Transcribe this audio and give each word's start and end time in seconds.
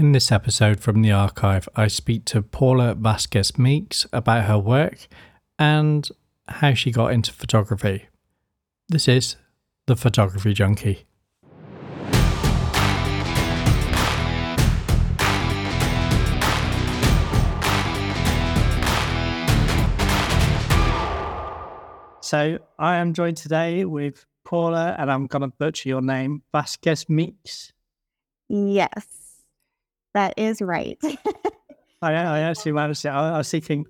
In 0.00 0.12
this 0.12 0.32
episode 0.32 0.80
from 0.80 1.02
the 1.02 1.12
archive, 1.12 1.68
I 1.76 1.86
speak 1.86 2.24
to 2.24 2.40
Paula 2.40 2.94
Vasquez 2.94 3.58
Meeks 3.58 4.06
about 4.14 4.46
her 4.46 4.58
work 4.58 5.06
and 5.58 6.08
how 6.48 6.72
she 6.72 6.90
got 6.90 7.12
into 7.12 7.34
photography. 7.34 8.06
This 8.88 9.08
is 9.08 9.36
The 9.86 9.96
Photography 9.96 10.54
Junkie. 10.54 11.04
So 22.22 22.58
I 22.78 22.96
am 22.96 23.12
joined 23.12 23.36
today 23.36 23.84
with 23.84 24.24
Paula, 24.46 24.96
and 24.98 25.12
I'm 25.12 25.26
going 25.26 25.42
to 25.42 25.48
butcher 25.58 25.90
your 25.90 26.00
name, 26.00 26.42
Vasquez 26.52 27.06
Meeks. 27.10 27.74
Yes, 28.48 29.19
that 30.14 30.34
is 30.36 30.60
right. 30.60 30.98
I, 32.02 32.12
I 32.14 32.40
actually 32.40 32.72
managed 32.72 33.02
to. 33.02 33.10
I, 33.10 33.34
I 33.34 33.38
was 33.38 33.50
thinking. 33.50 33.86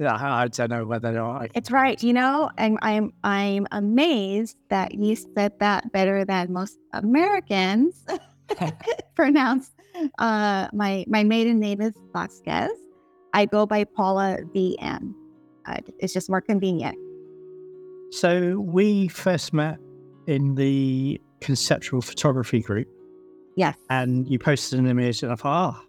Yeah, 0.00 0.16
I 0.20 0.48
don't 0.48 0.70
know 0.70 0.84
whether 0.84 1.10
or 1.10 1.12
not 1.12 1.50
it's 1.54 1.70
right. 1.70 2.02
You 2.02 2.12
know, 2.12 2.50
and 2.58 2.78
I'm 2.82 3.12
I'm 3.22 3.68
amazed 3.70 4.56
that 4.68 4.94
you 4.94 5.14
said 5.14 5.52
that 5.60 5.92
better 5.92 6.24
than 6.24 6.52
most 6.52 6.76
Americans 6.92 8.04
pronounce. 9.14 9.70
Uh, 10.18 10.68
my 10.72 11.04
my 11.06 11.22
maiden 11.22 11.60
name 11.60 11.80
is 11.80 11.92
Vasquez. 12.12 12.70
I 13.34 13.46
go 13.46 13.66
by 13.66 13.84
Paula 13.84 14.38
VM. 14.54 15.14
Uh, 15.66 15.78
it's 16.00 16.12
just 16.12 16.28
more 16.28 16.40
convenient. 16.40 16.96
So 18.10 18.58
we 18.58 19.08
first 19.08 19.52
met 19.52 19.78
in 20.26 20.54
the 20.56 21.20
conceptual 21.40 22.02
photography 22.02 22.60
group. 22.60 22.88
Yes. 23.56 23.76
And 23.90 24.28
you 24.28 24.38
posted 24.38 24.78
an 24.78 24.86
image, 24.86 25.22
and 25.22 25.32
I 25.32 25.34
thought, 25.36 25.74
oh, 25.76 25.86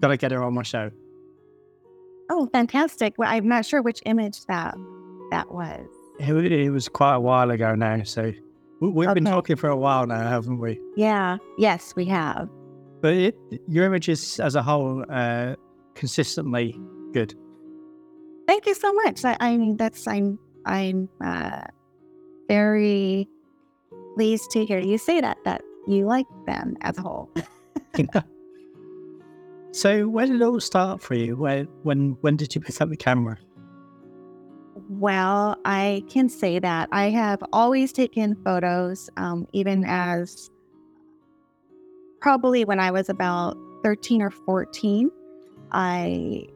gotta 0.00 0.16
get 0.16 0.30
her 0.32 0.42
on 0.42 0.54
my 0.54 0.62
show. 0.62 0.90
Oh, 2.30 2.48
fantastic! 2.52 3.14
Well, 3.16 3.30
I'm 3.30 3.48
not 3.48 3.64
sure 3.64 3.80
which 3.80 4.02
image 4.04 4.44
that 4.46 4.74
that 5.30 5.50
was. 5.50 5.86
It, 6.20 6.52
it 6.52 6.70
was 6.70 6.88
quite 6.88 7.14
a 7.14 7.20
while 7.20 7.50
ago 7.50 7.74
now, 7.74 8.02
so 8.02 8.32
we, 8.80 9.06
have 9.06 9.12
okay. 9.12 9.20
been 9.20 9.32
talking 9.32 9.56
for 9.56 9.68
a 9.68 9.76
while 9.76 10.06
now, 10.06 10.28
haven't 10.28 10.58
we? 10.58 10.80
Yeah. 10.96 11.38
Yes, 11.56 11.94
we 11.96 12.04
have. 12.06 12.48
But 13.00 13.14
it, 13.14 13.36
your 13.66 13.84
images 13.84 14.38
as 14.40 14.54
a 14.54 14.62
whole, 14.62 15.04
uh, 15.08 15.54
consistently 15.94 16.78
good. 17.12 17.34
Thank 18.46 18.66
you 18.66 18.74
so 18.74 18.92
much. 18.92 19.24
I, 19.24 19.36
I 19.40 19.56
mean, 19.56 19.76
that's 19.76 20.06
I'm 20.06 20.38
I'm 20.64 21.08
uh, 21.22 21.62
very 22.48 23.28
pleased 24.14 24.50
to 24.52 24.64
hear 24.64 24.78
you 24.78 24.98
say 24.98 25.20
that 25.20 25.38
that 25.44 25.62
you 25.88 26.06
like 26.06 26.26
them 26.46 26.76
as 26.82 26.98
a 26.98 27.02
whole. 27.02 27.30
so 29.72 30.08
where 30.08 30.26
did 30.26 30.36
it 30.36 30.42
all 30.42 30.60
start 30.60 31.00
for 31.00 31.14
you? 31.14 31.36
When 31.36 31.66
when 31.82 32.16
when 32.20 32.36
did 32.36 32.54
you 32.54 32.60
pick 32.60 32.80
up 32.80 32.90
the 32.90 32.96
camera? 32.96 33.38
Well, 34.88 35.56
I 35.64 36.04
can 36.08 36.28
say 36.28 36.58
that 36.60 36.88
I 36.92 37.10
have 37.10 37.42
always 37.52 37.92
taken 37.92 38.36
photos, 38.44 39.10
um, 39.16 39.46
even 39.52 39.84
as 39.84 40.50
probably 42.20 42.64
when 42.64 42.78
I 42.78 42.90
was 42.90 43.08
about 43.08 43.56
13 43.82 44.22
or 44.22 44.30
14. 44.30 45.10
I 45.72 46.46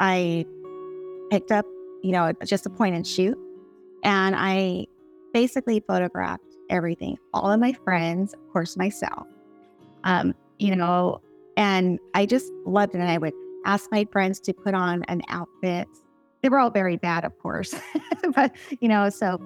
I 0.00 0.46
picked 1.30 1.52
up, 1.52 1.66
you 2.02 2.12
know, 2.12 2.32
just 2.44 2.66
a 2.66 2.70
point 2.70 2.94
and 2.94 3.06
shoot, 3.06 3.38
and 4.02 4.34
I 4.36 4.86
basically 5.32 5.80
photographed 5.80 6.53
everything, 6.70 7.18
all 7.32 7.50
of 7.50 7.60
my 7.60 7.72
friends, 7.72 8.34
of 8.34 8.52
course, 8.52 8.76
myself. 8.76 9.26
Um, 10.04 10.34
you 10.58 10.74
know, 10.74 11.20
and 11.56 11.98
I 12.14 12.26
just 12.26 12.52
loved 12.66 12.94
it. 12.94 12.98
And 12.98 13.08
I 13.08 13.18
would 13.18 13.32
ask 13.64 13.90
my 13.90 14.06
friends 14.12 14.40
to 14.40 14.52
put 14.52 14.74
on 14.74 15.04
an 15.04 15.22
outfit. 15.28 15.88
They 16.42 16.48
were 16.48 16.58
all 16.58 16.70
very 16.70 16.96
bad, 16.96 17.24
of 17.24 17.38
course, 17.38 17.74
but 18.34 18.52
you 18.80 18.88
know, 18.88 19.08
so 19.08 19.40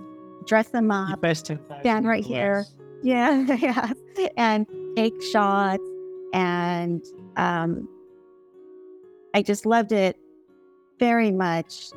dress 0.47 0.69
them 0.69 0.91
up, 0.91 1.21
best 1.21 1.51
stand 1.81 2.07
right 2.07 2.25
here, 2.25 2.65
yeah, 3.03 3.41
yeah, 3.55 3.93
and 4.37 4.67
take 4.97 5.21
shots. 5.23 5.83
And 6.33 7.05
um, 7.37 7.89
I 9.35 9.43
just 9.43 9.65
loved 9.65 9.93
it 9.93 10.17
very 10.99 11.31
much 11.31 11.91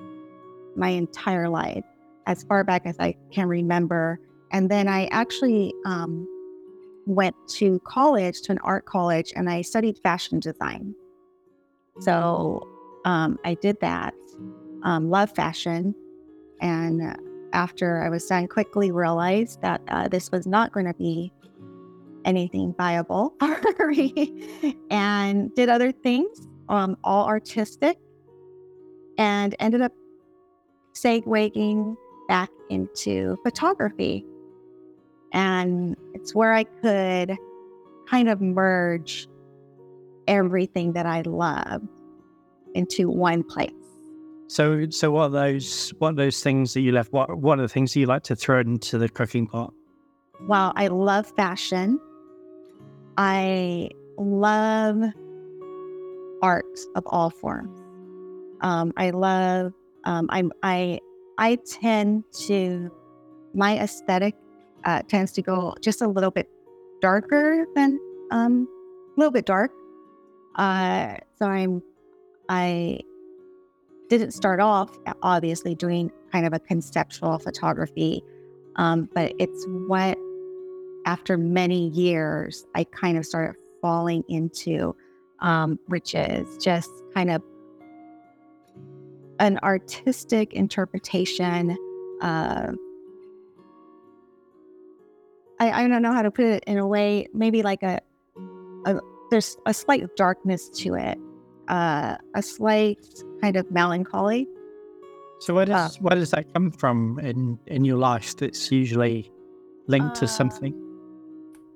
my 0.75 0.89
entire 0.89 1.49
life, 1.49 1.83
as 2.27 2.43
far 2.43 2.63
back 2.63 2.83
as 2.85 2.99
I 2.99 3.15
can 3.31 3.47
remember. 3.47 4.19
And 4.51 4.69
then 4.69 4.87
I 4.87 5.05
actually 5.07 5.73
um, 5.85 6.27
went 7.05 7.35
to 7.49 7.79
college, 7.85 8.41
to 8.43 8.51
an 8.51 8.59
art 8.63 8.85
college, 8.85 9.33
and 9.35 9.49
I 9.49 9.61
studied 9.61 9.97
fashion 9.99 10.39
design. 10.39 10.93
So 11.99 12.67
um, 13.05 13.37
I 13.43 13.55
did 13.55 13.79
that, 13.81 14.13
um, 14.83 15.09
love 15.09 15.31
fashion. 15.31 15.95
And 16.61 17.17
after 17.53 18.03
I 18.03 18.09
was 18.09 18.25
done, 18.25 18.47
quickly 18.47 18.91
realized 18.91 19.61
that 19.61 19.81
uh, 19.87 20.07
this 20.07 20.31
was 20.31 20.45
not 20.47 20.71
going 20.71 20.85
to 20.85 20.93
be 20.93 21.31
anything 22.25 22.73
viable 22.77 23.33
and 24.91 25.53
did 25.55 25.69
other 25.69 25.91
things, 25.91 26.47
um, 26.69 26.97
all 27.03 27.25
artistic, 27.25 27.97
and 29.17 29.55
ended 29.59 29.81
up 29.81 29.91
segueing 30.93 31.95
back 32.27 32.49
into 32.69 33.37
photography. 33.43 34.25
And 35.33 35.95
it's 36.13 36.35
where 36.35 36.53
I 36.53 36.63
could 36.63 37.37
kind 38.07 38.29
of 38.29 38.41
merge 38.41 39.27
everything 40.27 40.93
that 40.93 41.05
I 41.05 41.21
love 41.21 41.81
into 42.73 43.09
one 43.09 43.43
place. 43.43 43.71
So, 44.47 44.89
so 44.89 45.11
what 45.11 45.23
are 45.23 45.29
those? 45.29 45.93
What 45.99 46.09
are 46.09 46.15
those 46.15 46.43
things 46.43 46.73
that 46.73 46.81
you 46.81 46.91
left? 46.91 47.13
What 47.13 47.37
What 47.37 47.59
are 47.59 47.61
the 47.61 47.69
things 47.69 47.93
that 47.93 48.01
you 48.01 48.05
like 48.05 48.23
to 48.23 48.35
throw 48.35 48.59
into 48.59 48.97
the 48.97 49.07
cooking 49.07 49.47
pot? 49.47 49.73
Well, 50.41 50.73
I 50.75 50.87
love 50.87 51.31
fashion. 51.37 51.99
I 53.17 53.91
love 54.17 55.01
art 56.41 56.65
of 56.95 57.03
all 57.05 57.29
forms. 57.29 57.79
Um, 58.59 58.91
I 58.97 59.11
love. 59.11 59.71
Um, 60.03 60.27
I'm. 60.29 60.51
I. 60.63 60.99
I 61.37 61.55
tend 61.65 62.25
to. 62.47 62.91
My 63.53 63.79
aesthetic 63.79 64.35
uh, 64.83 65.01
tends 65.07 65.31
to 65.33 65.41
go 65.41 65.75
just 65.81 66.01
a 66.01 66.07
little 66.07 66.31
bit 66.31 66.49
darker 67.01 67.65
than 67.75 67.99
um, 68.31 68.67
a 69.15 69.19
little 69.19 69.31
bit 69.31 69.45
dark. 69.45 69.71
Uh, 70.55 71.15
so 71.37 71.45
I'm 71.45 71.81
I 72.49 72.99
didn't 74.09 74.31
start 74.31 74.59
off 74.59 74.97
obviously 75.21 75.73
doing 75.75 76.11
kind 76.31 76.45
of 76.45 76.53
a 76.53 76.59
conceptual 76.59 77.39
photography, 77.39 78.21
um, 78.75 79.09
but 79.13 79.33
it's 79.39 79.65
what 79.87 80.17
after 81.05 81.37
many 81.37 81.89
years 81.89 82.65
I 82.75 82.83
kind 82.83 83.17
of 83.17 83.25
started 83.25 83.55
falling 83.81 84.23
into, 84.27 84.95
um, 85.39 85.79
which 85.87 86.13
is 86.13 86.57
just 86.57 86.91
kind 87.13 87.31
of 87.31 87.41
an 89.39 89.57
artistic 89.63 90.53
interpretation 90.53 91.77
of 92.21 92.75
I, 95.61 95.83
I 95.83 95.87
don't 95.87 96.01
know 96.01 96.11
how 96.11 96.23
to 96.23 96.31
put 96.31 96.45
it 96.45 96.63
in 96.65 96.79
a 96.79 96.87
way, 96.87 97.27
maybe 97.35 97.61
like 97.61 97.83
a, 97.83 97.99
a 98.87 98.99
there's 99.29 99.57
a 99.67 99.73
slight 99.73 100.03
darkness 100.15 100.67
to 100.69 100.95
it, 100.95 101.19
uh, 101.67 102.17
a 102.33 102.41
slight 102.41 102.97
kind 103.41 103.55
of 103.55 103.69
melancholy. 103.69 104.47
So 105.39 105.53
where 105.53 105.67
does 105.67 105.97
uh, 105.97 105.99
where 106.01 106.15
does 106.15 106.31
that 106.31 106.51
come 106.51 106.71
from 106.71 107.19
in 107.19 107.59
in 107.67 107.85
your 107.85 107.97
life? 107.97 108.35
That's 108.37 108.71
usually 108.71 109.31
linked 109.87 110.17
uh, 110.17 110.21
to 110.21 110.27
something. 110.27 110.73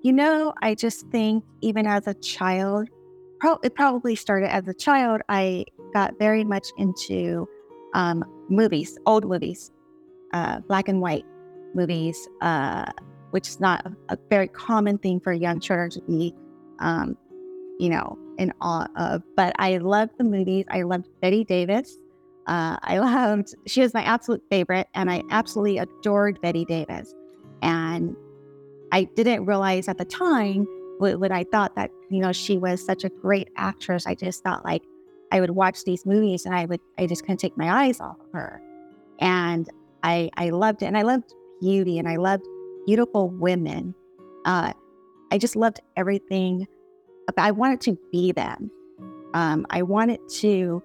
You 0.01 0.13
know, 0.13 0.53
I 0.63 0.73
just 0.73 1.07
think 1.11 1.43
even 1.61 1.85
as 1.85 2.07
a 2.07 2.15
child, 2.15 2.89
pro- 3.39 3.59
it 3.63 3.75
probably 3.75 4.15
started 4.15 4.51
as 4.51 4.67
a 4.67 4.73
child. 4.73 5.21
I 5.29 5.65
got 5.93 6.17
very 6.17 6.43
much 6.43 6.67
into 6.77 7.47
um, 7.93 8.25
movies, 8.49 8.97
old 9.05 9.25
movies, 9.25 9.71
uh, 10.33 10.61
black 10.61 10.87
and 10.87 11.01
white 11.01 11.25
movies, 11.75 12.17
uh, 12.41 12.85
which 13.35 13.49
is 13.49 13.59
not 13.59 13.85
a, 14.07 14.17
very 14.29 14.47
common 14.47 14.97
thing 14.97 15.19
for 15.19 15.33
young 15.33 15.59
children 15.59 15.89
to 15.89 16.01
be, 16.03 16.33
um, 16.79 17.17
you 17.77 17.89
know, 17.89 18.17
in 18.37 18.53
awe 18.61 18.87
of. 18.95 19.23
But 19.35 19.53
I 19.59 19.75
loved 19.75 20.13
the 20.17 20.23
movies. 20.23 20.63
I 20.69 20.83
loved 20.83 21.09
Bette 21.21 21.43
Davis. 21.43 21.97
Uh, 22.47 22.77
I 22.81 22.97
loved, 22.99 23.53
she 23.67 23.81
was 23.81 23.93
my 23.93 24.03
absolute 24.03 24.41
favorite, 24.49 24.87
and 24.95 25.11
I 25.11 25.21
absolutely 25.31 25.79
adored 25.79 26.39
Bette 26.39 26.63
Davis. 26.63 27.13
And 27.61 28.15
I 28.93 29.03
didn't 29.03 29.45
realize 29.45 29.89
at 29.89 29.97
the 29.97 30.05
time 30.05 30.65
when 30.99 31.33
I 31.33 31.43
thought 31.43 31.75
that, 31.75 31.91
you 32.09 32.21
know, 32.21 32.31
she 32.31 32.57
was 32.57 32.85
such 32.85 33.03
a 33.03 33.09
great 33.09 33.49
actress. 33.57 34.07
I 34.07 34.15
just 34.15 34.43
thought 34.43 34.63
like 34.63 34.83
I 35.33 35.41
would 35.41 35.49
watch 35.49 35.83
these 35.83 36.05
movies 36.05 36.45
and 36.45 36.55
I 36.55 36.67
would, 36.67 36.79
I 36.97 37.05
just 37.05 37.23
couldn't 37.23 37.41
take 37.41 37.57
my 37.57 37.83
eyes 37.83 37.99
off 37.99 38.17
of 38.17 38.31
her. 38.31 38.61
And 39.19 39.69
I, 40.03 40.29
I 40.37 40.51
loved 40.51 40.83
it. 40.83 40.85
And 40.85 40.97
I 40.97 41.01
loved 41.01 41.33
beauty 41.59 41.99
and 41.99 42.07
I 42.07 42.15
loved 42.15 42.45
beautiful 42.85 43.29
women. 43.29 43.93
Uh, 44.45 44.73
I 45.31 45.37
just 45.37 45.55
loved 45.55 45.79
everything 45.97 46.67
I 47.37 47.51
wanted 47.51 47.81
to 47.81 47.97
be 48.11 48.31
them. 48.31 48.71
Um, 49.33 49.65
I 49.69 49.81
wanted 49.81 50.19
to 50.39 50.81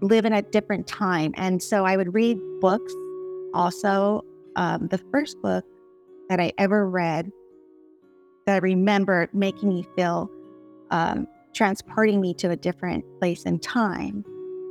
live 0.00 0.24
in 0.24 0.32
a 0.32 0.42
different 0.42 0.86
time. 0.86 1.32
And 1.36 1.62
so 1.62 1.84
I 1.84 1.96
would 1.96 2.14
read 2.14 2.38
books. 2.60 2.92
Also, 3.54 4.24
um, 4.56 4.88
the 4.88 4.98
first 5.10 5.40
book 5.42 5.64
that 6.28 6.40
I 6.40 6.52
ever 6.58 6.88
read 6.88 7.30
that 8.46 8.54
I 8.54 8.58
remember 8.58 9.28
making 9.32 9.68
me 9.68 9.86
feel, 9.96 10.30
um, 10.90 11.26
transporting 11.54 12.20
me 12.20 12.34
to 12.34 12.50
a 12.50 12.56
different 12.56 13.04
place 13.18 13.44
and 13.44 13.62
time 13.62 14.24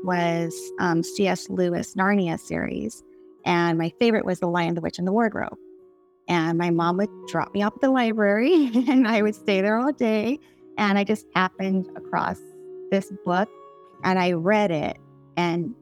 was 0.03 0.55
um, 0.79 1.03
C.S. 1.03 1.49
Lewis 1.49 1.93
Narnia 1.95 2.39
series. 2.39 3.03
And 3.45 3.77
my 3.77 3.91
favorite 3.99 4.25
was 4.25 4.39
The 4.39 4.47
Lion, 4.47 4.75
the 4.75 4.81
Witch, 4.81 4.97
and 4.97 5.07
the 5.07 5.11
Wardrobe. 5.11 5.57
And 6.31 6.57
my 6.57 6.69
mom 6.69 6.95
would 6.95 7.09
drop 7.27 7.53
me 7.53 7.61
off 7.61 7.73
at 7.75 7.81
the 7.81 7.91
library 7.91 8.71
and 8.87 9.05
I 9.05 9.21
would 9.21 9.35
stay 9.35 9.59
there 9.59 9.77
all 9.77 9.91
day. 9.91 10.39
And 10.77 10.97
I 10.97 11.03
just 11.03 11.27
happened 11.35 11.89
across 11.97 12.39
this 12.89 13.11
book 13.25 13.49
and 14.05 14.17
I 14.17 14.31
read 14.31 14.71
it. 14.71 14.95
And 15.35 15.75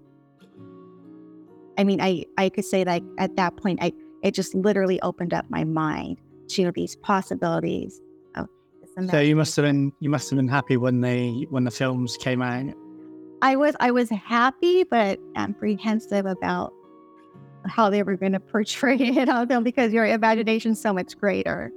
I 1.78 1.84
mean, 1.84 2.02
I, 2.02 2.26
I 2.40 2.50
could 2.50 2.66
say 2.66 2.84
like 2.84 3.04
at 3.20 3.36
that 3.36 3.58
point, 3.58 3.78
I 3.84 3.94
it 4.24 4.34
just 4.34 4.56
literally 4.56 5.00
opened 5.02 5.36
up 5.36 5.46
my 5.50 5.64
mind 5.64 6.18
to 6.50 6.72
these 6.72 6.96
possibilities. 6.96 8.02
so 9.12 9.20
you 9.20 9.36
must 9.36 9.56
have 9.56 9.64
been 9.64 9.94
you 10.00 10.10
must 10.10 10.32
have 10.32 10.38
been 10.38 10.48
happy 10.48 10.78
when 10.78 11.02
they 11.02 11.46
when 11.52 11.64
the 11.64 11.72
films 11.72 12.18
came 12.18 12.42
out. 12.42 12.74
I 13.44 13.56
was 13.56 13.76
I 13.80 13.92
was 13.92 14.10
happy 14.10 14.84
but 14.84 15.20
apprehensive 15.36 16.26
about 16.26 16.74
how 17.66 17.90
they 17.90 18.04
were 18.04 18.16
going 18.16 18.32
to 18.34 18.40
portray 18.40 18.96
it 19.00 19.30
on 19.30 19.48
film 19.48 19.64
because 19.64 19.94
your 19.94 20.06
imagination's 20.06 20.82
so 20.82 20.94
much 20.94 21.18
greater. 21.18 21.72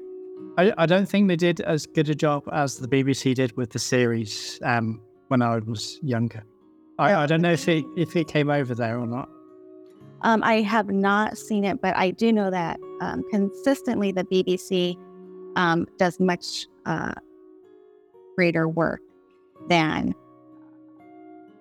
I, 0.58 0.72
I 0.76 0.86
don't 0.86 1.08
think 1.08 1.28
they 1.28 1.36
did 1.36 1.60
as 1.60 1.86
good 1.86 2.08
a 2.08 2.14
job 2.14 2.44
as 2.52 2.78
the 2.78 2.88
BBC 2.88 3.34
did 3.34 3.56
with 3.56 3.70
the 3.70 3.78
series 3.78 4.58
um, 4.62 5.00
when 5.28 5.40
I 5.40 5.58
was 5.58 5.98
younger. 6.02 6.44
I, 6.98 7.14
I 7.14 7.26
don't 7.26 7.40
know 7.40 7.52
if 7.52 7.68
it 7.68 7.84
if 7.96 8.14
it 8.16 8.28
came 8.28 8.50
over 8.50 8.74
there 8.74 8.98
or 8.98 9.06
not. 9.06 9.28
Um, 10.22 10.42
I 10.44 10.60
have 10.60 10.88
not 10.88 11.36
seen 11.36 11.64
it, 11.64 11.80
but 11.80 11.96
I 11.96 12.12
do 12.12 12.32
know 12.32 12.50
that 12.50 12.78
um, 13.00 13.24
consistently 13.30 14.12
the 14.12 14.24
BBC 14.24 14.96
um, 15.56 15.86
does 15.98 16.20
much 16.20 16.66
uh, 16.86 17.12
greater 18.36 18.68
work 18.68 19.00
than 19.68 20.14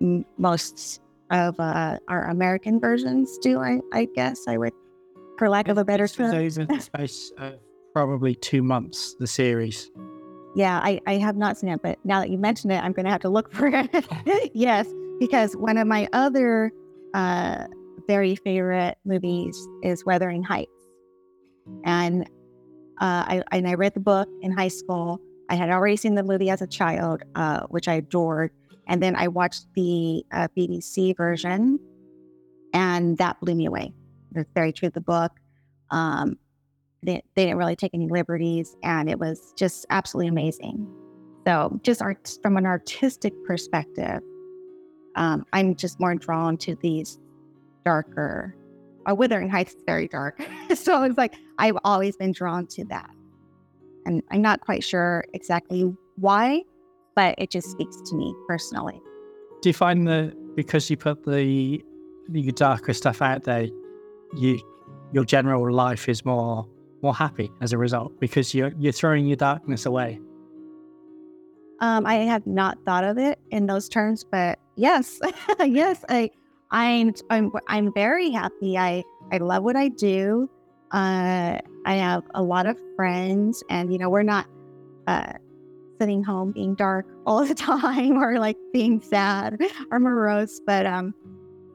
m- 0.00 0.24
most 0.38 1.01
of 1.32 1.58
uh, 1.58 1.98
our 2.08 2.28
American 2.28 2.78
versions 2.78 3.38
do. 3.38 3.58
I, 3.58 3.80
I 3.92 4.06
guess 4.14 4.46
I 4.46 4.58
would, 4.58 4.72
for 5.38 5.48
lack 5.48 5.68
of 5.68 5.78
a 5.78 5.84
better 5.84 6.06
term. 6.06 6.34
Over 6.34 6.64
the 6.66 6.80
space 6.80 7.32
of 7.38 7.54
probably 7.92 8.34
two 8.34 8.62
months. 8.62 9.16
The 9.18 9.26
series. 9.26 9.90
Yeah, 10.54 10.80
I, 10.82 11.00
I 11.06 11.14
have 11.14 11.36
not 11.36 11.56
seen 11.56 11.70
it, 11.70 11.80
but 11.82 11.98
now 12.04 12.20
that 12.20 12.30
you 12.30 12.36
mention 12.36 12.70
it, 12.70 12.78
I'm 12.78 12.92
going 12.92 13.06
to 13.06 13.10
have 13.10 13.22
to 13.22 13.30
look 13.30 13.52
for 13.52 13.68
it. 13.68 14.06
yes, 14.54 14.86
because 15.18 15.56
one 15.56 15.78
of 15.78 15.86
my 15.86 16.08
other 16.12 16.70
uh, 17.14 17.66
very 18.06 18.36
favorite 18.36 18.98
movies 19.04 19.56
is 19.82 20.04
Wuthering 20.04 20.42
Heights, 20.42 20.70
and 21.84 22.24
uh, 23.00 23.24
I 23.26 23.42
and 23.50 23.66
I 23.66 23.74
read 23.74 23.94
the 23.94 24.00
book 24.00 24.28
in 24.42 24.52
high 24.52 24.68
school. 24.68 25.20
I 25.48 25.54
had 25.54 25.70
already 25.70 25.96
seen 25.96 26.14
the 26.14 26.22
movie 26.22 26.50
as 26.50 26.62
a 26.62 26.66
child, 26.66 27.22
uh, 27.34 27.62
which 27.68 27.88
I 27.88 27.94
adored, 27.94 28.52
and 28.92 29.02
then 29.02 29.16
I 29.16 29.26
watched 29.26 29.72
the 29.74 30.22
uh, 30.32 30.48
BBC 30.54 31.16
version, 31.16 31.80
and 32.74 33.16
that 33.16 33.40
blew 33.40 33.54
me 33.54 33.64
away. 33.64 33.94
It's 34.34 34.52
very 34.54 34.70
true 34.70 34.90
to 34.90 34.92
the 34.92 35.00
book. 35.00 35.32
Um, 35.90 36.36
they, 37.02 37.22
they 37.34 37.46
didn't 37.46 37.56
really 37.56 37.74
take 37.74 37.92
any 37.94 38.10
liberties, 38.10 38.76
and 38.82 39.08
it 39.08 39.18
was 39.18 39.54
just 39.56 39.86
absolutely 39.88 40.28
amazing. 40.28 40.86
So, 41.46 41.80
just 41.82 42.02
art, 42.02 42.36
from 42.42 42.58
an 42.58 42.66
artistic 42.66 43.32
perspective, 43.46 44.20
um, 45.16 45.46
I'm 45.54 45.74
just 45.74 45.98
more 45.98 46.14
drawn 46.14 46.58
to 46.58 46.76
these 46.82 47.18
darker. 47.86 48.54
Uh, 49.08 49.14
Wuthering 49.14 49.48
Heights 49.48 49.72
is 49.72 49.82
very 49.86 50.06
dark, 50.06 50.38
so 50.74 51.02
it's 51.04 51.16
like 51.16 51.34
I've 51.58 51.78
always 51.82 52.14
been 52.16 52.32
drawn 52.32 52.66
to 52.66 52.84
that, 52.84 53.08
and 54.04 54.22
I'm 54.30 54.42
not 54.42 54.60
quite 54.60 54.84
sure 54.84 55.24
exactly 55.32 55.90
why, 56.16 56.62
but 57.14 57.34
it 57.38 57.50
just 57.50 57.70
speaks 57.70 57.96
to 58.10 58.16
me 58.16 58.34
personally. 58.46 59.00
Do 59.60 59.68
you 59.68 59.74
find 59.74 60.06
that 60.08 60.34
because 60.56 60.90
you 60.90 60.96
put 60.96 61.24
the 61.24 61.82
the 62.28 62.52
darker 62.52 62.92
stuff 62.92 63.22
out 63.22 63.44
there, 63.44 63.68
you 64.36 64.60
your 65.12 65.24
general 65.24 65.72
life 65.72 66.08
is 66.08 66.24
more 66.24 66.66
more 67.02 67.14
happy 67.14 67.50
as 67.60 67.72
a 67.72 67.78
result 67.78 68.18
because 68.20 68.54
you're 68.54 68.72
you're 68.78 68.92
throwing 68.92 69.26
your 69.26 69.36
darkness 69.36 69.86
away? 69.86 70.20
Um, 71.80 72.06
I 72.06 72.14
have 72.14 72.46
not 72.46 72.78
thought 72.84 73.02
of 73.02 73.18
it 73.18 73.40
in 73.50 73.66
those 73.66 73.88
terms, 73.88 74.24
but 74.24 74.58
yes, 74.76 75.20
yes, 75.60 76.04
I 76.08 76.30
I'm 76.70 77.12
I'm 77.28 77.50
I'm 77.68 77.92
very 77.92 78.30
happy. 78.30 78.78
I 78.78 79.02
I 79.32 79.38
love 79.38 79.64
what 79.64 79.76
I 79.76 79.88
do. 79.88 80.48
Uh, 80.92 81.58
I 81.86 81.94
have 81.94 82.22
a 82.34 82.42
lot 82.42 82.66
of 82.66 82.78
friends, 82.96 83.64
and 83.68 83.92
you 83.92 83.98
know 83.98 84.08
we're 84.08 84.22
not 84.22 84.46
uh, 85.06 85.32
sitting 86.02 86.24
home 86.24 86.50
being 86.50 86.74
dark 86.74 87.06
all 87.26 87.46
the 87.46 87.54
time 87.54 88.20
or 88.20 88.40
like 88.40 88.56
being 88.72 89.00
sad 89.00 89.60
or 89.92 90.00
morose. 90.00 90.60
But 90.66 90.84
um, 90.84 91.14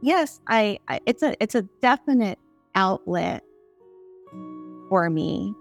yes, 0.01 0.41
I, 0.47 0.79
I 0.89 0.99
it's 1.05 1.23
a 1.23 1.41
it's 1.41 1.55
a 1.55 1.61
definite 1.81 2.37
outlet 2.75 3.41
for 4.89 5.09
me. 5.09 5.53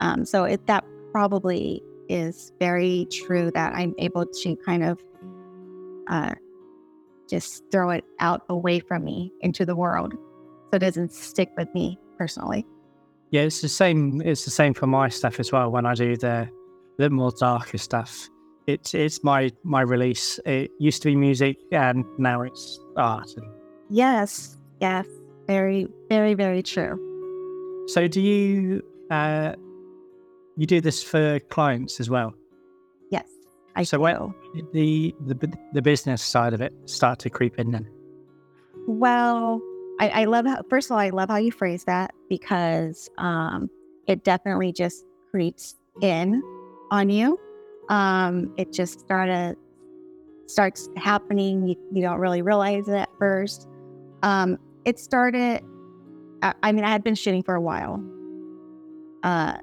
Um, 0.00 0.24
so 0.24 0.42
it 0.42 0.66
that 0.66 0.84
probably 1.12 1.82
is 2.08 2.52
very 2.58 3.06
true 3.12 3.52
that 3.52 3.74
I'm 3.74 3.94
able 3.98 4.26
to 4.26 4.56
kind 4.56 4.82
of 4.82 5.00
uh, 6.08 6.34
just 7.30 7.62
throw 7.70 7.90
it 7.90 8.04
out 8.18 8.42
away 8.48 8.80
from 8.80 9.04
me 9.04 9.32
into 9.40 9.64
the 9.64 9.76
world, 9.76 10.14
so 10.14 10.76
it 10.76 10.80
doesn't 10.80 11.12
stick 11.12 11.50
with 11.56 11.72
me 11.74 11.96
personally. 12.18 12.66
Yeah, 13.30 13.42
it's 13.42 13.60
the 13.60 13.68
same. 13.68 14.20
It's 14.20 14.44
the 14.44 14.50
same 14.50 14.74
for 14.74 14.88
my 14.88 15.08
stuff 15.08 15.38
as 15.38 15.52
well. 15.52 15.70
When 15.70 15.86
I 15.86 15.94
do 15.94 16.16
the 16.16 16.48
the 16.98 17.10
more 17.10 17.32
darker 17.38 17.78
stuff, 17.78 18.28
it's 18.66 18.94
it's 18.94 19.22
my 19.22 19.50
my 19.62 19.82
release. 19.82 20.40
It 20.46 20.70
used 20.78 21.02
to 21.02 21.08
be 21.08 21.16
music, 21.16 21.58
and 21.72 22.04
now 22.18 22.42
it's 22.42 22.80
art. 22.96 23.30
Yes, 23.90 24.56
yes, 24.80 25.06
very, 25.46 25.88
very, 26.08 26.34
very 26.34 26.62
true. 26.62 26.98
So, 27.88 28.08
do 28.08 28.20
you 28.20 28.82
uh, 29.10 29.54
you 30.56 30.66
do 30.66 30.80
this 30.80 31.02
for 31.02 31.40
clients 31.50 32.00
as 32.00 32.08
well? 32.08 32.34
Yes, 33.10 33.28
I 33.76 33.82
so 33.82 34.00
when 34.00 34.34
the 34.72 35.14
the 35.26 35.58
the 35.72 35.82
business 35.82 36.22
side 36.22 36.54
of 36.54 36.60
it 36.60 36.72
start 36.86 37.18
to 37.20 37.30
creep 37.30 37.58
in 37.58 37.72
then? 37.72 37.86
Well, 38.86 39.60
I, 40.00 40.08
I 40.08 40.24
love 40.24 40.46
how 40.46 40.62
first 40.70 40.88
of 40.88 40.92
all 40.92 40.98
I 40.98 41.10
love 41.10 41.28
how 41.28 41.36
you 41.36 41.52
phrase 41.52 41.84
that 41.84 42.14
because 42.28 43.10
um, 43.18 43.68
it 44.06 44.24
definitely 44.24 44.72
just 44.72 45.04
creeps 45.30 45.76
in 46.00 46.42
on 46.90 47.10
you. 47.10 47.38
Um, 47.88 48.52
it 48.56 48.72
just 48.72 49.00
started 49.00 49.56
starts 50.46 50.88
happening. 50.96 51.66
You, 51.66 51.76
you 51.92 52.02
don't 52.02 52.18
really 52.18 52.42
realize 52.42 52.88
it 52.88 52.94
at 52.94 53.10
first. 53.18 53.68
Um, 54.22 54.58
it 54.84 54.98
started 54.98 55.62
I, 56.62 56.72
mean, 56.72 56.84
I 56.84 56.90
had 56.90 57.02
been 57.02 57.14
shooting 57.14 57.42
for 57.42 57.54
a 57.54 57.60
while. 57.60 58.02
Uh, 59.22 59.56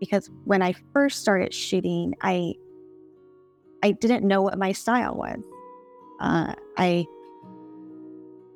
because 0.00 0.30
when 0.44 0.62
I 0.62 0.74
first 0.92 1.20
started 1.20 1.54
shooting, 1.54 2.14
I 2.20 2.54
I 3.82 3.92
didn't 3.92 4.26
know 4.26 4.42
what 4.42 4.58
my 4.58 4.72
style 4.72 5.14
was. 5.14 5.42
Uh, 6.20 6.54
I, 6.76 7.06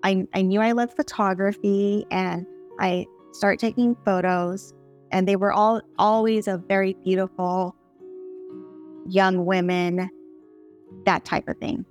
I 0.02 0.26
I 0.34 0.42
knew 0.42 0.60
I 0.60 0.72
loved 0.72 0.96
photography, 0.96 2.04
and 2.10 2.44
I 2.80 3.06
started 3.32 3.60
taking 3.60 3.96
photos, 4.04 4.74
and 5.12 5.28
they 5.28 5.36
were 5.36 5.52
all 5.52 5.80
always 5.98 6.48
a 6.48 6.58
very 6.58 6.96
beautiful 7.04 7.76
young 9.08 9.44
women, 9.44 10.10
that 11.04 11.24
type 11.24 11.48
of 11.48 11.56
thing. 11.58 11.84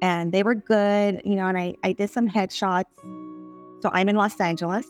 And 0.00 0.32
they 0.32 0.42
were 0.42 0.54
good, 0.54 1.22
you 1.24 1.34
know. 1.34 1.46
And 1.46 1.58
I 1.58 1.74
I 1.82 1.92
did 1.92 2.10
some 2.10 2.28
headshots. 2.28 2.84
So 3.80 3.90
I'm 3.92 4.08
in 4.08 4.16
Los 4.16 4.40
Angeles 4.40 4.86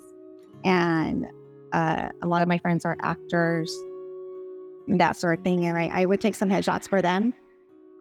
and 0.65 1.27
uh, 1.73 2.09
a 2.23 2.27
lot 2.27 2.43
of 2.43 2.49
my 2.49 2.59
friends 2.59 2.85
are 2.85 2.97
actors, 3.03 3.75
that 4.89 5.17
sort 5.17 5.39
of 5.39 5.45
thing. 5.45 5.67
And 5.67 5.77
I, 5.77 5.89
I 5.93 6.07
would 6.07 6.21
take 6.21 6.35
some 6.35 6.49
headshots 6.49 6.89
for 6.89 7.03
them. 7.03 7.35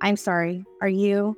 I'm 0.01 0.15
sorry. 0.15 0.63
Are 0.81 0.87
you? 0.87 1.37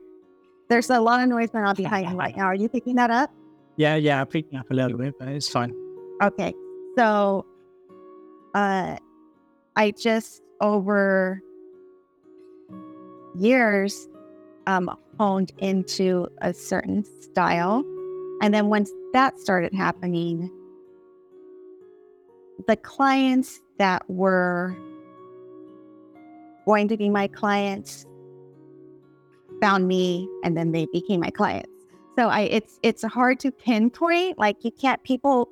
There's 0.70 0.90
a 0.90 1.00
lot 1.00 1.22
of 1.22 1.30
noise 1.30 1.50
going 1.50 1.66
on 1.66 1.76
behind 1.76 2.10
you 2.10 2.16
right 2.16 2.36
now. 2.38 2.46
Are 2.46 2.56
you 2.56 2.70
picking 2.70 2.96
that 2.96 3.10
up? 3.10 3.34
Yeah, 3.78 3.96
yeah, 3.96 4.22
I'm 4.22 4.28
picking 4.28 4.60
up 4.60 4.70
a 4.70 4.74
little 4.74 4.98
bit, 4.98 5.16
but 5.18 5.30
it's 5.30 5.50
fine. 5.50 5.74
Okay. 6.22 6.54
So, 6.98 7.46
uh, 8.54 8.98
I 9.76 9.92
just 9.92 10.42
over 10.60 11.42
years 13.36 14.08
um, 14.68 14.96
honed 15.18 15.52
into 15.58 16.28
a 16.42 16.54
certain 16.54 17.04
style. 17.22 17.84
And 18.42 18.54
then 18.54 18.68
once 18.68 18.92
that 19.14 19.40
started 19.40 19.74
happening, 19.74 20.52
the 22.68 22.76
clients 22.76 23.60
that 23.78 24.08
were 24.10 24.76
going 26.66 26.88
to 26.88 26.98
be 26.98 27.10
my 27.10 27.28
clients 27.28 28.06
found 29.62 29.88
me 29.88 30.30
and 30.44 30.56
then 30.56 30.72
they 30.72 30.86
became 30.92 31.20
my 31.20 31.32
clients. 31.32 31.70
So 32.18 32.28
I 32.28 32.42
it's 32.42 32.80
it's 32.84 33.04
hard 33.04 33.40
to 33.42 33.52
pinpoint. 33.52 34.38
Like 34.38 34.64
you 34.64 34.72
can't 34.72 35.02
people 35.04 35.50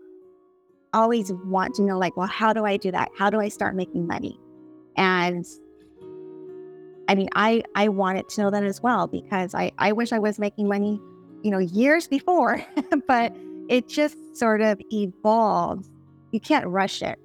always 0.94 1.32
want 1.46 1.76
to 1.76 1.82
know 1.82 1.98
like, 1.98 2.16
well, 2.18 2.28
how 2.28 2.54
do 2.54 2.66
I 2.66 2.78
do 2.78 2.92
that? 2.92 3.10
How 3.18 3.30
do 3.30 3.40
I 3.40 3.48
start 3.48 3.76
making 3.76 4.06
money? 4.08 4.40
And 4.96 5.46
I 7.08 7.16
mean, 7.16 7.30
I 7.36 7.64
I 7.76 7.88
wanted 7.88 8.30
to 8.30 8.42
know 8.42 8.52
that 8.52 8.64
as 8.64 8.82
well 8.82 9.08
because 9.08 9.56
I 9.56 9.72
I 9.78 9.92
wish 9.92 10.12
I 10.12 10.20
was 10.20 10.40
making 10.40 10.68
money, 10.68 11.00
you 11.42 11.52
know, 11.52 11.60
years 11.60 12.08
before, 12.08 12.64
but 13.08 13.36
it 13.70 13.88
just 13.88 14.18
sort 14.38 14.62
of 14.62 14.80
evolved. 14.92 15.90
You 16.32 16.40
can't 16.40 16.66
rush 16.68 17.02
it. 17.02 17.18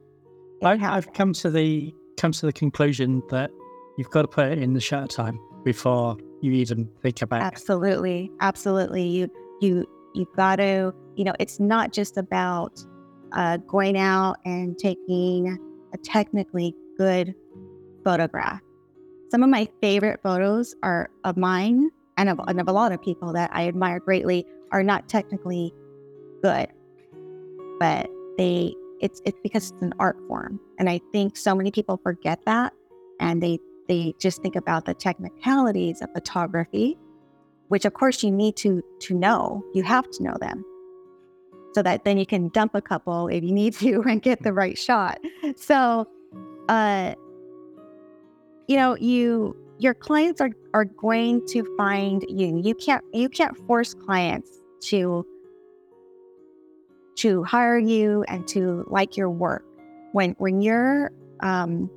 it 0.60 0.66
I, 0.66 0.96
I've 0.96 1.12
come 1.12 1.32
to 1.34 1.50
the 1.50 1.92
come 2.16 2.32
to 2.32 2.46
the 2.46 2.52
conclusion 2.52 3.22
that 3.30 3.50
you've 3.98 4.10
got 4.10 4.22
to 4.22 4.28
put 4.28 4.46
it 4.46 4.58
in 4.58 4.74
the 4.74 4.80
shutter 4.80 5.08
time 5.08 5.38
before 5.64 6.16
you 6.40 6.52
even 6.52 6.88
think 7.02 7.22
about 7.22 7.42
absolutely. 7.42 8.30
Absolutely. 8.40 9.06
You 9.06 9.28
you 9.60 9.86
you've 10.14 10.32
got 10.36 10.56
to 10.56 10.94
you 11.16 11.24
know 11.24 11.34
it's 11.40 11.58
not 11.58 11.92
just 11.92 12.16
about 12.16 12.84
uh, 13.32 13.56
going 13.56 13.96
out 13.96 14.36
and 14.44 14.78
taking 14.78 15.58
a 15.92 15.98
technically 15.98 16.74
good 16.98 17.34
photograph 18.04 18.60
some 19.32 19.42
of 19.42 19.48
my 19.48 19.66
favorite 19.80 20.20
photos 20.22 20.74
are 20.82 21.10
of 21.24 21.36
mine 21.36 21.90
and 22.18 22.28
of, 22.28 22.38
and 22.46 22.60
of 22.60 22.68
a 22.68 22.72
lot 22.72 22.92
of 22.92 23.00
people 23.02 23.32
that 23.32 23.50
i 23.52 23.66
admire 23.66 23.98
greatly 23.98 24.46
are 24.70 24.82
not 24.82 25.08
technically 25.08 25.72
good 26.42 26.68
but 27.80 28.08
they 28.38 28.74
it's 29.00 29.20
it's 29.24 29.40
because 29.42 29.70
it's 29.70 29.82
an 29.82 29.94
art 29.98 30.18
form 30.28 30.60
and 30.78 30.88
i 30.88 31.00
think 31.12 31.36
so 31.36 31.54
many 31.54 31.70
people 31.70 31.98
forget 32.04 32.38
that 32.44 32.72
and 33.20 33.42
they 33.42 33.58
they 33.88 34.14
just 34.18 34.42
think 34.42 34.56
about 34.56 34.84
the 34.84 34.94
technicalities 34.94 36.02
of 36.02 36.12
photography, 36.12 36.98
which 37.68 37.84
of 37.84 37.94
course 37.94 38.22
you 38.22 38.30
need 38.30 38.56
to 38.56 38.82
to 39.00 39.14
know. 39.14 39.64
You 39.74 39.82
have 39.82 40.10
to 40.10 40.22
know 40.22 40.36
them. 40.40 40.64
So 41.74 41.82
that 41.82 42.04
then 42.04 42.18
you 42.18 42.26
can 42.26 42.48
dump 42.48 42.74
a 42.74 42.82
couple 42.82 43.28
if 43.28 43.42
you 43.42 43.52
need 43.52 43.74
to 43.74 44.02
and 44.06 44.20
get 44.20 44.42
the 44.42 44.52
right 44.52 44.78
shot. 44.78 45.18
So 45.56 46.06
uh 46.68 47.14
you 48.72 48.78
know, 48.78 48.96
you 48.96 49.54
your 49.78 49.92
clients 49.92 50.40
are 50.40 50.48
are 50.72 50.86
going 50.86 51.46
to 51.48 51.62
find 51.76 52.24
you. 52.26 52.58
You 52.64 52.74
can't 52.74 53.04
you 53.12 53.28
can't 53.28 53.54
force 53.66 53.92
clients 53.92 54.48
to 54.84 55.26
to 57.16 57.44
hire 57.44 57.78
you 57.78 58.24
and 58.28 58.48
to 58.48 58.86
like 58.88 59.14
your 59.14 59.28
work. 59.28 59.62
When 60.12 60.34
when 60.38 60.62
you're 60.62 61.12
um 61.40 61.90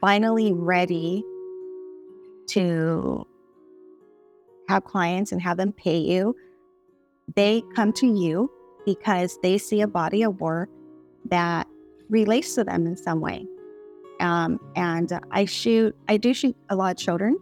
finally 0.00 0.54
ready 0.54 1.22
to 2.46 3.26
have 4.70 4.84
clients 4.84 5.30
and 5.30 5.42
have 5.42 5.58
them 5.58 5.72
pay 5.72 5.98
you, 5.98 6.34
they 7.34 7.62
come 7.74 7.92
to 7.92 8.06
you 8.06 8.50
because 8.86 9.38
they 9.42 9.58
see 9.58 9.82
a 9.82 9.86
body 9.86 10.22
of 10.22 10.40
work 10.40 10.70
that 11.26 11.68
relates 12.08 12.54
to 12.54 12.64
them 12.64 12.86
in 12.86 12.96
some 12.96 13.20
way. 13.20 13.46
Um, 14.20 14.58
and 14.76 15.20
I 15.30 15.44
shoot, 15.44 15.94
I 16.08 16.16
do 16.16 16.32
shoot 16.32 16.56
a 16.70 16.76
lot 16.76 16.92
of 16.92 16.96
children, 16.96 17.38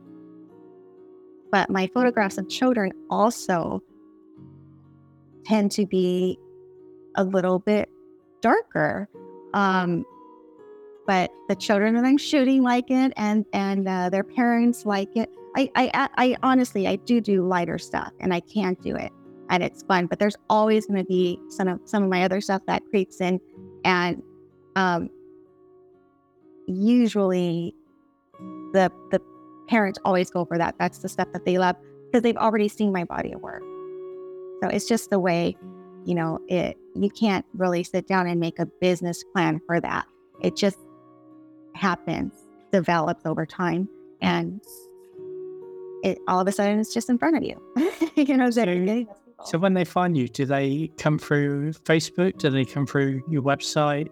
but 1.50 1.70
my 1.70 1.88
photographs 1.94 2.38
of 2.38 2.48
children 2.48 2.92
also 3.10 3.82
tend 5.44 5.70
to 5.72 5.86
be 5.86 6.38
a 7.16 7.24
little 7.24 7.58
bit 7.58 7.88
darker. 8.40 9.08
Um, 9.52 10.04
but 11.06 11.30
the 11.48 11.54
children 11.54 11.94
that 11.94 12.04
I'm 12.04 12.16
shooting 12.16 12.62
like 12.62 12.90
it, 12.90 13.12
and 13.16 13.44
and 13.52 13.86
uh, 13.86 14.10
their 14.10 14.24
parents 14.24 14.86
like 14.86 15.16
it. 15.16 15.30
I, 15.56 15.70
I 15.76 16.08
I 16.16 16.36
honestly 16.42 16.88
I 16.88 16.96
do 16.96 17.20
do 17.20 17.46
lighter 17.46 17.78
stuff, 17.78 18.10
and 18.20 18.32
I 18.34 18.40
can't 18.40 18.80
do 18.82 18.96
it, 18.96 19.12
and 19.50 19.62
it's 19.62 19.82
fun. 19.82 20.06
But 20.06 20.18
there's 20.18 20.36
always 20.48 20.86
going 20.86 20.98
to 20.98 21.04
be 21.04 21.38
some 21.48 21.68
of 21.68 21.80
some 21.84 22.02
of 22.02 22.08
my 22.08 22.24
other 22.24 22.40
stuff 22.40 22.62
that 22.66 22.82
creeps 22.86 23.20
in, 23.20 23.38
and 23.84 24.22
um, 24.76 25.10
usually 26.66 27.74
the 28.72 28.90
the 29.10 29.20
parents 29.68 29.98
always 30.04 30.30
go 30.30 30.44
for 30.44 30.58
that. 30.58 30.76
That's 30.78 30.98
the 30.98 31.08
stuff 31.08 31.28
that 31.32 31.44
they 31.44 31.58
love 31.58 31.76
because 32.06 32.22
they've 32.22 32.36
already 32.36 32.68
seen 32.68 32.92
my 32.92 33.04
body 33.04 33.32
of 33.32 33.40
work. 33.40 33.62
So 34.62 34.68
it's 34.68 34.86
just 34.86 35.10
the 35.10 35.18
way, 35.18 35.56
you 36.04 36.14
know, 36.14 36.40
it. 36.48 36.76
You 36.94 37.10
can't 37.10 37.44
really 37.54 37.82
sit 37.82 38.06
down 38.06 38.28
and 38.28 38.38
make 38.38 38.58
a 38.60 38.66
business 38.66 39.24
plan 39.32 39.60
for 39.66 39.80
that. 39.80 40.06
It 40.40 40.56
just 40.56 40.78
happens, 41.74 42.32
develops 42.70 43.26
over 43.26 43.44
time, 43.44 43.88
and 44.20 44.60
it 46.04 46.18
all 46.28 46.40
of 46.40 46.46
a 46.46 46.52
sudden 46.52 46.78
it's 46.78 46.94
just 46.94 47.10
in 47.10 47.18
front 47.18 47.36
of 47.36 47.42
you. 47.42 47.60
you 48.14 48.36
know, 48.36 48.50
so, 48.50 49.06
so 49.44 49.58
when 49.58 49.74
they 49.74 49.84
find 49.84 50.16
you, 50.16 50.28
do 50.28 50.44
they 50.44 50.90
come 50.98 51.18
through 51.18 51.72
Facebook? 51.72 52.38
Do 52.38 52.50
they 52.50 52.64
come 52.64 52.86
through 52.86 53.22
your 53.28 53.42
website? 53.42 54.08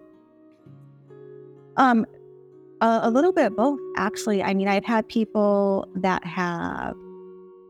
Um, 1.76 2.04
a, 2.82 3.00
a 3.04 3.10
little 3.10 3.32
bit 3.32 3.56
both, 3.56 3.80
actually. 3.96 4.42
I 4.42 4.52
mean, 4.52 4.68
I've 4.68 4.84
had 4.84 5.08
people 5.08 5.88
that 5.96 6.24
have 6.26 6.94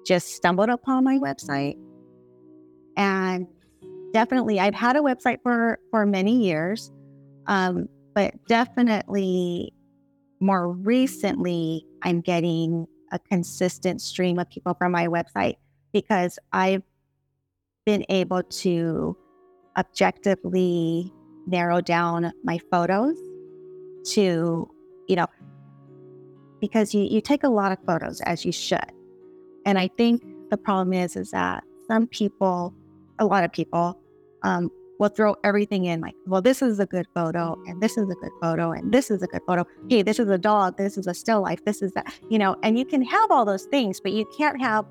just 0.05 0.35
stumbled 0.35 0.69
upon 0.69 1.05
my 1.05 1.19
website, 1.19 1.77
and 2.97 3.47
definitely, 4.13 4.59
I've 4.59 4.75
had 4.75 4.97
a 4.97 5.01
website 5.01 5.39
for 5.43 5.79
for 5.93 6.05
many 6.07 6.45
years, 6.45 6.91
um, 7.47 7.89
but 8.15 8.35
definitely 8.49 9.73
more 10.41 10.73
recently, 10.73 11.87
I'm 12.03 12.21
getting 12.21 12.89
a 13.13 13.19
consistent 13.19 14.01
stream 14.01 14.39
of 14.39 14.51
people 14.51 14.75
from 14.75 14.91
my 14.91 15.07
website 15.07 15.57
because 15.93 16.39
I've 16.53 16.83
been 17.85 18.05
able 18.09 18.43
to 18.43 19.17
objectively 19.77 21.13
narrow 21.47 21.81
down 21.81 22.33
my 22.43 22.59
photos 22.71 23.17
to, 24.09 24.69
you 25.09 25.17
know, 25.17 25.27
because 26.61 26.95
you, 26.95 27.03
you 27.03 27.21
take 27.21 27.45
a 27.45 27.49
lot 27.49 27.73
of 27.73 27.79
photos 27.87 28.21
as 28.23 28.45
you 28.45 28.53
should. 28.53 28.93
And 29.67 29.79
I 29.79 29.89
think 29.97 30.23
the 30.51 30.57
problem 30.57 30.93
is, 30.93 31.17
is 31.17 31.31
that 31.31 31.65
some 31.89 32.07
people, 32.07 32.75
a 33.19 33.25
lot 33.25 33.45
of 33.45 33.53
people, 33.53 33.99
um, 34.43 34.71
we'll 34.99 35.09
throw 35.09 35.35
everything 35.43 35.87
in 35.87 36.01
like, 36.01 36.15
well, 36.27 36.41
this 36.41 36.63
is 36.63 36.79
a 36.79 36.87
good 36.87 37.07
photo, 37.15 37.61
and 37.67 37.83
this 37.83 37.97
is 37.97 38.09
a 38.09 38.15
good 38.15 38.31
photo, 38.41 38.71
and 38.71 38.93
this 38.93 39.11
is 39.11 39.23
a 39.23 39.27
good 39.27 39.43
photo. 39.47 39.67
Hey, 39.89 40.03
this 40.03 40.21
is 40.21 40.29
a 40.29 40.39
dog, 40.39 40.77
this 40.77 40.97
is 40.97 41.07
a 41.07 41.15
still 41.15 41.43
life, 41.43 41.65
this 41.65 41.83
is 41.83 41.93
that, 41.93 42.13
you 42.31 42.39
know, 42.39 42.57
and 42.63 42.79
you 42.79 42.85
can 42.85 43.03
have 43.03 43.31
all 43.31 43.45
those 43.45 43.65
things, 43.65 44.01
but 44.01 44.13
you 44.13 44.25
can't 44.39 44.61
have 44.61 44.85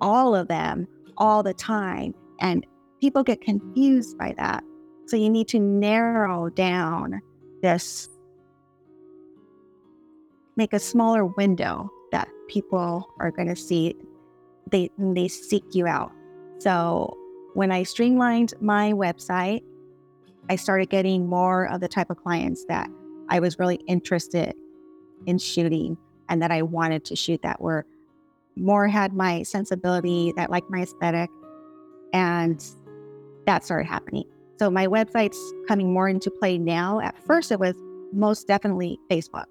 all 0.00 0.34
of 0.34 0.48
them 0.48 0.88
all 1.16 1.42
the 1.42 1.54
time. 1.54 2.14
And 2.40 2.66
people 3.00 3.22
get 3.22 3.40
confused 3.40 4.18
by 4.18 4.34
that. 4.38 4.64
So 5.06 5.16
you 5.16 5.30
need 5.30 5.48
to 5.48 5.60
narrow 5.60 6.48
down 6.48 7.20
this, 7.62 8.08
make 10.56 10.72
a 10.72 10.78
smaller 10.78 11.24
window 11.24 11.90
that 12.10 12.28
people 12.48 13.08
are 13.18 13.30
going 13.30 13.48
to 13.48 13.56
see. 13.56 13.94
They 14.70 14.90
they 14.98 15.28
seek 15.28 15.64
you 15.74 15.86
out. 15.86 16.12
So 16.58 17.16
when 17.54 17.70
I 17.70 17.82
streamlined 17.82 18.54
my 18.60 18.92
website, 18.92 19.62
I 20.48 20.56
started 20.56 20.90
getting 20.90 21.28
more 21.28 21.68
of 21.68 21.80
the 21.80 21.88
type 21.88 22.10
of 22.10 22.16
clients 22.16 22.64
that 22.66 22.88
I 23.28 23.40
was 23.40 23.58
really 23.58 23.76
interested 23.86 24.54
in 25.26 25.38
shooting 25.38 25.96
and 26.28 26.42
that 26.42 26.50
I 26.50 26.62
wanted 26.62 27.04
to 27.06 27.16
shoot 27.16 27.40
that 27.42 27.60
were 27.60 27.86
more 28.56 28.88
had 28.88 29.14
my 29.14 29.42
sensibility, 29.42 30.32
that 30.36 30.50
like 30.50 30.68
my 30.68 30.82
aesthetic. 30.82 31.30
And 32.12 32.64
that 33.46 33.64
started 33.64 33.86
happening. 33.86 34.24
So 34.58 34.70
my 34.70 34.86
website's 34.86 35.38
coming 35.66 35.92
more 35.92 36.08
into 36.08 36.30
play 36.30 36.58
now. 36.58 37.00
At 37.00 37.18
first, 37.26 37.50
it 37.50 37.58
was 37.58 37.74
most 38.12 38.46
definitely 38.46 38.98
Facebook. 39.10 39.46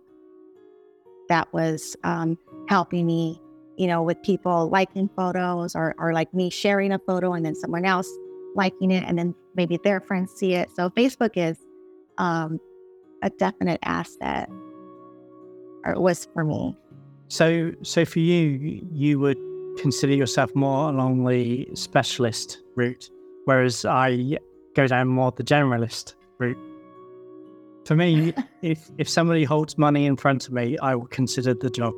That 1.32 1.52
was 1.54 1.96
um, 2.04 2.38
helping 2.68 3.08
me 3.08 3.42
you 3.82 3.88
know, 3.88 4.04
with 4.04 4.22
people 4.22 4.70
liking 4.70 5.10
photos 5.16 5.76
or, 5.76 5.96
or 5.98 6.14
like 6.14 6.32
me 6.36 6.52
sharing 6.52 6.92
a 6.92 7.00
photo 7.00 7.34
and 7.34 7.44
then 7.44 7.56
someone 7.56 7.84
else 7.84 8.08
liking 8.56 8.92
it 8.92 9.04
and 9.08 9.18
then 9.18 9.34
maybe 9.56 9.80
their 9.84 10.00
friends 10.00 10.32
see 10.34 10.54
it. 10.54 10.70
So 10.76 10.92
Facebook 10.92 11.32
is 11.36 11.58
um, 12.20 12.60
a 13.24 13.32
definite 13.32 13.80
asset 13.82 14.50
or 15.84 15.94
it 15.94 16.00
was 16.00 16.28
for 16.32 16.44
me. 16.44 16.78
So, 17.28 17.72
so 17.82 18.06
for 18.06 18.20
you, 18.20 18.86
you 18.92 19.20
would 19.20 19.40
consider 19.80 20.14
yourself 20.14 20.54
more 20.54 20.90
along 20.90 21.26
the 21.26 21.68
specialist 21.74 22.62
route, 22.76 23.10
whereas 23.46 23.84
I 23.84 24.38
go 24.76 24.86
down 24.86 25.08
more 25.08 25.32
the 25.32 25.44
generalist 25.44 26.14
route. 26.38 26.71
For 27.86 27.96
me, 27.96 28.34
if 28.62 28.90
if 28.98 29.10
somebody 29.10 29.44
holds 29.44 29.78
money 29.78 30.06
in 30.06 30.16
front 30.16 30.48
of 30.48 30.54
me, 30.54 30.78
I 30.78 30.96
will 30.96 31.08
consider 31.08 31.54
the 31.54 31.70
job 31.70 31.94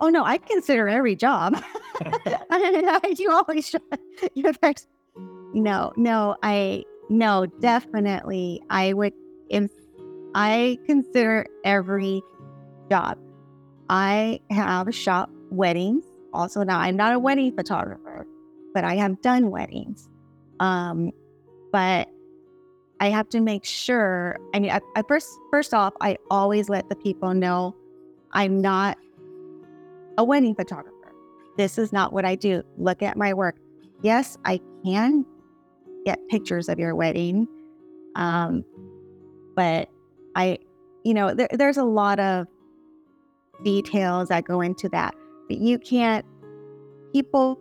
oh 0.00 0.08
no, 0.08 0.24
I 0.24 0.38
consider 0.38 0.88
every 0.88 1.16
job. 1.16 1.62
you 3.18 3.30
always 3.30 3.68
should. 3.68 3.82
no, 5.54 5.92
no, 5.96 6.36
I 6.42 6.84
no, 7.08 7.46
definitely. 7.46 8.62
I 8.70 8.92
would 8.92 9.12
if 9.48 9.70
I 10.34 10.78
consider 10.86 11.46
every 11.64 12.22
job. 12.90 13.18
I 13.90 14.40
have 14.50 14.94
shot 14.94 15.30
weddings. 15.50 16.04
Also, 16.34 16.62
now 16.62 16.78
I'm 16.78 16.96
not 16.96 17.14
a 17.14 17.18
wedding 17.18 17.54
photographer, 17.56 18.26
but 18.74 18.84
I 18.84 18.96
have 18.96 19.22
done 19.22 19.50
weddings. 19.50 20.08
Um, 20.60 21.12
but 21.72 22.10
I 23.00 23.10
have 23.10 23.28
to 23.30 23.40
make 23.40 23.64
sure. 23.64 24.38
I 24.54 24.60
mean, 24.60 24.70
I, 24.70 25.02
first, 25.06 25.28
first 25.50 25.72
off, 25.72 25.94
I 26.00 26.16
always 26.30 26.68
let 26.68 26.88
the 26.88 26.96
people 26.96 27.32
know 27.34 27.74
I'm 28.32 28.60
not 28.60 28.98
a 30.16 30.24
wedding 30.24 30.54
photographer. 30.54 31.12
This 31.56 31.78
is 31.78 31.92
not 31.92 32.12
what 32.12 32.24
I 32.24 32.34
do. 32.34 32.62
Look 32.76 33.02
at 33.02 33.16
my 33.16 33.34
work. 33.34 33.56
Yes, 34.02 34.36
I 34.44 34.60
can 34.84 35.24
get 36.04 36.18
pictures 36.28 36.68
of 36.68 36.78
your 36.78 36.94
wedding, 36.94 37.48
um, 38.14 38.64
but 39.56 39.88
I, 40.36 40.58
you 41.04 41.14
know, 41.14 41.34
there, 41.34 41.48
there's 41.52 41.76
a 41.76 41.84
lot 41.84 42.20
of 42.20 42.46
details 43.64 44.28
that 44.28 44.44
go 44.44 44.60
into 44.60 44.88
that. 44.90 45.14
But 45.48 45.58
you 45.58 45.78
can't. 45.78 46.24
People, 47.12 47.58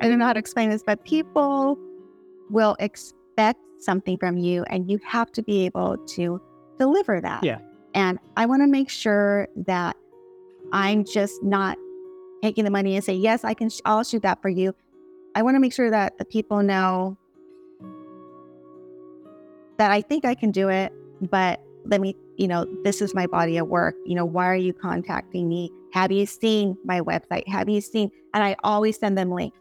I 0.00 0.08
don't 0.08 0.18
know 0.18 0.26
how 0.26 0.32
to 0.32 0.38
explain 0.38 0.70
this, 0.70 0.82
but 0.82 1.04
people 1.04 1.78
will 2.50 2.76
expect 2.78 3.60
something 3.78 4.18
from 4.18 4.36
you 4.36 4.64
and 4.64 4.90
you 4.90 4.98
have 5.04 5.30
to 5.32 5.42
be 5.42 5.64
able 5.66 5.96
to 6.08 6.40
deliver 6.78 7.20
that. 7.20 7.44
Yeah. 7.44 7.58
And 7.94 8.18
I 8.36 8.46
want 8.46 8.62
to 8.62 8.66
make 8.66 8.90
sure 8.90 9.48
that 9.66 9.96
I'm 10.72 11.04
just 11.04 11.42
not 11.42 11.78
taking 12.42 12.64
the 12.64 12.70
money 12.70 12.96
and 12.96 13.04
say, 13.04 13.14
yes, 13.14 13.44
I 13.44 13.54
can, 13.54 13.70
sh- 13.70 13.80
I'll 13.84 14.02
shoot 14.04 14.22
that 14.22 14.42
for 14.42 14.48
you. 14.48 14.74
I 15.34 15.42
want 15.42 15.54
to 15.56 15.60
make 15.60 15.72
sure 15.72 15.90
that 15.90 16.18
the 16.18 16.24
people 16.24 16.62
know 16.62 17.16
that 19.78 19.90
I 19.90 20.00
think 20.00 20.24
I 20.24 20.34
can 20.34 20.50
do 20.50 20.68
it, 20.68 20.92
but 21.20 21.60
let 21.84 22.00
me, 22.00 22.16
you 22.36 22.48
know, 22.48 22.66
this 22.82 23.02
is 23.02 23.14
my 23.14 23.26
body 23.26 23.56
of 23.58 23.68
work. 23.68 23.96
You 24.04 24.14
know, 24.14 24.24
why 24.24 24.46
are 24.46 24.56
you 24.56 24.72
contacting 24.72 25.48
me? 25.48 25.70
Have 25.92 26.10
you 26.10 26.26
seen 26.26 26.76
my 26.84 27.00
website? 27.00 27.46
Have 27.48 27.68
you 27.68 27.80
seen? 27.80 28.10
And 28.32 28.42
I 28.42 28.56
always 28.64 28.98
send 28.98 29.16
them 29.16 29.30
links. 29.30 29.58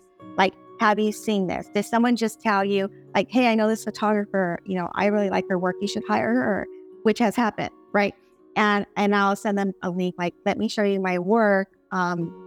Have 0.79 0.99
you 0.99 1.11
seen 1.11 1.47
this? 1.47 1.69
Did 1.73 1.85
someone 1.85 2.15
just 2.15 2.41
tell 2.41 2.63
you, 2.63 2.89
like, 3.15 3.29
hey, 3.29 3.47
I 3.47 3.55
know 3.55 3.67
this 3.67 3.83
photographer, 3.83 4.59
you 4.65 4.75
know, 4.75 4.89
I 4.95 5.07
really 5.07 5.29
like 5.29 5.47
her 5.49 5.57
work. 5.57 5.75
You 5.81 5.87
should 5.87 6.03
hire 6.07 6.33
her, 6.33 6.67
which 7.03 7.19
has 7.19 7.35
happened, 7.35 7.71
right? 7.93 8.13
And 8.55 8.85
and 8.97 9.15
I'll 9.15 9.35
send 9.35 9.57
them 9.57 9.73
a 9.81 9.89
link, 9.89 10.15
like, 10.17 10.33
let 10.45 10.57
me 10.57 10.67
show 10.67 10.83
you 10.83 10.99
my 10.99 11.19
work. 11.19 11.69
Um, 11.91 12.39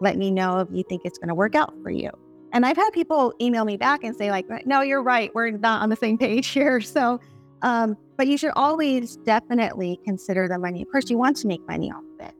let 0.00 0.16
me 0.16 0.30
know 0.30 0.60
if 0.60 0.68
you 0.72 0.82
think 0.88 1.02
it's 1.04 1.18
going 1.18 1.28
to 1.28 1.34
work 1.34 1.54
out 1.54 1.74
for 1.82 1.90
you. 1.90 2.10
And 2.52 2.66
I've 2.66 2.76
had 2.76 2.90
people 2.90 3.32
email 3.40 3.64
me 3.64 3.76
back 3.76 4.04
and 4.04 4.14
say, 4.16 4.30
like, 4.30 4.46
no, 4.66 4.82
you're 4.82 5.02
right. 5.02 5.30
We're 5.34 5.50
not 5.52 5.80
on 5.82 5.88
the 5.88 5.96
same 5.96 6.18
page 6.18 6.46
here. 6.48 6.80
So, 6.80 7.20
um, 7.62 7.96
but 8.16 8.26
you 8.26 8.36
should 8.36 8.52
always 8.56 9.16
definitely 9.18 10.00
consider 10.04 10.48
the 10.48 10.58
money. 10.58 10.82
Of 10.82 10.90
course, 10.90 11.08
you 11.08 11.16
want 11.16 11.36
to 11.38 11.46
make 11.46 11.66
money 11.66 11.90
off 11.90 12.02
of 12.18 12.26
it. 12.26 12.34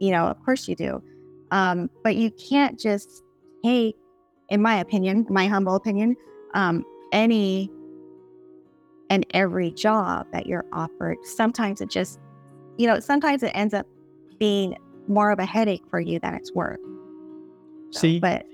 You 0.00 0.10
know, 0.10 0.26
of 0.26 0.42
course 0.44 0.68
you 0.68 0.74
do. 0.74 1.02
Um, 1.50 1.88
but 2.02 2.16
you 2.16 2.30
can't 2.32 2.78
just 2.78 3.22
take 3.64 3.96
in 4.48 4.62
my 4.62 4.76
opinion, 4.78 5.26
my 5.28 5.46
humble 5.46 5.74
opinion, 5.74 6.16
um, 6.54 6.84
any 7.12 7.70
and 9.10 9.26
every 9.34 9.70
job 9.70 10.26
that 10.32 10.46
you're 10.46 10.64
offered, 10.72 11.16
sometimes 11.24 11.80
it 11.80 11.90
just, 11.90 12.18
you 12.76 12.86
know, 12.86 12.98
sometimes 13.00 13.42
it 13.42 13.52
ends 13.54 13.74
up 13.74 13.86
being 14.38 14.76
more 15.08 15.30
of 15.30 15.38
a 15.38 15.46
headache 15.46 15.84
for 15.88 16.00
you 16.00 16.18
than 16.18 16.34
it's 16.34 16.52
worth. 16.52 16.80
So, 17.90 18.00
see, 18.00 18.18
but 18.18 18.46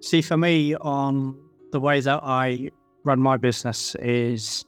see, 0.00 0.22
for 0.22 0.36
me, 0.36 0.74
on 0.76 1.36
the 1.72 1.80
way 1.80 2.00
that 2.00 2.20
I 2.22 2.70
run 3.04 3.20
my 3.20 3.36
business 3.36 3.94
is 3.96 4.64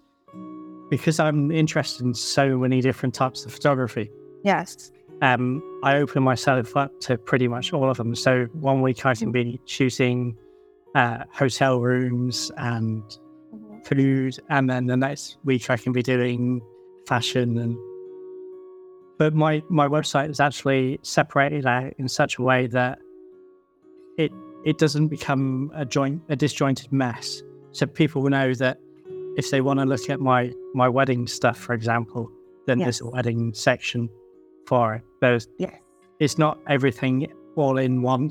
because 0.91 1.19
I'm 1.19 1.51
interested 1.51 2.05
in 2.05 2.15
so 2.15 2.59
many 2.59 2.81
different 2.81 3.15
types 3.15 3.45
of 3.47 3.53
photography. 3.53 4.11
Yes. 4.45 4.93
Um, 5.23 5.63
I 5.83 5.97
open 5.97 6.23
myself 6.23 6.77
up 6.77 7.01
to 7.01 7.17
pretty 7.17 7.49
much 7.49 7.73
all 7.73 7.89
of 7.89 7.97
them. 7.97 8.15
So 8.15 8.45
one 8.53 8.83
week 8.83 9.07
I 9.07 9.15
can 9.15 9.33
be 9.33 9.61
shooting 9.65 10.37
uh, 10.95 11.25
hotel 11.33 11.81
rooms 11.81 12.51
and 12.57 13.03
mm-hmm. 13.55 13.81
food, 13.83 14.39
and 14.49 14.69
then 14.69 14.87
the 14.87 14.97
next 14.97 15.39
week 15.45 15.71
I 15.71 15.77
can 15.77 15.93
be 15.93 16.03
doing 16.03 16.61
fashion 17.07 17.59
and. 17.59 17.77
But 19.19 19.35
my 19.35 19.63
my 19.69 19.87
website 19.87 20.31
is 20.31 20.41
actually 20.41 20.99
separated 21.03 21.65
out 21.65 21.93
in 21.99 22.09
such 22.09 22.39
a 22.39 22.43
way 22.43 22.67
that 22.69 22.99
it 24.19 24.33
it 24.65 24.79
doesn't 24.79 25.09
become 25.09 25.71
a 25.75 25.85
joint 25.85 26.23
a 26.29 26.35
disjointed 26.35 26.93
mess. 26.93 27.43
So 27.73 27.87
people 27.87 28.23
will 28.23 28.31
know 28.31 28.53
that 28.55 28.79
if 29.37 29.51
they 29.51 29.61
want 29.61 29.81
to 29.81 29.87
look 29.87 30.11
at 30.11 30.21
my 30.21 30.53
my 30.75 30.89
wedding 30.89 31.27
stuff, 31.27 31.59
for 31.59 31.73
example, 31.73 32.31
then 32.67 32.79
yes. 32.79 32.87
there's 32.87 33.01
a 33.03 33.07
wedding 33.11 33.55
section 33.55 34.09
for 34.67 34.95
it. 34.95 35.03
There's 35.21 35.47
yes. 35.59 35.75
it's 36.19 36.39
not 36.39 36.59
everything 36.69 37.33
all 37.57 37.79
in 37.79 38.03
one 38.03 38.31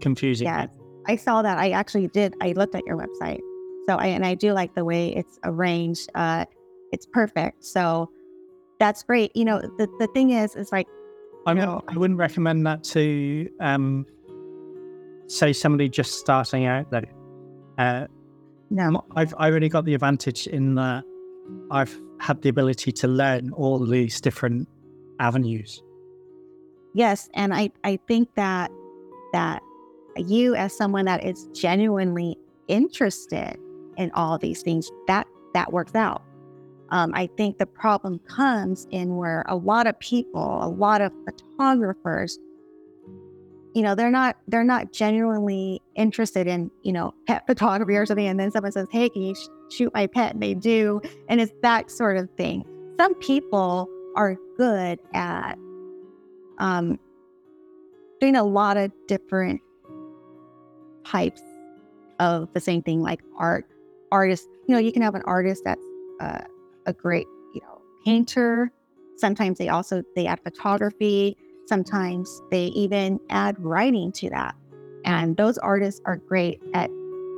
confusing. 0.00 0.46
Yeah. 0.46 0.66
I 1.08 1.16
saw 1.16 1.42
that. 1.42 1.58
I 1.58 1.70
actually 1.70 2.08
did. 2.08 2.34
I 2.40 2.52
looked 2.52 2.74
at 2.74 2.84
your 2.86 2.96
website. 2.96 3.40
So 3.88 3.96
I 3.96 4.06
and 4.08 4.24
I 4.24 4.34
do 4.34 4.52
like 4.52 4.74
the 4.74 4.84
way 4.84 5.14
it's 5.14 5.38
arranged. 5.44 6.10
Uh, 6.14 6.44
it's 6.92 7.06
perfect. 7.06 7.64
So 7.64 8.10
that's 8.78 9.02
great. 9.02 9.34
You 9.34 9.44
know, 9.46 9.60
the, 9.60 9.88
the 9.98 10.06
thing 10.08 10.30
is, 10.30 10.54
is 10.54 10.70
like, 10.70 10.86
I 11.46 11.54
mean, 11.54 11.64
I 11.64 11.96
wouldn't 11.96 12.18
recommend 12.18 12.66
that 12.66 12.84
to, 12.84 13.48
um, 13.60 14.04
say 15.28 15.52
somebody 15.52 15.88
just 15.88 16.14
starting 16.14 16.66
out 16.66 16.90
though. 16.90 17.02
Uh, 17.78 18.06
no, 18.70 19.04
I've 19.14 19.34
I 19.38 19.48
already 19.48 19.68
got 19.68 19.84
the 19.84 19.94
advantage 19.94 20.46
in 20.46 20.74
that 20.74 21.04
I've 21.70 21.98
had 22.20 22.42
the 22.42 22.48
ability 22.48 22.92
to 22.92 23.08
learn 23.08 23.52
all 23.52 23.78
these 23.78 24.20
different 24.20 24.68
avenues. 25.20 25.82
Yes, 26.94 27.28
and 27.34 27.54
I 27.54 27.70
I 27.84 27.98
think 28.08 28.34
that 28.34 28.70
that 29.32 29.62
you 30.20 30.54
as 30.54 30.76
someone 30.76 31.04
that 31.06 31.24
is 31.24 31.48
genuinely 31.52 32.36
interested 32.68 33.58
in 33.96 34.10
all 34.12 34.38
these 34.38 34.62
things, 34.62 34.90
that 35.06 35.26
that 35.54 35.72
works 35.72 35.94
out. 35.94 36.22
Um, 36.90 37.12
I 37.14 37.28
think 37.36 37.58
the 37.58 37.66
problem 37.66 38.18
comes 38.20 38.86
in 38.90 39.16
where 39.16 39.44
a 39.46 39.56
lot 39.56 39.86
of 39.86 39.98
people, 40.00 40.62
a 40.62 40.68
lot 40.68 41.00
of 41.00 41.12
photographers, 41.26 42.38
you 43.74 43.82
know, 43.82 43.94
they're 43.94 44.10
not 44.10 44.36
they're 44.48 44.64
not 44.64 44.92
genuinely 44.92 45.82
interested 45.94 46.46
in 46.46 46.70
you 46.82 46.92
know 46.92 47.12
pet 47.26 47.44
photography 47.46 47.96
or 47.96 48.06
something, 48.06 48.26
and 48.26 48.40
then 48.40 48.50
someone 48.50 48.72
says, 48.72 48.88
"Hey, 48.90 49.08
can 49.08 49.22
you 49.22 49.34
sh- 49.34 49.48
shoot 49.70 49.92
my 49.94 50.06
pet?" 50.06 50.34
and 50.34 50.42
they 50.42 50.54
do, 50.54 51.00
and 51.28 51.40
it's 51.40 51.52
that 51.62 51.90
sort 51.90 52.16
of 52.16 52.30
thing. 52.36 52.64
Some 52.98 53.14
people 53.16 53.88
are 54.16 54.36
good 54.56 54.98
at 55.14 55.56
um, 56.58 56.98
doing 58.20 58.36
a 58.36 58.44
lot 58.44 58.76
of 58.76 58.90
different 59.06 59.60
types 61.10 61.42
of 62.18 62.52
the 62.52 62.60
same 62.60 62.82
thing, 62.82 63.02
like 63.02 63.20
art. 63.36 63.66
Artists, 64.10 64.46
you 64.66 64.74
know, 64.74 64.80
you 64.80 64.90
can 64.90 65.02
have 65.02 65.14
an 65.14 65.22
artist 65.26 65.62
that's 65.64 65.84
uh, 66.20 66.40
a 66.86 66.92
great, 66.94 67.26
you 67.54 67.60
know, 67.60 67.80
painter. 68.04 68.72
Sometimes 69.16 69.58
they 69.58 69.68
also 69.68 70.02
they 70.16 70.26
add 70.26 70.40
photography. 70.42 71.36
Sometimes 71.66 72.40
they 72.50 72.66
even 72.66 73.20
add 73.28 73.56
writing 73.58 74.10
to 74.12 74.30
that. 74.30 74.54
And 75.04 75.36
those 75.36 75.58
artists 75.58 76.00
are 76.06 76.16
great 76.16 76.60
at 76.72 76.90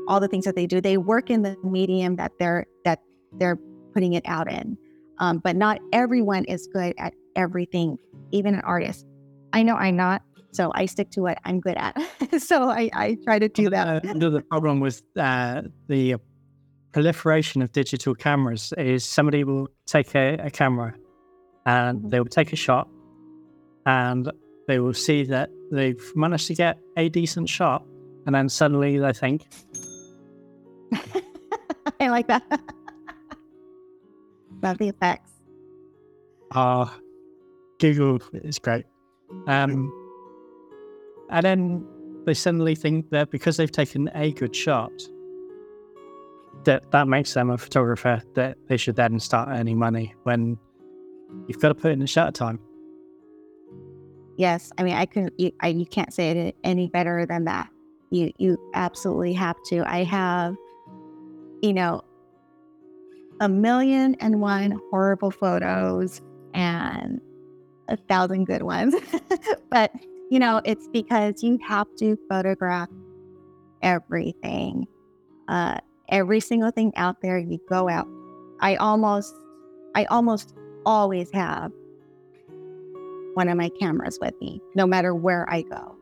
all 0.07 0.21
the 0.21 0.29
things 0.29 0.45
that 0.45 0.55
they 0.55 0.67
do. 0.67 0.81
They 0.81 0.97
work 0.97 1.31
in 1.31 1.43
the 1.43 1.57
medium 1.65 2.17
that 2.17 2.33
they're 2.39 2.67
that 2.85 3.01
they're 3.33 3.59
putting 3.93 4.13
it 4.13 4.23
out 4.27 4.51
in. 4.51 4.79
Um, 5.19 5.39
but 5.39 5.57
not 5.57 5.81
everyone 5.93 6.45
is 6.45 6.69
good 6.69 6.95
at 6.99 7.15
everything, 7.37 7.99
even 8.31 8.55
an 8.55 8.61
artist. 8.61 9.07
I 9.53 9.63
know 9.63 9.75
I'm 9.75 9.97
not. 9.97 10.23
So 10.53 10.73
I 10.75 10.87
stick 10.87 11.11
to 11.11 11.23
what 11.23 11.39
I'm 11.45 11.61
good 11.61 11.77
at. 11.77 11.97
so 12.39 12.69
I, 12.69 12.91
I 12.93 13.17
try 13.25 13.39
to 13.39 13.49
do 13.49 13.71
that. 13.71 14.05
Uh, 14.05 14.15
the 14.15 14.43
problem 14.51 14.81
with 14.81 15.03
uh, 15.17 15.63
the 15.89 16.17
proliferation 16.93 17.63
of 17.63 17.73
digital 17.73 18.15
cameras 18.15 18.73
is 18.77 19.05
somebody 19.05 19.45
will 19.45 19.69
take 19.87 20.15
a, 20.15 20.35
a 20.35 20.51
camera 20.51 20.95
and 21.67 21.99
mm-hmm. 21.99 22.09
they 22.09 22.19
will 22.19 22.27
take 22.27 22.53
a 22.53 22.57
shot 22.57 22.89
and 23.87 24.31
they 24.67 24.79
will 24.79 24.95
see 24.95 25.25
that 25.25 25.51
they've 25.71 26.13
managed 26.15 26.47
to 26.49 26.55
get 26.55 26.79
a 26.97 27.09
decent 27.09 27.49
shot. 27.49 27.85
And 28.27 28.35
then 28.35 28.49
suddenly 28.49 28.99
they 28.99 29.13
think, 29.13 29.47
I 32.01 32.09
like 32.09 32.27
that. 32.29 32.43
Love 34.63 34.79
the 34.79 34.89
effects. 34.89 35.33
Ah, 36.53 36.83
uh, 36.83 36.99
Google 37.79 38.21
is 38.35 38.59
great. 38.59 38.85
Um, 39.47 39.91
and 41.31 41.45
then 41.45 41.87
they 42.27 42.35
suddenly 42.35 42.75
think 42.75 43.11
that 43.11 43.31
because 43.31 43.57
they've 43.57 43.71
taken 43.71 44.11
a 44.15 44.33
good 44.33 44.55
shot, 44.55 44.93
that 46.65 46.91
that 46.91 47.09
makes 47.09 47.33
them 47.35 47.51
a 47.51 47.59
photographer 47.59 48.23
that 48.35 48.59
they 48.69 48.77
should 48.77 48.97
then 48.97 49.19
start 49.19 49.49
earning 49.49 49.79
money 49.79 50.15
when 50.25 50.59
you've 51.47 51.61
got 51.61 51.69
to 51.69 51.75
put 51.75 51.93
in 51.93 52.01
the 52.01 52.07
shutter 52.07 52.33
time. 52.33 52.59
Yes, 54.37 54.71
I 54.79 54.83
mean 54.83 54.95
I 54.95 55.07
can 55.07 55.31
you, 55.39 55.53
I, 55.61 55.69
you 55.69 55.87
can't 55.87 56.13
say 56.13 56.31
it 56.31 56.57
any 56.65 56.89
better 56.89 57.27
than 57.27 57.45
that. 57.45 57.71
You 58.11 58.33
you 58.39 58.59
absolutely 58.75 59.33
have 59.35 59.57
to. 59.67 59.83
I 59.87 60.05
have, 60.05 60.57
you 61.63 61.73
know, 61.73 62.03
a 63.41 63.49
million 63.49 64.17
and 64.21 64.41
one 64.41 64.79
horrible 64.91 65.31
photos 65.31 66.21
and 66.53 67.21
a 67.89 67.97
thousand 67.97 68.45
good 68.45 68.63
ones. 68.63 68.95
but, 69.71 69.93
you 70.31 70.39
know, 70.39 70.63
it's 70.65 70.89
because 70.89 71.43
you 71.43 71.59
have 71.67 71.89
to 71.97 72.17
photograph 72.29 72.89
everything. 73.83 74.87
Uh, 75.49 75.79
every 76.09 76.39
single 76.39 76.71
thing 76.71 76.93
out 76.97 77.21
there 77.21 77.37
you 77.37 77.59
go 77.69 77.89
out. 77.89 78.07
I 78.61 78.77
almost 78.77 79.35
I 79.97 80.05
almost 80.05 80.55
always 80.87 81.31
have 81.33 81.73
one 83.35 83.49
of 83.49 83.57
my 83.57 83.71
cameras 83.81 84.19
with 84.21 84.35
me, 84.41 84.61
no 84.77 84.87
matter 84.87 85.15
where 85.15 85.51
I 85.51 85.63
go. 85.63 85.97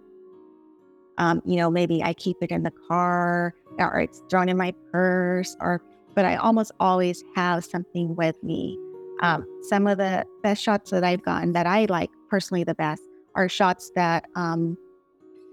Um, 1.17 1.41
you 1.47 1.57
know, 1.57 1.71
maybe 1.71 2.03
I 2.03 2.13
keep 2.13 2.37
it 2.43 2.51
in 2.51 2.63
the 2.63 2.73
car 2.87 3.55
or 3.79 4.01
it's 4.01 4.23
thrown 4.31 4.51
in 4.51 4.59
my 4.59 4.75
purse 4.93 5.57
or 5.61 5.83
but 6.15 6.27
I 6.27 6.37
almost 6.37 6.73
always 6.81 7.25
have 7.35 7.65
something 7.65 8.15
with 8.15 8.43
me. 8.43 8.79
Um, 9.23 9.47
some 9.63 9.87
of 9.87 9.97
the 9.97 10.27
best 10.43 10.63
shots 10.63 10.91
that 10.91 11.03
I've 11.03 11.23
gotten 11.23 11.55
that 11.55 11.67
I 11.67 11.87
like 11.89 12.11
personally 12.29 12.65
the 12.65 12.75
best 12.75 13.03
are 13.39 13.49
shots 13.49 13.93
that 13.95 14.29
um, 14.35 14.77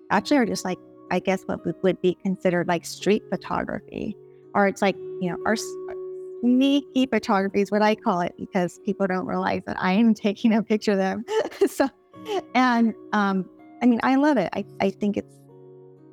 actually 0.09 0.37
are 0.37 0.45
just 0.45 0.65
like 0.65 0.79
I 1.11 1.19
guess 1.19 1.43
what 1.43 1.63
would 1.83 2.01
be 2.01 2.15
considered 2.15 2.67
like 2.67 2.83
street 2.83 3.23
photography, 3.29 4.17
or 4.55 4.67
it's 4.67 4.81
like 4.81 4.95
you 5.21 5.29
know 5.29 5.37
our 5.45 5.55
sneaky 6.41 7.05
photography 7.05 7.61
is 7.61 7.71
what 7.71 7.83
I 7.83 7.93
call 7.93 8.21
it 8.21 8.33
because 8.37 8.79
people 8.85 9.05
don't 9.05 9.27
realize 9.27 9.61
that 9.67 9.77
I 9.79 9.93
am 9.93 10.13
taking 10.25 10.53
a 10.53 10.63
picture 10.63 10.93
of 10.93 10.97
them. 10.97 11.25
so, 11.67 11.87
and 12.55 12.95
um, 13.13 13.47
I 13.83 13.85
mean, 13.85 13.99
I 14.01 14.15
love 14.15 14.37
it. 14.37 14.49
I, 14.53 14.65
I 14.81 14.89
think 14.89 15.15
it's 15.15 15.35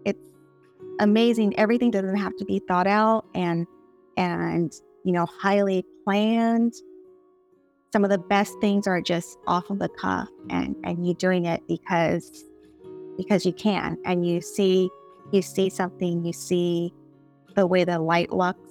it's 0.05 0.29
amazing. 1.01 1.59
Everything 1.59 1.91
doesn't 1.91 2.17
have 2.17 2.37
to 2.37 2.45
be 2.45 2.61
thought 2.69 2.87
out 2.87 3.25
and 3.35 3.67
and 4.19 4.73
you 5.05 5.13
know 5.13 5.25
highly 5.25 5.87
planned. 6.05 6.75
Some 7.93 8.05
of 8.05 8.11
the 8.11 8.19
best 8.19 8.59
things 8.61 8.87
are 8.87 9.01
just 9.01 9.39
off 9.47 9.69
of 9.71 9.79
the 9.79 9.89
cuff, 9.89 10.29
and 10.51 10.75
and 10.85 11.07
you 11.07 11.15
doing 11.15 11.45
it 11.45 11.63
because 11.69 12.45
because 13.17 13.45
you 13.45 13.53
can, 13.53 13.99
and 14.05 14.27
you 14.27 14.41
see 14.41 14.91
you 15.33 15.43
see 15.43 15.69
something, 15.71 16.25
you 16.25 16.33
see 16.33 16.93
the 17.55 17.67
way 17.67 17.85
the 17.85 17.99
light 17.99 18.33
looks, 18.33 18.71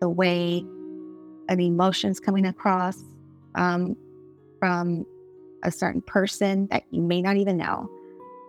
the 0.00 0.08
way 0.08 0.64
an 1.48 1.60
emotion's 1.60 2.20
coming 2.20 2.46
across 2.46 2.98
um, 3.54 3.96
from 4.58 5.06
a 5.62 5.70
certain 5.70 6.02
person 6.02 6.66
that 6.70 6.84
you 6.90 7.02
may 7.02 7.22
not 7.22 7.36
even 7.36 7.56
know. 7.56 7.88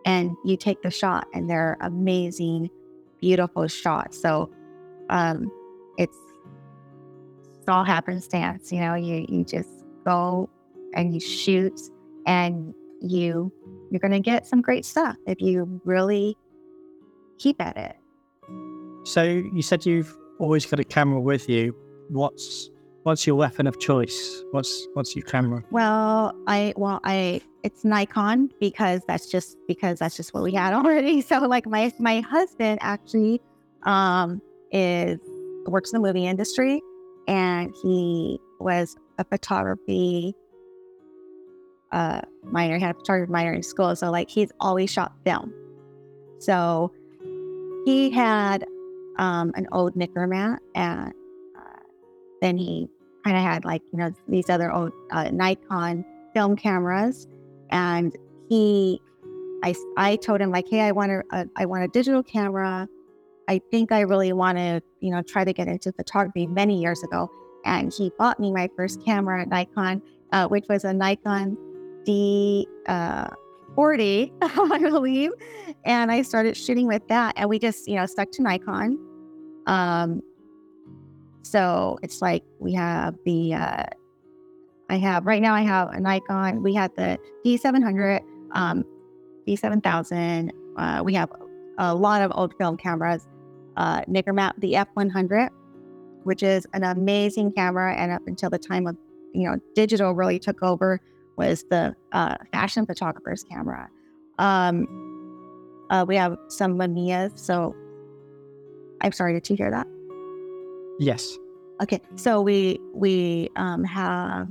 And 0.05 0.35
you 0.45 0.55
take 0.55 0.81
the 0.81 0.91
shot, 0.91 1.27
and 1.33 1.49
they're 1.49 1.77
amazing, 1.81 2.69
beautiful 3.19 3.67
shots. 3.67 4.21
So 4.21 4.51
um, 5.09 5.51
it's, 5.97 6.17
it's 7.57 7.67
all 7.67 7.83
happenstance. 7.83 8.71
You 8.71 8.81
know, 8.81 8.93
you, 8.93 9.25
you 9.27 9.43
just 9.43 9.69
go 10.05 10.49
and 10.93 11.13
you 11.13 11.19
shoot, 11.19 11.79
and 12.25 12.73
you 13.01 13.51
you're 13.91 13.99
going 13.99 14.11
to 14.11 14.19
get 14.19 14.47
some 14.47 14.61
great 14.61 14.85
stuff 14.85 15.15
if 15.27 15.41
you 15.41 15.81
really 15.85 16.37
keep 17.37 17.61
at 17.61 17.77
it. 17.77 17.95
So 19.05 19.23
you 19.23 19.61
said 19.61 19.85
you've 19.85 20.15
always 20.39 20.65
got 20.65 20.79
a 20.79 20.83
camera 20.83 21.19
with 21.19 21.47
you. 21.49 21.75
What's 22.09 22.69
What's 23.05 23.27
your 23.27 23.35
weapon 23.35 23.67
of 23.67 23.79
choice? 23.79 24.43
What's 24.49 24.87
what's 24.95 25.15
your 25.15 25.25
camera? 25.25 25.63
Well, 25.69 26.33
I 26.47 26.73
well 26.75 26.99
I 27.03 27.39
it's 27.61 27.85
Nikon 27.85 28.49
because 28.59 29.01
that's 29.07 29.29
just 29.29 29.57
because 29.67 29.99
that's 29.99 30.17
just 30.17 30.33
what 30.33 30.41
we 30.41 30.53
had 30.53 30.73
already. 30.79 31.21
So 31.21 31.37
like 31.41 31.67
my 31.67 31.93
my 31.99 32.21
husband 32.21 32.79
actually 32.81 33.43
um 33.83 34.41
is 34.71 35.19
works 35.67 35.93
in 35.93 36.01
the 36.01 36.07
movie 36.07 36.25
industry 36.25 36.81
and 37.27 37.71
he 37.83 38.39
was 38.59 38.97
a 39.17 39.23
photography 39.23 40.35
uh 41.91 42.21
minor, 42.43 42.77
he 42.77 42.81
had 42.81 42.95
a 42.95 42.99
photography 42.99 43.31
minor 43.31 43.53
in 43.53 43.63
school. 43.63 43.95
So 43.95 44.11
like 44.11 44.29
he's 44.29 44.51
always 44.59 44.89
shot 44.89 45.13
film. 45.25 45.53
So 46.39 46.91
he 47.85 48.09
had 48.09 48.65
um 49.17 49.51
an 49.55 49.67
old 49.71 49.95
Nikkormat 49.95 50.59
and 50.73 51.13
uh, 51.57 51.79
then 52.41 52.57
he 52.57 52.89
kind 53.25 53.35
of 53.35 53.43
had 53.43 53.65
like 53.65 53.81
you 53.91 53.99
know 53.99 54.11
these 54.27 54.49
other 54.49 54.71
old 54.71 54.91
uh, 55.11 55.29
Nikon 55.31 56.05
film 56.33 56.55
cameras, 56.55 57.27
and 57.71 58.15
he, 58.47 59.01
I, 59.63 59.73
I 59.97 60.15
told 60.17 60.41
him 60.41 60.51
like, 60.51 60.67
hey, 60.69 60.81
I 60.81 60.91
want 60.91 61.11
a, 61.11 61.23
a 61.31 61.45
I 61.57 61.65
want 61.65 61.83
a 61.83 61.87
digital 61.87 62.21
camera. 62.21 62.87
I 63.47 63.61
think 63.71 63.91
I 63.91 64.01
really 64.01 64.31
want 64.31 64.57
to 64.59 64.81
you 64.99 65.11
know 65.11 65.23
try 65.23 65.43
to 65.43 65.53
get 65.53 65.67
into 65.67 65.91
photography 65.91 66.45
many 66.45 66.79
years 66.79 67.01
ago, 67.03 67.29
and 67.65 67.93
he 67.93 68.11
bought 68.17 68.39
me 68.39 68.51
my 68.51 68.69
first 68.75 69.03
camera, 69.03 69.45
Nikon, 69.45 70.01
uh, 70.31 70.47
which 70.47 70.65
was 70.69 70.83
a 70.83 70.93
Nikon 70.93 71.57
D. 72.05 72.67
Uh, 72.87 73.29
40, 73.75 74.33
I 74.41 74.79
believe. 74.79 75.31
And 75.83 76.11
I 76.11 76.21
started 76.21 76.57
shooting 76.57 76.87
with 76.87 77.07
that. 77.09 77.33
And 77.35 77.49
we 77.49 77.59
just, 77.59 77.87
you 77.87 77.95
know, 77.95 78.05
stuck 78.05 78.31
to 78.31 78.41
Nikon. 78.41 78.97
Um, 79.67 80.21
so 81.43 81.99
it's 82.01 82.21
like 82.21 82.43
we 82.59 82.73
have 82.73 83.15
the, 83.25 83.53
uh, 83.53 83.83
I 84.89 84.97
have 84.97 85.25
right 85.25 85.41
now, 85.41 85.53
I 85.53 85.61
have 85.61 85.89
a 85.89 85.99
Nikon. 85.99 86.63
We 86.63 86.73
had 86.73 86.95
the 86.95 87.19
D700, 87.45 88.21
um, 88.53 88.83
D7000. 89.47 90.51
Uh, 90.77 91.01
we 91.03 91.13
have 91.13 91.31
a 91.77 91.93
lot 91.93 92.21
of 92.21 92.31
old 92.33 92.53
film 92.57 92.77
cameras. 92.77 93.27
Uh, 93.77 94.01
Nikkormat, 94.03 94.53
the 94.59 94.73
F100, 94.73 95.49
which 96.25 96.43
is 96.43 96.67
an 96.73 96.83
amazing 96.83 97.53
camera. 97.53 97.95
And 97.95 98.11
up 98.11 98.23
until 98.27 98.49
the 98.49 98.59
time 98.59 98.87
of, 98.87 98.97
you 99.33 99.49
know, 99.49 99.57
digital 99.73 100.13
really 100.13 100.39
took 100.39 100.61
over, 100.61 100.99
was 101.37 101.65
the 101.69 101.95
uh, 102.11 102.35
fashion 102.51 102.85
photographer's 102.85 103.43
camera. 103.43 103.89
Um, 104.39 104.87
uh, 105.89 106.05
we 106.07 106.15
have 106.15 106.37
some 106.47 106.77
Mamiyas. 106.77 107.37
So 107.37 107.75
I'm 109.01 109.11
sorry, 109.11 109.33
did 109.33 109.49
you 109.49 109.55
hear 109.55 109.71
that? 109.71 109.87
Yes. 110.99 111.37
Okay, 111.83 111.99
so 112.15 112.41
we 112.41 112.79
we 112.93 113.49
um, 113.57 113.83
have 113.83 114.47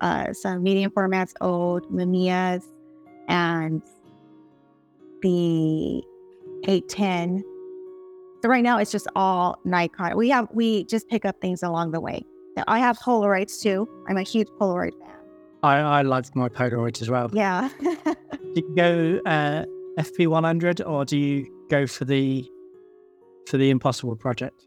uh, 0.00 0.32
some 0.32 0.62
medium 0.62 0.90
formats, 0.92 1.32
old 1.40 1.90
Mamiyas, 1.90 2.64
and 3.28 3.82
the 5.22 6.02
810. 6.68 7.42
So 8.44 8.50
right 8.50 8.62
now 8.62 8.76
it's 8.76 8.92
just 8.92 9.06
all 9.16 9.58
Nikon. 9.64 10.18
We 10.18 10.28
have 10.28 10.48
we 10.52 10.84
just 10.84 11.08
pick 11.08 11.24
up 11.24 11.40
things 11.40 11.62
along 11.62 11.92
the 11.92 12.00
way. 12.00 12.26
Now, 12.58 12.64
I 12.68 12.78
have 12.78 12.98
Polaroids 12.98 13.58
too. 13.62 13.88
I'm 14.06 14.18
a 14.18 14.22
huge 14.22 14.48
Polaroid 14.60 14.90
fan. 15.00 15.16
I 15.62 15.78
I 15.78 16.02
love 16.02 16.26
my 16.36 16.50
Polaroids 16.50 17.00
as 17.00 17.08
well. 17.08 17.30
Yeah. 17.32 17.70
do 17.80 18.04
you 18.54 18.74
go 18.76 19.20
uh, 19.24 19.64
FP 19.98 20.26
100 20.26 20.82
or 20.82 21.06
do 21.06 21.16
you 21.16 21.46
go 21.70 21.86
for 21.86 22.04
the 22.04 22.46
for 23.48 23.56
the 23.56 23.70
Impossible 23.70 24.14
project? 24.14 24.66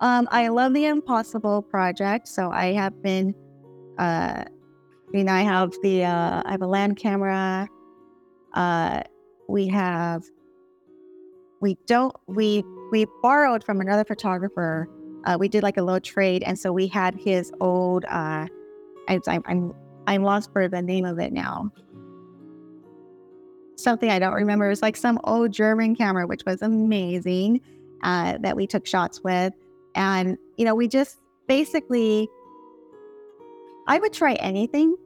Um, 0.00 0.28
I 0.30 0.46
love 0.46 0.72
the 0.72 0.86
Impossible 0.86 1.62
project. 1.62 2.28
So 2.28 2.52
I 2.52 2.66
have 2.74 3.02
been, 3.02 3.34
uh, 3.98 4.44
I 4.44 5.10
mean, 5.12 5.28
I 5.28 5.42
have 5.42 5.72
the, 5.82 6.04
uh, 6.04 6.42
I 6.46 6.52
have 6.52 6.62
a 6.62 6.68
land 6.68 6.96
camera. 6.96 7.68
Uh, 8.54 9.02
we 9.48 9.66
have, 9.66 10.22
we 11.60 11.76
don't, 11.88 12.14
we, 12.28 12.62
we 12.90 13.06
borrowed 13.22 13.64
from 13.64 13.80
another 13.80 14.04
photographer. 14.04 14.88
Uh, 15.24 15.36
we 15.38 15.48
did 15.48 15.62
like 15.62 15.76
a 15.76 15.82
little 15.82 16.00
trade. 16.00 16.42
And 16.42 16.58
so 16.58 16.72
we 16.72 16.86
had 16.86 17.14
his 17.14 17.52
old, 17.60 18.04
uh, 18.06 18.46
I, 19.08 19.20
I'm, 19.26 19.74
I'm 20.06 20.22
lost 20.22 20.52
for 20.52 20.68
the 20.68 20.82
name 20.82 21.04
of 21.04 21.18
it 21.18 21.32
now. 21.32 21.70
Something 23.76 24.10
I 24.10 24.18
don't 24.18 24.34
remember. 24.34 24.66
It 24.66 24.70
was 24.70 24.82
like 24.82 24.96
some 24.96 25.18
old 25.24 25.52
German 25.52 25.94
camera, 25.96 26.26
which 26.26 26.42
was 26.46 26.62
amazing, 26.62 27.60
uh, 28.02 28.38
that 28.40 28.56
we 28.56 28.66
took 28.66 28.86
shots 28.86 29.22
with. 29.22 29.52
And, 29.94 30.38
you 30.56 30.64
know, 30.64 30.74
we 30.74 30.88
just 30.88 31.18
basically, 31.48 32.28
I 33.86 33.98
would 33.98 34.12
try 34.12 34.34
anything. 34.34 34.96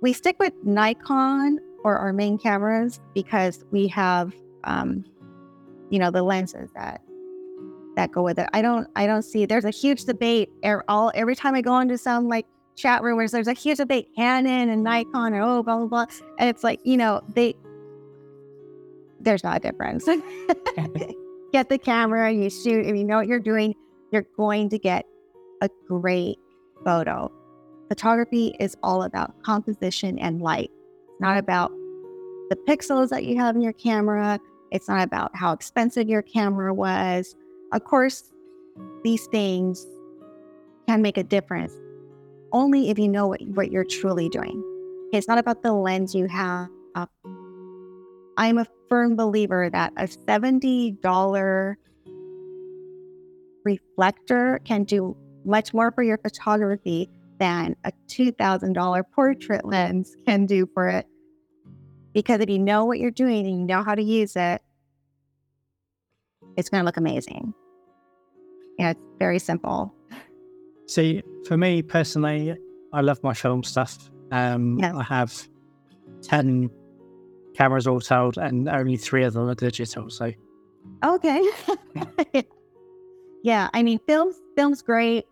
We 0.00 0.12
stick 0.12 0.38
with 0.38 0.52
Nikon 0.64 1.58
or 1.82 1.96
our 1.96 2.12
main 2.12 2.38
cameras 2.38 3.00
because 3.14 3.64
we 3.70 3.88
have, 3.88 4.34
um, 4.64 5.04
you 5.90 5.98
know, 5.98 6.10
the 6.10 6.22
lenses 6.22 6.70
that 6.74 7.02
that 7.96 8.12
go 8.12 8.22
with 8.22 8.38
it. 8.38 8.48
I 8.52 8.62
don't, 8.62 8.86
I 8.94 9.06
don't 9.06 9.22
see. 9.22 9.44
There's 9.44 9.64
a 9.64 9.70
huge 9.70 10.04
debate. 10.04 10.50
All 10.88 11.10
every 11.14 11.34
time 11.34 11.54
I 11.54 11.60
go 11.60 11.78
into 11.80 11.98
some 11.98 12.28
like 12.28 12.46
chat 12.76 13.02
rumors, 13.02 13.32
there's 13.32 13.48
a 13.48 13.52
huge 13.52 13.78
debate, 13.78 14.08
Canon 14.16 14.68
and 14.68 14.84
Nikon, 14.84 15.34
or 15.34 15.42
oh, 15.42 15.62
blah 15.62 15.76
blah 15.78 15.86
blah. 15.86 16.06
And 16.38 16.48
it's 16.48 16.62
like, 16.62 16.80
you 16.84 16.96
know, 16.96 17.20
they 17.34 17.54
there's 19.20 19.42
not 19.42 19.56
a 19.56 19.60
difference. 19.60 20.04
Get 21.52 21.68
the 21.70 21.78
camera, 21.78 22.30
you 22.30 22.50
shoot, 22.50 22.86
if 22.86 22.94
you 22.94 23.04
know 23.04 23.16
what 23.16 23.26
you're 23.26 23.40
doing, 23.40 23.74
you're 24.12 24.26
going 24.36 24.68
to 24.68 24.78
get 24.78 25.06
a 25.62 25.70
great 25.86 26.38
photo. 26.84 27.32
Photography 27.88 28.54
is 28.60 28.76
all 28.82 29.02
about 29.02 29.42
composition 29.42 30.18
and 30.18 30.42
light. 30.42 30.70
It's 31.08 31.20
not 31.20 31.38
about 31.38 31.70
the 32.50 32.56
pixels 32.68 33.08
that 33.08 33.24
you 33.24 33.36
have 33.36 33.56
in 33.56 33.62
your 33.62 33.72
camera. 33.72 34.38
It's 34.70 34.88
not 34.88 35.02
about 35.02 35.34
how 35.34 35.52
expensive 35.52 36.08
your 36.08 36.22
camera 36.22 36.74
was. 36.74 37.34
Of 37.72 37.84
course, 37.84 38.32
these 39.02 39.26
things 39.26 39.86
can 40.86 41.02
make 41.02 41.16
a 41.16 41.22
difference, 41.22 41.72
only 42.52 42.90
if 42.90 42.98
you 42.98 43.08
know 43.08 43.26
what, 43.26 43.40
what 43.48 43.70
you're 43.70 43.84
truly 43.84 44.28
doing. 44.28 44.62
It's 45.12 45.28
not 45.28 45.38
about 45.38 45.62
the 45.62 45.72
lens 45.72 46.14
you 46.14 46.26
have. 46.28 46.68
I'm 48.36 48.58
a 48.58 48.66
firm 48.88 49.16
believer 49.16 49.68
that 49.70 49.92
a 49.96 50.04
$70 50.04 51.74
reflector 53.64 54.60
can 54.64 54.84
do 54.84 55.16
much 55.44 55.74
more 55.74 55.90
for 55.90 56.04
your 56.04 56.18
photography 56.18 57.10
than 57.40 57.74
a 57.84 57.92
$2,000 58.08 59.02
portrait 59.12 59.64
lens 59.64 60.16
can 60.24 60.46
do 60.46 60.68
for 60.72 60.88
it. 60.88 61.06
Because 62.18 62.40
if 62.40 62.50
you 62.50 62.58
know 62.58 62.84
what 62.84 62.98
you're 62.98 63.12
doing 63.12 63.46
and 63.46 63.60
you 63.60 63.64
know 63.64 63.84
how 63.84 63.94
to 63.94 64.02
use 64.02 64.34
it, 64.34 64.60
it's 66.56 66.68
going 66.68 66.80
to 66.82 66.84
look 66.84 66.96
amazing. 66.96 67.54
Yeah, 68.76 68.90
it's 68.90 69.00
very 69.20 69.38
simple. 69.38 69.94
See, 70.88 71.22
for 71.46 71.56
me 71.56 71.80
personally, 71.80 72.56
I 72.92 73.02
love 73.02 73.22
my 73.22 73.34
film 73.34 73.62
stuff. 73.62 74.10
Um, 74.32 74.78
Yes. 74.80 74.96
I 74.96 75.02
have 75.04 75.48
10 76.22 76.68
cameras 77.54 77.86
all 77.86 78.00
told, 78.00 78.36
and 78.36 78.68
only 78.68 78.96
three 78.96 79.22
of 79.22 79.34
them 79.34 79.48
are 79.48 79.54
digital. 79.54 80.10
So, 80.10 80.32
Okay. 81.04 81.48
yeah, 83.44 83.68
I 83.72 83.84
mean, 83.84 84.00
films, 84.08 84.34
film's 84.56 84.82
great. 84.82 85.24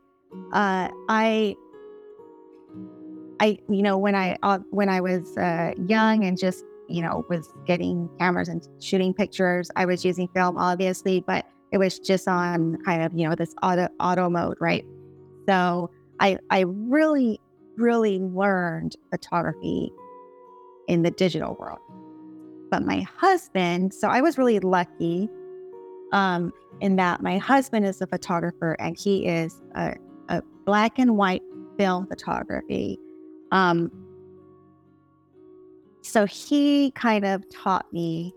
Uh, 0.53 0.89
I, 1.09 1.57
I, 3.41 3.59
you 3.69 3.83
know, 3.83 3.99
when 3.99 4.15
I 4.15 4.37
uh, 4.45 4.61
when 4.71 4.89
I 4.89 5.01
was 5.01 5.37
uh, 5.37 5.73
young 5.89 6.23
and 6.25 6.39
just 6.39 6.65
you 6.89 7.03
know 7.03 7.25
was 7.29 7.49
getting 7.67 8.09
cameras 8.19 8.49
and 8.49 8.67
shooting 8.81 9.15
pictures, 9.15 9.71
I 9.77 9.87
was 9.87 10.05
using 10.05 10.29
film, 10.29 10.57
obviously, 10.57 11.21
but 11.27 11.47
it 11.73 11.79
was 11.79 11.99
just 11.99 12.29
on 12.29 12.79
kind 12.85 13.03
of 13.03 13.13
you 13.15 13.29
know 13.29 13.35
this 13.35 13.55
auto 13.63 13.89
auto 14.01 14.31
mode, 14.31 14.57
right? 14.61 14.85
So 15.49 15.91
I 16.21 16.39
I 16.51 16.61
really 16.67 17.41
really 17.77 18.19
learned 18.19 18.97
photography 19.11 19.93
in 20.89 21.03
the 21.03 21.11
digital 21.11 21.57
world. 21.59 21.79
But 22.71 22.83
my 22.85 23.01
husband, 23.17 23.95
so 23.95 24.09
I 24.09 24.21
was 24.21 24.39
really 24.39 24.61
lucky 24.61 25.29
um, 26.13 26.53
in 26.81 26.97
that 26.97 27.23
my 27.23 27.39
husband 27.39 27.87
is 27.87 28.01
a 28.01 28.07
photographer 28.07 28.77
and 28.79 28.97
he 28.99 29.27
is 29.27 29.61
a, 29.75 29.95
a 30.29 30.43
black 30.65 30.99
and 30.99 31.17
white 31.17 31.43
film 31.79 32.07
photography. 32.07 32.99
Um, 33.53 33.91
so 36.07 36.27
he 36.27 36.93
kind 36.93 37.25
of 37.25 37.49
taught 37.51 37.93
me. 37.93 38.35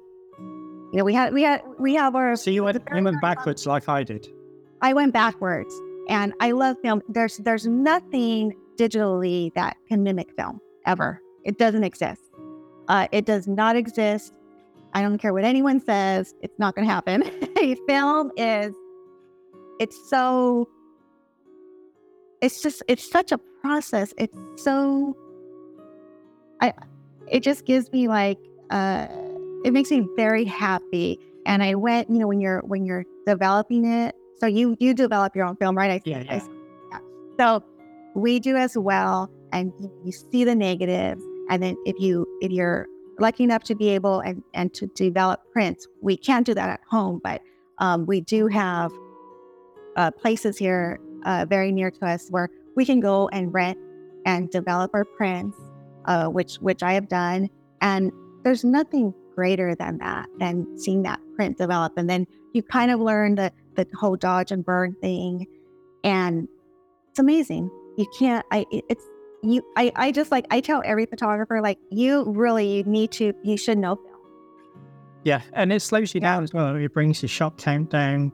You 0.91 0.97
know, 0.97 1.03
we 1.03 1.13
had 1.13 1.33
we 1.33 1.43
had 1.43 1.61
we 1.77 1.93
have 1.95 2.15
our. 2.15 2.35
so 2.35 2.49
you 2.49 2.63
went, 2.63 2.77
it's 2.77 2.85
a 2.85 2.89
very, 2.89 2.99
you 2.99 3.05
went 3.05 3.21
backwards 3.21 3.65
like 3.67 3.87
I 3.87 4.03
did. 4.03 4.27
I 4.81 4.93
went 4.93 5.13
backwards, 5.13 5.73
and 6.07 6.33
I 6.39 6.51
love 6.51 6.77
film. 6.81 7.01
There's 7.09 7.37
there's 7.37 7.67
nothing 7.67 8.53
digitally 8.77 9.53
that 9.53 9.77
can 9.87 10.03
mimic 10.03 10.33
film 10.35 10.59
ever. 10.85 11.21
It 11.43 11.57
doesn't 11.57 11.83
exist. 11.83 12.21
Uh, 12.87 13.07
it 13.11 13.25
does 13.25 13.47
not 13.47 13.75
exist. 13.75 14.33
I 14.93 15.01
don't 15.01 15.19
care 15.19 15.33
what 15.33 15.43
anyone 15.43 15.79
says. 15.79 16.33
It's 16.41 16.57
not 16.57 16.75
going 16.75 16.87
to 16.87 16.93
happen. 16.93 17.23
film 17.87 18.31
is. 18.35 18.73
It's 19.79 20.09
so. 20.09 20.67
It's 22.41 22.61
just 22.61 22.81
it's 22.87 23.09
such 23.09 23.31
a 23.31 23.37
process. 23.61 24.13
It's 24.17 24.37
so. 24.55 25.15
I. 26.61 26.73
It 27.31 27.43
just 27.43 27.65
gives 27.65 27.91
me 27.91 28.07
like. 28.07 28.37
Uh, 28.69 29.07
it 29.65 29.73
makes 29.73 29.91
me 29.91 30.07
very 30.15 30.45
happy. 30.45 31.19
And 31.45 31.61
I 31.63 31.75
went, 31.75 32.09
you 32.09 32.17
know, 32.19 32.27
when 32.27 32.39
you're 32.39 32.59
when 32.61 32.85
you're 32.85 33.05
developing 33.25 33.85
it. 33.85 34.15
So 34.37 34.45
you 34.47 34.75
you 34.79 34.93
develop 34.93 35.35
your 35.35 35.45
own 35.45 35.55
film, 35.57 35.75
right? 35.77 35.91
I, 35.91 36.01
Yeah, 36.05 36.19
I- 36.29 36.35
yeah. 36.35 36.47
yeah. 36.91 36.99
So 37.39 37.63
we 38.15 38.39
do 38.39 38.55
as 38.55 38.77
well, 38.77 39.29
and 39.51 39.73
you- 39.79 39.91
you 40.05 40.11
see 40.11 40.43
the 40.43 40.55
negatives, 40.55 41.21
and 41.49 41.61
then 41.61 41.75
if 41.85 41.99
you 41.99 42.25
if 42.41 42.51
you're 42.51 42.87
lucky 43.19 43.43
enough 43.43 43.63
to 43.63 43.75
be 43.75 43.89
able 43.89 44.19
and 44.21 44.43
and 44.53 44.73
to 44.75 44.87
develop 44.95 45.41
prints, 45.51 45.87
we 46.01 46.15
can't 46.15 46.45
do 46.45 46.53
that 46.53 46.69
at 46.69 46.79
home, 46.89 47.19
but 47.23 47.41
um, 47.79 48.05
we 48.05 48.21
do 48.21 48.47
have 48.47 48.91
uh, 49.97 50.11
places 50.11 50.57
here 50.57 50.99
uh, 51.25 51.45
very 51.49 51.71
near 51.71 51.91
to 51.91 52.05
us 52.05 52.27
where 52.29 52.49
we 52.75 52.85
can 52.85 52.99
go 53.01 53.27
and 53.29 53.53
rent 53.53 53.77
and 54.25 54.49
develop 54.51 54.91
our 54.93 55.03
prints, 55.17 55.57
uh, 56.09 56.25
which 56.25 56.55
which 56.55 56.83
I 56.83 56.93
have 56.93 57.07
done, 57.07 57.49
and 57.79 58.11
there's 58.43 58.65
nothing 58.65 59.13
greater 59.35 59.75
than 59.75 59.99
that 59.99 60.27
than 60.39 60.77
seeing 60.77 61.03
that 61.03 61.19
print 61.35 61.57
develop, 61.57 61.93
and 61.95 62.09
then 62.09 62.25
you 62.53 62.63
kind 62.63 62.91
of 62.91 62.99
learn 62.99 63.35
the 63.35 63.53
the 63.75 63.85
whole 63.97 64.17
dodge 64.17 64.51
and 64.51 64.65
burn 64.65 64.95
thing, 65.01 65.45
and 66.03 66.47
it's 67.11 67.19
amazing. 67.19 67.69
You 67.97 68.07
can't. 68.17 68.45
I. 68.51 68.65
It's 68.71 69.05
you. 69.43 69.61
I. 69.77 69.91
I 69.95 70.11
just 70.11 70.31
like. 70.31 70.47
I 70.49 70.61
tell 70.61 70.81
every 70.83 71.05
photographer 71.05 71.61
like 71.61 71.77
you 71.91 72.25
really 72.25 72.77
you 72.77 72.83
need 72.83 73.11
to. 73.13 73.33
You 73.43 73.55
should 73.55 73.77
know 73.77 73.95
film. 73.95 74.05
Yeah, 75.23 75.41
and 75.53 75.71
it 75.71 75.81
slows 75.83 76.15
you 76.15 76.21
down 76.21 76.43
as 76.43 76.53
well. 76.53 76.75
It 76.75 76.91
brings 76.91 77.21
your 77.21 77.29
shot 77.29 77.59
count 77.59 77.91
down. 77.91 78.31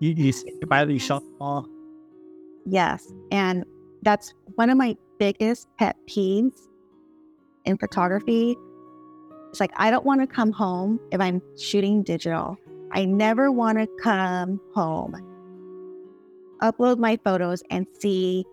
You, 0.00 0.10
you 0.10 0.32
think 0.32 0.64
about 0.64 0.90
your 0.90 0.98
shot 0.98 1.22
more. 1.38 1.64
Yes, 2.66 3.12
and 3.30 3.64
that's 4.02 4.34
one 4.56 4.70
of 4.70 4.76
my 4.76 4.96
biggest 5.20 5.68
pet 5.78 5.96
peeves 6.08 6.58
in 7.64 7.78
photography. 7.78 8.56
It's 9.50 9.60
like 9.60 9.72
I 9.76 9.90
don't 9.90 10.04
want 10.04 10.20
to 10.20 10.26
come 10.26 10.52
home 10.52 10.98
if 11.10 11.20
I'm 11.20 11.42
shooting 11.58 12.02
digital. 12.02 12.56
I 12.92 13.04
never 13.04 13.50
want 13.50 13.78
to 13.78 13.88
come 14.02 14.60
home, 14.74 15.14
upload 16.62 16.98
my 16.98 17.18
photos, 17.24 17.62
and 17.70 17.86
see 17.98 18.44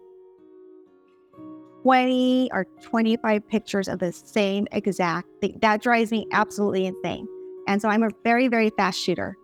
20 1.84 2.50
or 2.54 2.66
25 2.84 3.48
pictures 3.48 3.88
of 3.88 4.00
the 4.00 4.12
same 4.12 4.68
exact 4.72 5.28
thing. 5.42 5.58
That 5.62 5.82
drives 5.82 6.12
me 6.12 6.28
absolutely 6.32 6.86
insane. 6.86 7.28
And 7.68 7.82
so 7.82 7.90
I'm 7.90 8.04
a 8.04 8.10
very, 8.24 8.48
very 8.48 8.70
fast 8.72 9.00
shooter. 9.00 9.38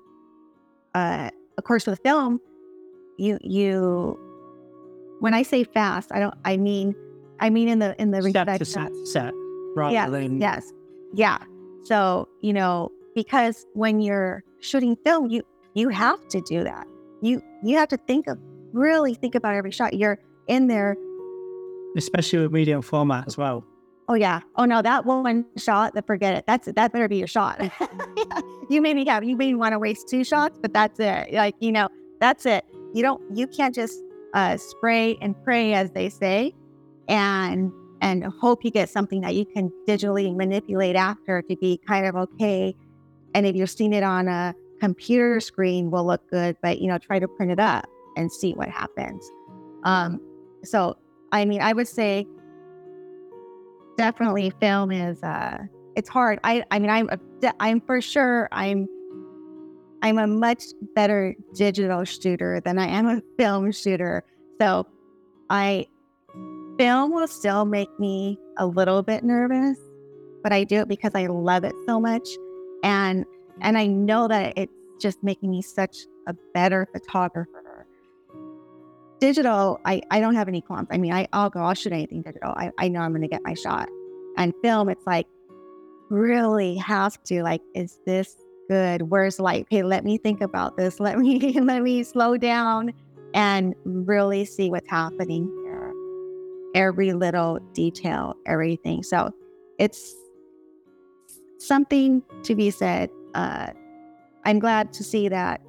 Uh, 0.93 1.29
of 1.57 1.63
course, 1.63 1.85
with 1.85 1.99
film, 2.03 2.39
you 3.17 3.37
you 3.41 4.19
when 5.19 5.33
I 5.33 5.43
say 5.43 5.63
fast, 5.63 6.11
I 6.11 6.19
don't 6.19 6.35
I 6.43 6.57
mean 6.57 6.95
I 7.39 7.49
mean 7.49 7.67
in 7.67 7.79
the 7.79 7.99
in 8.01 8.11
the 8.11 8.21
Step 8.21 8.47
respect 8.47 8.59
to 8.59 8.65
set, 8.65 8.91
set 9.05 9.33
rather 9.75 9.93
Yes, 9.93 10.09
than 10.09 10.39
Yes. 10.39 10.73
Yeah. 11.13 11.37
So, 11.83 12.27
you 12.41 12.53
know, 12.53 12.91
because 13.13 13.65
when 13.73 13.99
you're 14.01 14.43
shooting 14.59 14.95
film, 15.05 15.29
you 15.29 15.43
you 15.73 15.89
have 15.89 16.25
to 16.29 16.41
do 16.41 16.63
that. 16.63 16.87
You 17.21 17.41
you 17.63 17.77
have 17.77 17.89
to 17.89 17.97
think 17.97 18.27
of 18.27 18.37
really 18.73 19.13
think 19.13 19.35
about 19.35 19.53
every 19.55 19.71
shot. 19.71 19.93
You're 19.93 20.19
in 20.47 20.67
there. 20.67 20.95
especially 21.97 22.39
with 22.39 22.51
medium 22.51 22.81
format 22.81 23.25
as 23.27 23.37
well. 23.37 23.63
Oh 24.07 24.13
yeah. 24.15 24.41
Oh 24.57 24.65
no, 24.65 24.81
that 24.81 25.05
one 25.05 25.45
shot, 25.57 25.93
that 25.95 26.05
forget 26.05 26.35
it. 26.35 26.43
That's 26.45 26.67
that 26.67 26.91
better 26.91 27.07
be 27.07 27.17
your 27.17 27.27
shot. 27.27 27.59
you 28.69 28.81
maybe 28.81 29.05
have 29.05 29.23
you 29.23 29.35
may 29.35 29.53
want 29.55 29.73
to 29.73 29.79
waste 29.79 30.07
two 30.09 30.23
shots, 30.23 30.59
but 30.61 30.73
that's 30.73 30.99
it. 30.99 31.33
Like, 31.33 31.55
you 31.59 31.71
know, 31.71 31.87
that's 32.19 32.45
it. 32.45 32.65
You 32.93 33.01
don't 33.01 33.21
you 33.35 33.47
can't 33.47 33.73
just 33.73 34.01
uh 34.33 34.57
spray 34.57 35.17
and 35.21 35.35
pray 35.43 35.73
as 35.73 35.91
they 35.91 36.09
say 36.09 36.53
and 37.07 37.71
and 38.05 38.23
hope 38.23 38.63
you 38.63 38.69
get 38.69 38.87
something 38.87 39.21
that 39.21 39.33
you 39.33 39.45
can 39.45 39.71
digitally 39.87 40.33
manipulate 40.35 40.95
after 40.95 41.41
to 41.41 41.55
be 41.55 41.81
kind 41.87 42.05
of 42.05 42.15
okay. 42.15 42.75
And 43.33 43.47
if 43.47 43.55
you're 43.55 43.65
seeing 43.65 43.93
it 43.93 44.03
on 44.03 44.27
a 44.27 44.53
computer 44.79 45.39
screen 45.39 45.89
will 45.89 46.05
look 46.05 46.21
good, 46.29 46.55
but 46.61 46.79
you 46.79 46.87
know, 46.87 46.99
try 46.99 47.17
to 47.17 47.27
print 47.27 47.51
it 47.51 47.59
up 47.59 47.89
and 48.15 48.31
see 48.31 48.53
what 48.53 48.69
happens. 48.69 49.27
Um 49.83 50.21
so 50.63 50.95
I 51.31 51.45
mean 51.45 51.61
I 51.61 51.73
would 51.73 51.87
say 51.87 52.27
definitely 53.97 54.51
film 54.61 54.91
is 54.91 55.23
uh 55.23 55.57
it's 55.95 56.09
hard 56.09 56.37
i 56.43 56.61
i 56.69 56.77
mean 56.77 56.89
i'm 56.89 57.09
i'm 57.61 57.79
for 57.79 58.01
sure 58.01 58.49
i'm 58.51 58.89
i'm 60.01 60.17
a 60.17 60.27
much 60.27 60.65
better 60.95 61.33
digital 61.53 62.03
shooter 62.03 62.59
than 62.59 62.77
i 62.77 62.85
am 62.85 63.07
a 63.07 63.21
film 63.37 63.71
shooter 63.71 64.21
so 64.59 64.85
i 65.49 65.87
film 66.77 67.11
will 67.11 67.27
still 67.27 67.65
make 67.65 67.89
me 67.99 68.37
a 68.57 68.65
little 68.65 69.01
bit 69.01 69.23
nervous 69.23 69.77
but 70.45 70.53
i 70.53 70.63
do 70.63 70.81
it 70.81 70.87
because 70.87 71.11
i 71.15 71.25
love 71.25 71.63
it 71.63 71.73
so 71.87 71.99
much. 71.99 72.29
And 72.83 73.25
and 73.61 73.79
i 73.79 73.87
know 73.87 74.27
that 74.27 74.53
it's 74.55 74.71
just 75.01 75.23
making 75.23 75.49
me 75.49 75.63
such 75.63 75.97
a 76.27 76.35
better 76.53 76.87
photographer. 76.93 77.87
Digital 79.19 79.81
i 79.85 80.03
i 80.11 80.19
don't 80.19 80.35
have 80.35 80.47
any 80.47 80.61
qualms. 80.61 80.87
I 80.91 80.99
mean 80.99 81.11
I, 81.11 81.27
i'll 81.33 81.49
go 81.49 81.61
i'll 81.61 81.73
shoot 81.73 81.93
anything 81.93 82.21
digital. 82.21 82.51
I, 82.51 82.71
I 82.77 82.89
know 82.89 82.99
i'm 82.99 83.09
going 83.11 83.23
to 83.23 83.27
get 83.27 83.41
my 83.43 83.55
shot. 83.55 83.89
And 84.37 84.53
film 84.61 84.87
it's 84.87 85.07
like 85.07 85.25
really 86.11 86.75
have 86.77 87.21
to 87.23 87.41
like 87.41 87.61
is 87.73 87.97
this 88.05 88.37
good? 88.69 89.01
Where's 89.09 89.39
light? 89.39 89.65
Hey 89.71 89.81
let 89.81 90.05
me 90.05 90.19
think 90.19 90.41
about 90.41 90.77
this. 90.77 90.99
Let 91.07 91.17
me 91.17 91.59
let 91.59 91.81
me 91.81 92.03
slow 92.03 92.37
down 92.37 92.93
and 93.33 93.73
really 93.83 94.45
see 94.45 94.69
what's 94.69 94.89
happening 94.91 95.49
every 96.75 97.13
little 97.13 97.57
detail 97.73 98.35
everything 98.45 99.01
so 99.01 99.31
it's 99.79 100.13
something 101.57 102.21
to 102.43 102.53
be 102.53 102.69
said 102.69 103.09
uh 103.33 103.67
i'm 104.45 104.59
glad 104.59 104.93
to 104.93 105.03
see 105.03 105.27
that 105.29 105.59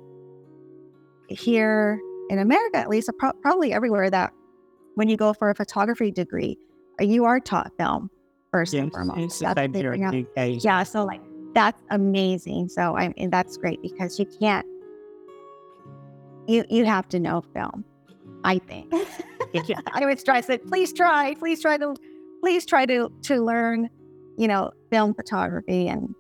here 1.29 1.99
in 2.31 2.39
america 2.39 2.77
at 2.77 2.89
least 2.89 3.09
pro- 3.19 3.33
probably 3.43 3.73
everywhere 3.73 4.11
that 4.11 4.33
when 4.97 5.09
you 5.09 5.17
go 5.17 5.33
for 5.35 5.51
a 5.51 5.55
photography 5.55 6.11
degree, 6.11 6.57
uh, 7.01 7.05
you 7.05 7.27
are 7.27 7.39
taught 7.39 7.71
film 7.77 8.09
first 8.51 8.73
Yeah, 8.73 8.81
and 8.85 8.91
foremost. 8.93 9.41
That's 9.41 9.55
the 9.71 9.79
here 9.79 9.93
thing 9.93 10.01
in 10.01 10.07
out- 10.07 10.13
the 10.35 10.57
UK. 10.57 10.65
yeah 10.65 10.83
so 10.83 11.05
like 11.05 11.21
that's 11.55 11.81
amazing 11.91 12.69
so 12.69 12.97
i 12.97 13.13
and 13.17 13.33
that's 13.33 13.57
great 13.57 13.81
because 13.83 14.19
you 14.19 14.27
can't 14.41 14.67
you 16.47 16.65
you 16.71 16.85
have 16.85 17.09
to 17.11 17.19
know 17.21 17.43
film 17.55 17.85
i 18.45 18.59
think 18.59 18.93
Yeah. 19.69 19.79
i 19.93 20.05
would 20.05 20.19
stress 20.21 20.49
it 20.51 20.67
please 20.67 20.93
try 20.93 21.35
please 21.39 21.61
try 21.63 21.77
to 21.77 21.95
please 22.41 22.67
try 22.67 22.85
to 22.87 23.11
to 23.23 23.41
learn 23.43 23.89
you 24.37 24.47
know 24.49 24.71
film 24.91 25.15
photography 25.15 25.89
and 25.89 26.15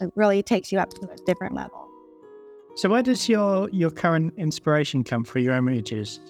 it 0.00 0.10
really 0.16 0.42
takes 0.42 0.70
you 0.72 0.78
up 0.78 0.90
to 0.90 1.08
a 1.10 1.16
different 1.26 1.54
level 1.54 1.88
So 2.76 2.88
where 2.88 3.02
does 3.02 3.28
your 3.28 3.68
your 3.70 3.90
current 3.90 4.34
inspiration 4.36 5.04
come 5.04 5.24
for 5.24 5.38
your 5.38 5.54
images? 5.54 6.20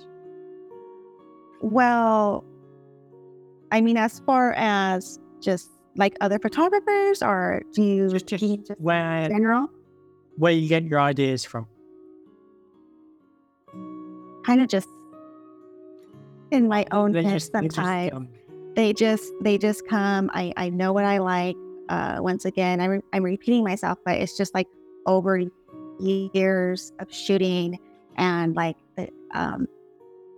well 1.61 2.45
i 3.73 3.81
mean 3.81 3.97
as 3.97 4.21
far 4.27 4.53
as 4.57 5.19
just 5.41 5.71
like 5.97 6.17
other 6.21 6.39
photographers 6.39 7.23
or 7.23 7.63
do 7.73 7.83
you 7.83 8.09
Just, 8.11 8.27
just 8.27 8.45
just 8.67 8.81
where 8.81 9.29
general 9.29 9.69
where 10.37 10.53
you 10.53 10.69
get 10.69 10.83
your 10.85 11.01
ideas 11.01 11.45
from? 11.45 11.67
Kind 14.45 14.61
of 14.61 14.69
just 14.69 14.89
in 16.51 16.69
my 16.69 16.87
own 16.93 17.13
They 17.13 17.23
just- 17.23 17.53
they 17.53 17.61
just, 17.63 17.75
sometimes. 17.77 18.13
um, 18.13 18.29
they 18.77 18.93
just 18.93 19.33
they 19.43 19.57
just 19.59 19.87
come. 19.89 20.31
I 20.35 20.53
i 20.57 20.69
know 20.69 20.93
what 20.93 21.05
i 21.05 21.19
like 21.19 21.57
uh 21.89 22.17
once 22.21 22.45
again 22.45 22.81
i'm, 22.81 23.03
I'm 23.13 23.23
repeating 23.23 23.63
myself 23.63 23.99
but 24.05 24.17
it's 24.17 24.37
just 24.37 24.53
like 24.55 24.67
over 25.07 25.43
years 26.01 26.93
of 26.99 27.13
shooting 27.13 27.79
and 28.17 28.57
like 28.57 28.77
the 28.97 29.09
um 29.33 29.69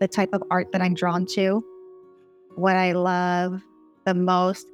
the 0.01 0.09
type 0.09 0.31
of 0.35 0.43
art 0.51 0.71
that 0.73 0.83
i'm 0.83 0.93
drawn 0.95 1.25
to 1.27 1.65
what 2.57 2.77
i 2.77 2.93
love 2.93 3.63
the 4.05 4.13
most 4.15 4.67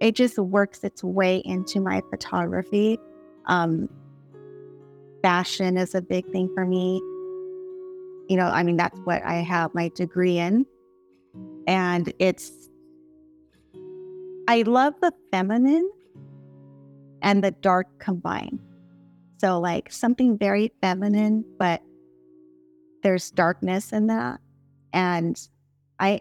it 0.00 0.14
just 0.14 0.36
works 0.38 0.82
its 0.84 1.02
way 1.04 1.36
into 1.44 1.80
my 1.80 2.02
photography. 2.10 2.98
Um 3.46 3.88
fashion 5.22 5.76
is 5.76 5.94
a 5.94 6.02
big 6.02 6.26
thing 6.32 6.50
for 6.54 6.66
me 6.66 7.00
you 8.32 8.38
know 8.38 8.46
i 8.46 8.62
mean 8.62 8.76
that's 8.76 8.98
what 9.00 9.22
i 9.24 9.34
have 9.34 9.74
my 9.74 9.88
degree 9.94 10.38
in 10.38 10.64
and 11.66 12.12
it's 12.18 12.50
I 14.48 14.62
love 14.62 14.94
the 15.00 15.12
feminine 15.30 15.88
and 17.22 17.42
the 17.42 17.52
dark 17.52 17.86
combined. 17.98 18.60
So 19.38 19.60
like 19.60 19.90
something 19.90 20.36
very 20.36 20.72
feminine, 20.80 21.44
but 21.58 21.80
there's 23.02 23.30
darkness 23.30 23.92
in 23.92 24.08
that. 24.08 24.40
And 24.92 25.40
I 25.98 26.20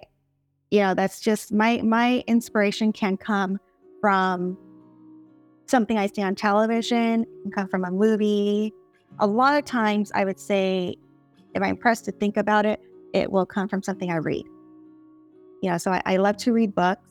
you 0.70 0.80
know, 0.80 0.94
that's 0.94 1.20
just 1.20 1.52
my 1.52 1.82
my 1.84 2.24
inspiration 2.28 2.94
can 2.94 3.18
come 3.18 3.60
from 4.00 4.58
something 5.66 5.98
I 5.98 6.08
see 6.08 6.22
on 6.22 6.36
television, 6.36 7.26
can 7.44 7.52
come 7.52 7.68
from 7.68 7.84
a 7.84 7.92
movie. 7.92 8.74
A 9.20 9.28
lot 9.28 9.58
of 9.58 9.66
times 9.66 10.12
I 10.16 10.24
would 10.24 10.40
say 10.40 10.96
if 11.54 11.62
I'm 11.62 11.78
pressed 11.78 12.06
to 12.06 12.12
think 12.12 12.38
about 12.38 12.66
it, 12.66 12.80
it 13.14 13.32
will 13.32 13.46
come 13.46 13.68
from 13.68 13.84
something 13.84 14.12
I 14.12 14.18
read 14.18 14.46
you 15.62 15.70
know, 15.70 15.78
so 15.78 15.92
I, 15.92 16.02
I 16.06 16.18
love 16.18 16.38
to 16.38 16.52
read 16.52 16.74
books 16.76 17.08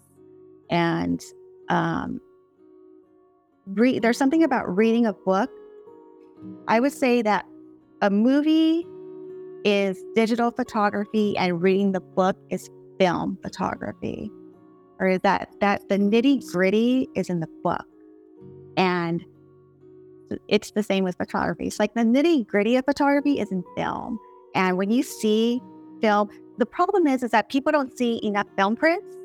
and 0.71 1.21
um, 1.69 2.21
read. 3.67 4.03
There's 4.03 4.19
something 4.19 4.43
about 4.43 4.77
reading 4.77 5.07
a 5.07 5.13
book. 5.13 5.51
I 6.69 6.81
would 6.81 6.93
say 6.93 7.23
that 7.23 7.47
a 8.03 8.11
movie 8.11 8.87
is 9.65 10.03
digital 10.15 10.51
photography 10.51 11.37
and 11.37 11.63
reading 11.63 11.93
the 11.93 12.01
book 12.01 12.37
is 12.51 12.69
film 12.99 13.39
photography, 13.43 14.31
or 14.99 15.19
that 15.19 15.49
that 15.61 15.89
the 15.89 15.99
nitty 15.99 16.45
gritty 16.51 17.09
is 17.15 17.31
in 17.31 17.41
the 17.41 17.49
book, 17.63 17.87
and 18.77 19.25
it's 20.49 20.73
the 20.73 20.83
same 20.83 21.05
with 21.05 21.17
photography. 21.17 21.69
It's 21.69 21.79
like 21.79 21.95
the 21.95 22.03
nitty 22.03 22.47
gritty 22.49 22.77
of 22.77 22.85
photography 22.85 23.39
is 23.39 23.53
in 23.53 23.63
film, 23.77 24.19
and 24.55 24.77
when 24.77 24.91
you 24.91 25.03
see 25.03 25.61
film 26.01 26.29
the 26.59 26.67
problem 26.67 27.07
is 27.07 27.23
is 27.23 27.31
that 27.31 27.49
people 27.49 27.73
don't 27.73 27.97
see 27.97 28.21
enough 28.23 28.47
film 28.57 28.77
prints 28.77 29.17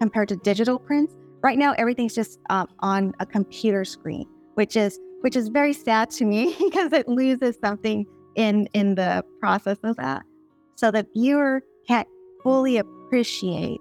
compared 0.00 0.28
to 0.28 0.36
digital 0.36 0.78
prints. 0.78 1.14
Right 1.42 1.58
now 1.58 1.74
everything's 1.76 2.14
just 2.14 2.38
um, 2.50 2.68
on 2.80 3.12
a 3.20 3.26
computer 3.26 3.84
screen 3.84 4.26
which 4.54 4.76
is 4.76 4.98
which 5.20 5.36
is 5.36 5.48
very 5.48 5.72
sad 5.72 6.10
to 6.10 6.24
me 6.24 6.54
because 6.60 6.92
it 6.92 7.08
loses 7.08 7.56
something 7.62 8.06
in 8.34 8.68
in 8.72 8.94
the 8.94 9.24
process 9.40 9.78
of 9.82 9.96
that. 9.96 10.22
So 10.76 10.90
the 10.90 11.06
viewer 11.14 11.62
can't 11.86 12.08
fully 12.42 12.78
appreciate 12.78 13.80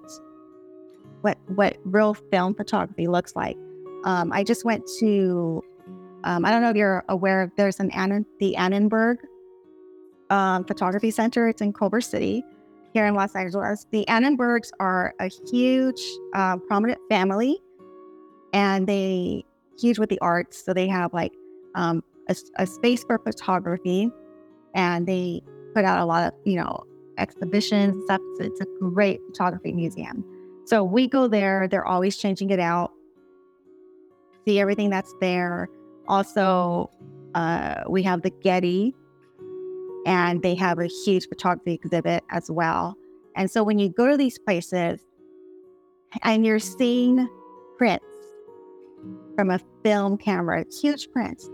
what 1.22 1.38
what 1.56 1.78
real 1.84 2.14
film 2.14 2.56
photography 2.56 3.08
looks 3.08 3.36
like. 3.36 3.58
Um, 4.04 4.32
i 4.32 4.44
just 4.44 4.66
went 4.66 4.84
to 5.00 5.64
um, 6.24 6.44
i 6.44 6.50
don't 6.50 6.64
know 6.64 6.72
if 6.72 6.76
you're 6.76 7.04
aware 7.08 7.44
of 7.44 7.52
there's 7.56 7.80
an 7.80 7.92
Annan, 7.92 8.26
the 8.40 8.56
annenberg 8.56 9.20
um, 10.32 10.64
photography 10.64 11.12
center 11.12 11.50
it's 11.50 11.62
in 11.62 11.74
culver 11.74 12.02
city 12.02 12.44
here 12.94 13.06
in 13.06 13.14
Los 13.16 13.36
Angeles. 13.36 13.86
The 13.92 14.06
Annenbergs 14.08 14.72
are 14.80 15.14
a 15.20 15.30
huge, 15.52 16.02
uh, 16.34 16.58
prominent 16.58 17.00
family, 17.10 17.60
and 18.54 18.88
they 18.88 19.46
huge 19.80 20.00
with 20.00 20.10
the 20.10 20.20
arts. 20.20 20.64
So 20.64 20.74
they 20.74 20.88
have 20.88 21.14
like 21.14 21.34
um, 21.76 22.04
a, 22.30 22.36
a 22.58 22.66
space 22.66 23.04
for 23.04 23.20
photography, 23.20 24.10
and 24.74 25.08
they 25.08 25.42
put 25.76 25.86
out 25.86 26.00
a 26.00 26.06
lot 26.06 26.24
of 26.24 26.34
you 26.46 26.56
know 26.56 26.84
exhibitions 27.18 28.02
stuff. 28.06 28.22
So 28.38 28.46
it's 28.46 28.62
a 28.62 28.66
great 28.80 29.20
photography 29.28 29.74
museum. 29.74 30.24
So 30.66 30.84
we 30.84 31.08
go 31.08 31.28
there. 31.28 31.68
They're 31.68 31.86
always 31.86 32.18
changing 32.18 32.50
it 32.52 32.60
out. 32.60 32.92
See 34.48 34.60
everything 34.60 34.90
that's 34.90 35.14
there. 35.20 35.68
Also, 36.08 36.90
uh, 37.36 37.84
we 37.88 38.02
have 38.04 38.22
the 38.22 38.30
Getty 38.30 38.96
and 40.06 40.42
they 40.42 40.56
have 40.56 40.80
a 40.80 40.88
huge 40.88 41.28
photography 41.28 41.74
exhibit 41.74 42.24
as 42.30 42.50
well. 42.50 42.98
And 43.36 43.50
so 43.50 43.64
when 43.64 43.80
you 43.80 43.90
go 43.90 44.08
to 44.10 44.18
these 44.18 44.38
places 44.40 45.00
and 46.24 46.46
you're 46.46 46.60
seeing 46.60 47.30
prints 47.78 48.06
from 49.36 49.50
a 49.50 49.60
film 49.84 50.18
camera, 50.18 50.66
huge 50.82 51.12
prints, 51.12 51.50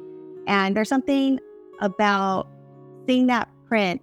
and 0.47 0.75
there's 0.75 0.89
something 0.89 1.39
about 1.81 2.47
seeing 3.07 3.27
that 3.27 3.49
print, 3.67 4.01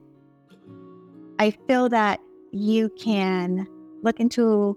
I 1.39 1.51
feel 1.67 1.89
that 1.89 2.21
you 2.53 2.91
can 2.99 3.67
look 4.03 4.21
into 4.21 4.77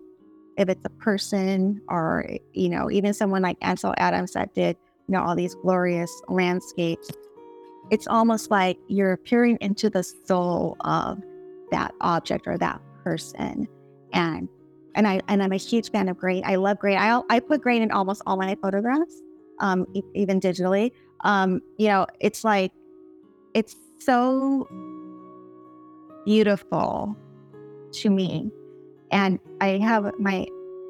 if 0.57 0.69
it's 0.69 0.83
a 0.85 0.89
person 0.89 1.79
or, 1.87 2.25
you 2.53 2.69
know, 2.69 2.89
even 2.89 3.13
someone 3.13 3.43
like 3.43 3.57
Ansel 3.61 3.93
Adams 3.97 4.33
that 4.33 4.55
did, 4.55 4.75
you 5.07 5.13
know, 5.13 5.21
all 5.21 5.35
these 5.35 5.53
glorious 5.55 6.11
landscapes 6.29 7.11
it's 7.89 8.07
almost 8.07 8.51
like 8.51 8.77
you're 8.87 9.17
peering 9.17 9.57
into 9.61 9.89
the 9.89 10.03
soul 10.03 10.75
of 10.81 11.21
that 11.71 11.93
object 12.01 12.47
or 12.47 12.57
that 12.57 12.81
person. 13.03 13.67
And 14.13 14.49
and 14.97 15.07
i 15.07 15.21
and 15.29 15.41
i'm 15.41 15.53
a 15.53 15.57
huge 15.57 15.91
fan 15.91 16.09
of 16.09 16.17
grain 16.17 16.43
i 16.45 16.55
love 16.55 16.79
grain 16.79 16.97
i, 16.97 17.21
I 17.29 17.39
put 17.39 17.61
grain 17.61 17.81
in 17.81 17.91
almost 17.91 18.21
all 18.25 18.35
my 18.35 18.57
photographs 18.61 19.21
um 19.59 19.85
e- 19.93 20.01
even 20.13 20.41
digitally. 20.41 20.91
Um 21.21 21.61
you 21.77 21.87
know 21.87 22.07
it's 22.19 22.43
like 22.43 22.73
it's 23.53 23.75
so 23.99 24.67
beautiful 26.25 27.15
to 27.93 28.09
me. 28.09 28.51
And 29.11 29.39
i 29.61 29.77
have 29.77 30.11
my 30.19 30.45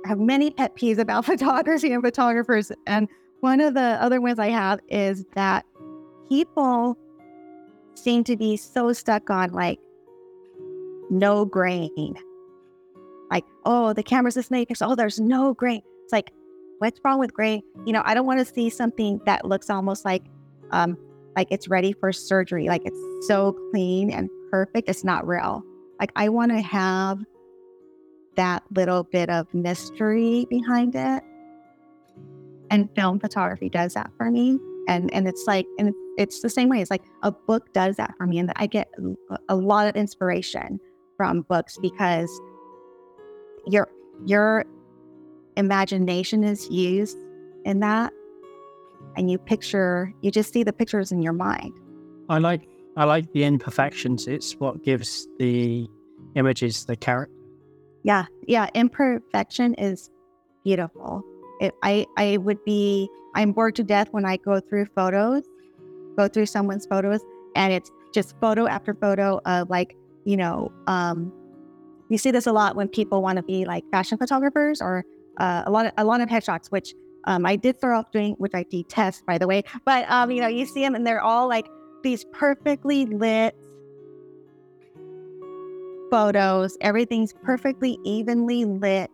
I 0.05 0.09
have 0.09 0.19
many 0.19 0.51
pet 0.51 0.75
peeves 0.75 0.97
about 0.97 1.25
photography 1.31 1.91
and 1.91 2.01
photographers. 2.01 2.71
And 2.87 3.09
one 3.41 3.59
of 3.59 3.73
the 3.73 3.97
other 4.01 4.19
ones 4.21 4.39
i 4.39 4.47
have 4.47 4.79
is 4.89 5.25
that 5.35 5.65
people 6.27 6.97
seem 7.95 8.23
to 8.25 8.37
be 8.37 8.57
so 8.57 8.93
stuck 8.93 9.29
on 9.29 9.51
like 9.51 9.79
no 11.09 11.45
grain. 11.45 12.15
Like, 13.31 13.45
oh, 13.65 13.93
the 13.93 14.03
camera's 14.03 14.35
this 14.35 14.51
many 14.51 14.65
pixels. 14.65 14.91
Oh, 14.91 14.95
there's 14.95 15.19
no 15.19 15.53
grain. 15.53 15.81
It's 16.03 16.13
like, 16.13 16.31
what's 16.79 16.99
wrong 17.03 17.19
with 17.19 17.33
grain? 17.33 17.61
You 17.85 17.93
know, 17.93 18.01
I 18.05 18.13
don't 18.13 18.25
want 18.25 18.39
to 18.39 18.45
see 18.45 18.69
something 18.69 19.19
that 19.25 19.45
looks 19.45 19.69
almost 19.69 20.05
like 20.05 20.23
um 20.71 20.97
like 21.35 21.47
it's 21.51 21.67
ready 21.67 21.93
for 21.93 22.11
surgery. 22.11 22.67
Like 22.67 22.83
it's 22.85 23.27
so 23.27 23.55
clean 23.71 24.09
and 24.09 24.29
perfect. 24.51 24.89
It's 24.89 25.03
not 25.03 25.27
real. 25.27 25.63
Like 25.99 26.11
I 26.15 26.29
want 26.29 26.51
to 26.51 26.61
have 26.61 27.19
that 28.35 28.63
little 28.71 29.03
bit 29.03 29.29
of 29.29 29.51
mystery 29.53 30.45
behind 30.49 30.95
it. 30.95 31.23
And 32.69 32.89
film 32.95 33.19
photography 33.19 33.69
does 33.69 33.93
that 33.93 34.11
for 34.17 34.29
me 34.29 34.59
and 34.87 35.13
and 35.13 35.27
it's 35.27 35.45
like 35.47 35.65
and 35.77 35.93
it's 36.17 36.41
the 36.41 36.49
same 36.49 36.69
way 36.69 36.81
it's 36.81 36.91
like 36.91 37.03
a 37.23 37.31
book 37.31 37.71
does 37.73 37.95
that 37.97 38.13
for 38.17 38.25
me 38.25 38.39
and 38.39 38.51
i 38.55 38.65
get 38.65 38.89
a 39.49 39.55
lot 39.55 39.87
of 39.87 39.95
inspiration 39.95 40.79
from 41.15 41.41
books 41.43 41.77
because 41.81 42.29
your 43.65 43.87
your 44.25 44.65
imagination 45.55 46.43
is 46.43 46.69
used 46.69 47.17
in 47.65 47.79
that 47.79 48.11
and 49.15 49.29
you 49.29 49.37
picture 49.37 50.13
you 50.21 50.31
just 50.31 50.53
see 50.53 50.63
the 50.63 50.73
pictures 50.73 51.11
in 51.11 51.21
your 51.21 51.33
mind 51.33 51.73
I 52.29 52.39
like 52.39 52.67
I 52.95 53.05
like 53.05 53.31
the 53.31 53.43
imperfections. 53.43 54.27
It's 54.27 54.53
what 54.53 54.83
gives 54.83 55.27
the 55.39 55.87
images 56.35 56.85
the 56.85 56.95
character. 56.95 57.33
Yeah, 58.03 58.25
yeah. 58.47 58.69
Imperfection 58.73 59.73
is 59.75 60.09
beautiful. 60.63 61.23
It, 61.61 61.73
I 61.83 62.05
I 62.17 62.37
would 62.37 62.63
be 62.65 63.09
I'm 63.37 63.51
bored 63.51 63.75
to 63.75 63.83
death 63.83 64.07
when 64.11 64.25
I 64.25 64.37
go 64.37 64.59
through 64.59 64.87
photos, 64.95 65.43
go 66.17 66.27
through 66.27 66.47
someone's 66.47 66.87
photos, 66.87 67.21
and 67.55 67.71
it's 67.71 67.91
just 68.11 68.35
photo 68.41 68.67
after 68.67 68.95
photo 68.95 69.39
of 69.45 69.69
like 69.69 69.95
you 70.25 70.35
know 70.35 70.71
um, 70.87 71.31
you 72.09 72.17
see 72.17 72.31
this 72.31 72.47
a 72.47 72.51
lot 72.51 72.75
when 72.75 72.87
people 72.87 73.21
want 73.21 73.37
to 73.37 73.43
be 73.43 73.63
like 73.63 73.83
fashion 73.91 74.17
photographers 74.17 74.81
or 74.81 75.05
uh, 75.37 75.63
a 75.67 75.71
lot 75.71 75.85
of 75.85 75.91
a 75.97 76.03
lot 76.03 76.19
of 76.19 76.29
headshots, 76.29 76.71
which 76.71 76.95
um, 77.25 77.45
I 77.45 77.55
did 77.55 77.77
start 77.77 77.93
off 77.93 78.11
doing, 78.11 78.33
which 78.39 78.55
I 78.55 78.63
detest 78.63 79.23
by 79.27 79.37
the 79.37 79.45
way. 79.45 79.63
But 79.85 80.09
um, 80.09 80.31
you 80.31 80.41
know, 80.41 80.47
you 80.47 80.65
see 80.65 80.81
them 80.81 80.95
and 80.95 81.05
they're 81.05 81.21
all 81.21 81.47
like 81.47 81.67
these 82.01 82.25
perfectly 82.33 83.05
lit 83.05 83.55
photos. 86.09 86.75
Everything's 86.81 87.33
perfectly 87.43 87.99
evenly 88.03 88.65
lit. 88.65 89.11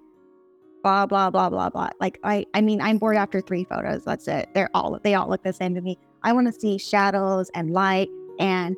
Blah 0.83 1.05
blah 1.05 1.29
blah 1.29 1.49
blah 1.49 1.69
blah. 1.69 1.89
Like 1.99 2.19
I, 2.23 2.45
I 2.53 2.61
mean, 2.61 2.81
I'm 2.81 2.97
bored 2.97 3.15
after 3.15 3.41
three 3.41 3.63
photos. 3.63 4.03
That's 4.03 4.27
it. 4.27 4.49
They're 4.53 4.69
all 4.73 4.99
they 5.03 5.15
all 5.15 5.29
look 5.29 5.43
the 5.43 5.53
same 5.53 5.73
to 5.75 5.81
me. 5.81 5.97
I 6.23 6.33
want 6.33 6.53
to 6.53 6.59
see 6.59 6.77
shadows 6.77 7.49
and 7.55 7.71
light 7.71 8.09
and 8.39 8.75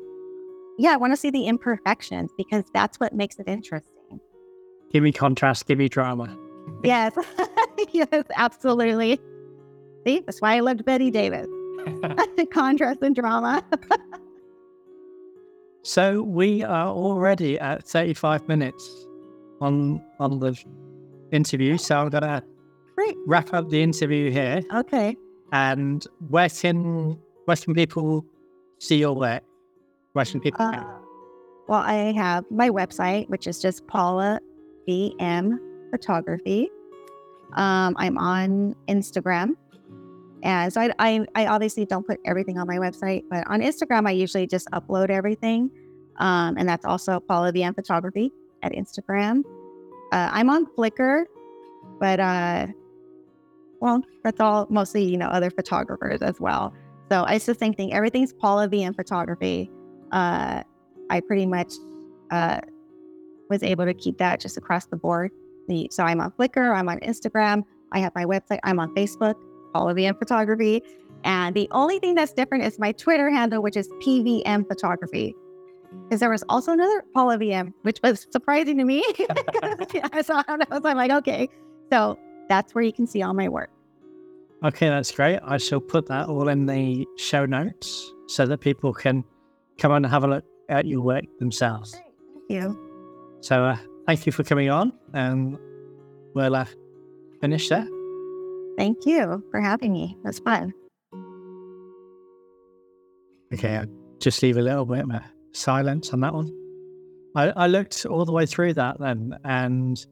yeah, 0.78 0.92
I 0.92 0.96
want 0.96 1.12
to 1.12 1.16
see 1.16 1.30
the 1.30 1.46
imperfections 1.46 2.30
because 2.36 2.64
that's 2.72 3.00
what 3.00 3.12
makes 3.12 3.38
it 3.38 3.48
interesting. 3.48 4.20
Give 4.92 5.02
me 5.02 5.10
contrast. 5.10 5.66
Give 5.66 5.78
me 5.78 5.88
drama. 5.88 6.36
Yes, 6.84 7.14
yes, 7.92 8.24
absolutely. 8.36 9.18
See, 10.06 10.20
that's 10.20 10.40
why 10.40 10.56
I 10.56 10.60
loved 10.60 10.84
Bette 10.84 11.10
Davis. 11.10 11.48
contrast 12.52 13.00
and 13.02 13.14
drama. 13.14 13.64
so 15.82 16.22
we 16.22 16.62
are 16.62 16.88
already 16.88 17.58
at 17.58 17.84
35 17.84 18.46
minutes 18.48 19.06
on 19.60 20.02
on 20.20 20.38
the 20.38 20.56
interview. 21.32 21.78
So 21.78 21.98
I'm 21.98 22.08
gonna 22.08 22.42
Great. 22.94 23.16
wrap 23.26 23.52
up 23.52 23.68
the 23.68 23.82
interview 23.82 24.30
here. 24.30 24.62
Okay. 24.74 25.16
And 25.52 26.04
where 26.28 26.48
can 26.48 27.18
where 27.44 27.56
can 27.56 27.74
people 27.74 28.24
see 28.78 28.98
your 28.98 29.14
work? 29.14 29.42
Where 30.12 30.24
can 30.24 30.40
people? 30.40 30.64
Uh, 30.64 30.84
well, 31.68 31.80
I 31.80 32.12
have 32.12 32.44
my 32.50 32.70
website, 32.70 33.28
which 33.28 33.46
is 33.46 33.60
just 33.60 33.86
Paula 33.86 34.40
VM 34.88 35.58
Photography. 35.90 36.70
Um, 37.54 37.96
I'm 37.98 38.18
on 38.18 38.74
Instagram. 38.88 39.56
And 40.42 40.72
so 40.72 40.80
I, 40.80 40.92
I, 40.98 41.26
I 41.34 41.46
obviously 41.46 41.86
don't 41.86 42.06
put 42.06 42.20
everything 42.24 42.58
on 42.58 42.66
my 42.66 42.76
website, 42.76 43.24
but 43.28 43.44
on 43.48 43.60
Instagram, 43.62 44.06
I 44.06 44.12
usually 44.12 44.46
just 44.46 44.68
upload 44.70 45.10
everything. 45.10 45.70
Um, 46.18 46.56
and 46.56 46.68
that's 46.68 46.84
also 46.84 47.20
Paula 47.20 47.52
VM 47.52 47.74
Photography 47.74 48.32
at 48.62 48.72
Instagram. 48.72 49.42
Uh, 50.12 50.30
I'm 50.32 50.50
on 50.50 50.66
Flickr, 50.66 51.24
but 51.98 52.20
uh, 52.20 52.66
well, 53.80 54.02
that's 54.22 54.40
all 54.40 54.66
mostly, 54.70 55.04
you 55.04 55.16
know, 55.16 55.26
other 55.26 55.50
photographers 55.50 56.22
as 56.22 56.40
well. 56.40 56.72
So 57.10 57.24
it's 57.24 57.46
the 57.46 57.54
same 57.54 57.72
thing. 57.72 57.92
Everything's 57.92 58.32
Paula 58.32 58.68
VM 58.68 58.94
Photography. 58.94 59.70
Uh, 60.12 60.62
I 61.10 61.20
pretty 61.20 61.46
much 61.46 61.74
uh, 62.30 62.60
was 63.48 63.62
able 63.62 63.84
to 63.84 63.94
keep 63.94 64.18
that 64.18 64.40
just 64.40 64.56
across 64.56 64.86
the 64.86 64.96
board. 64.96 65.30
The, 65.68 65.88
so 65.90 66.04
I'm 66.04 66.20
on 66.20 66.32
Flickr, 66.32 66.74
I'm 66.74 66.88
on 66.88 67.00
Instagram, 67.00 67.64
I 67.92 67.98
have 67.98 68.14
my 68.14 68.24
website, 68.24 68.60
I'm 68.62 68.78
on 68.78 68.94
Facebook, 68.94 69.34
Paula 69.72 69.94
VM 69.94 70.18
Photography. 70.18 70.82
And 71.24 71.54
the 71.54 71.68
only 71.72 71.98
thing 71.98 72.14
that's 72.14 72.32
different 72.32 72.64
is 72.64 72.78
my 72.78 72.92
Twitter 72.92 73.30
handle, 73.30 73.62
which 73.62 73.76
is 73.76 73.88
PVM 74.00 74.68
Photography. 74.68 75.34
Because 76.04 76.20
there 76.20 76.30
was 76.30 76.44
also 76.48 76.72
another 76.72 77.04
Paula 77.14 77.38
VM, 77.38 77.72
which 77.82 77.98
was 78.02 78.26
surprising 78.30 78.78
to 78.78 78.84
me. 78.84 79.02
I 80.12 80.22
saw 80.22 80.40
it, 80.40 80.46
I 80.48 80.78
was 80.78 80.82
like, 80.82 81.10
okay. 81.10 81.48
So 81.92 82.18
that's 82.48 82.74
where 82.74 82.84
you 82.84 82.92
can 82.92 83.06
see 83.06 83.22
all 83.22 83.34
my 83.34 83.48
work. 83.48 83.70
Okay, 84.64 84.88
that's 84.88 85.10
great. 85.12 85.38
I 85.44 85.58
shall 85.58 85.80
put 85.80 86.06
that 86.06 86.28
all 86.28 86.48
in 86.48 86.66
the 86.66 87.06
show 87.18 87.44
notes 87.44 88.12
so 88.26 88.46
that 88.46 88.60
people 88.60 88.92
can 88.92 89.24
come 89.78 89.92
on 89.92 90.04
and 90.04 90.12
have 90.12 90.24
a 90.24 90.28
look 90.28 90.44
at 90.68 90.86
your 90.86 91.02
work 91.02 91.24
themselves. 91.38 91.92
Thank 91.92 92.04
you. 92.48 93.38
So 93.40 93.64
uh, 93.64 93.76
thank 94.06 94.26
you 94.26 94.32
for 94.32 94.44
coming 94.44 94.70
on, 94.70 94.92
and 95.12 95.58
we'll 96.34 96.56
uh, 96.56 96.66
finish 97.40 97.68
there. 97.68 97.86
Thank 98.78 99.06
you 99.06 99.44
for 99.50 99.60
having 99.60 99.92
me. 99.92 100.16
It 100.18 100.26
was 100.26 100.38
fun. 100.38 100.72
Okay, 103.52 103.76
I'll 103.76 103.86
just 104.18 104.42
leave 104.42 104.56
a 104.56 104.62
little 104.62 104.84
bit 104.84 105.00
of 105.00 105.22
silence 105.56 106.12
on 106.12 106.20
that 106.20 106.34
one. 106.34 106.52
I, 107.34 107.50
I 107.50 107.66
looked 107.66 108.06
all 108.06 108.24
the 108.24 108.32
way 108.32 108.46
through 108.46 108.74
that 108.74 108.98
then, 108.98 109.38
and 109.44 110.04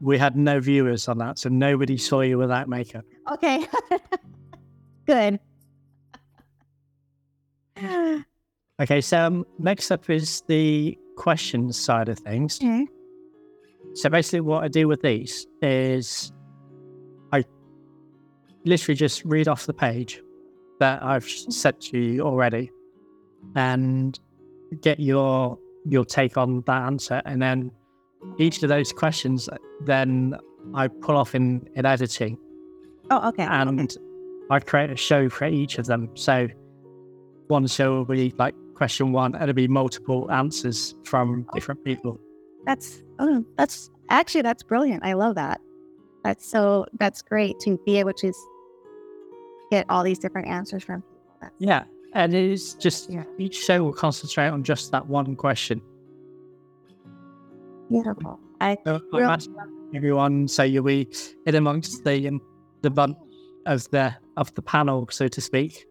we 0.00 0.18
had 0.18 0.36
no 0.36 0.60
viewers 0.60 1.08
on 1.08 1.18
that, 1.18 1.38
so 1.38 1.48
nobody 1.48 1.96
saw 1.96 2.20
you 2.20 2.38
without 2.38 2.68
makeup. 2.68 3.04
Okay. 3.32 3.66
Good. 5.06 5.40
Okay, 8.78 9.00
so 9.00 9.18
um, 9.18 9.46
next 9.58 9.90
up 9.90 10.10
is 10.10 10.42
the 10.48 10.98
questions 11.16 11.78
side 11.78 12.08
of 12.08 12.18
things. 12.18 12.58
Okay. 12.58 12.86
So 13.94 14.10
basically, 14.10 14.40
what 14.42 14.62
I 14.62 14.68
do 14.68 14.86
with 14.86 15.00
these 15.00 15.46
is 15.62 16.30
I 17.32 17.42
literally 18.64 18.96
just 18.96 19.24
read 19.24 19.48
off 19.48 19.64
the 19.64 19.72
page 19.72 20.20
that 20.80 21.02
I've 21.02 21.26
sent 21.26 21.80
to 21.82 21.98
you 21.98 22.20
already, 22.20 22.70
and 23.54 24.18
get 24.80 25.00
your 25.00 25.58
your 25.84 26.04
take 26.04 26.36
on 26.36 26.62
that 26.66 26.82
answer, 26.82 27.22
and 27.24 27.40
then 27.40 27.70
each 28.38 28.62
of 28.62 28.68
those 28.68 28.92
questions, 28.92 29.48
then 29.84 30.34
I 30.74 30.88
pull 30.88 31.16
off 31.16 31.34
in 31.34 31.68
in 31.74 31.86
editing, 31.86 32.38
Oh, 33.10 33.28
okay. 33.28 33.44
and 33.44 33.96
I 34.50 34.60
create 34.60 34.90
a 34.90 34.96
show 34.96 35.28
for 35.28 35.46
each 35.46 35.78
of 35.78 35.86
them. 35.86 36.10
So 36.14 36.48
one 37.48 37.66
show 37.66 37.94
will 37.96 38.04
be 38.04 38.34
like 38.38 38.54
question 38.74 39.12
one, 39.12 39.34
and 39.34 39.44
it'll 39.44 39.54
be 39.54 39.68
multiple 39.68 40.30
answers 40.30 40.94
from 41.04 41.46
oh. 41.48 41.54
different 41.54 41.84
people. 41.84 42.20
That's 42.64 43.02
oh, 43.18 43.44
that's 43.56 43.90
actually 44.10 44.42
that's 44.42 44.62
brilliant. 44.62 45.04
I 45.04 45.12
love 45.14 45.36
that. 45.36 45.60
That's 46.24 46.48
so 46.48 46.86
that's 46.98 47.22
great 47.22 47.58
to 47.60 47.78
be 47.86 47.98
able 47.98 48.12
to 48.14 48.32
get 49.70 49.86
all 49.88 50.02
these 50.02 50.18
different 50.18 50.48
answers 50.48 50.82
from 50.82 51.02
people. 51.02 51.54
Yeah, 51.58 51.84
and 52.16 52.34
it 52.34 52.50
is 52.50 52.74
just 52.74 53.10
Yeah. 53.10 53.24
each 53.38 53.56
show 53.64 53.84
will 53.84 53.92
concentrate 53.92 54.48
on 54.48 54.64
just 54.64 54.90
that 54.92 55.06
one 55.06 55.36
question. 55.36 55.80
beautiful. 57.90 58.40
I 58.60 58.76
So 58.84 59.00
asking 59.20 59.54
everyone, 59.94 60.48
so 60.48 60.62
you'll 60.62 60.84
be 60.84 61.08
in 61.46 61.54
amongst 61.54 62.04
the 62.04 62.28
um, 62.28 62.40
the 62.82 62.90
bunch 62.90 63.16
of 63.66 63.88
the 63.90 64.14
of 64.36 64.52
the 64.54 64.62
panel, 64.62 65.06
so 65.10 65.28
to 65.28 65.40
speak. 65.40 65.86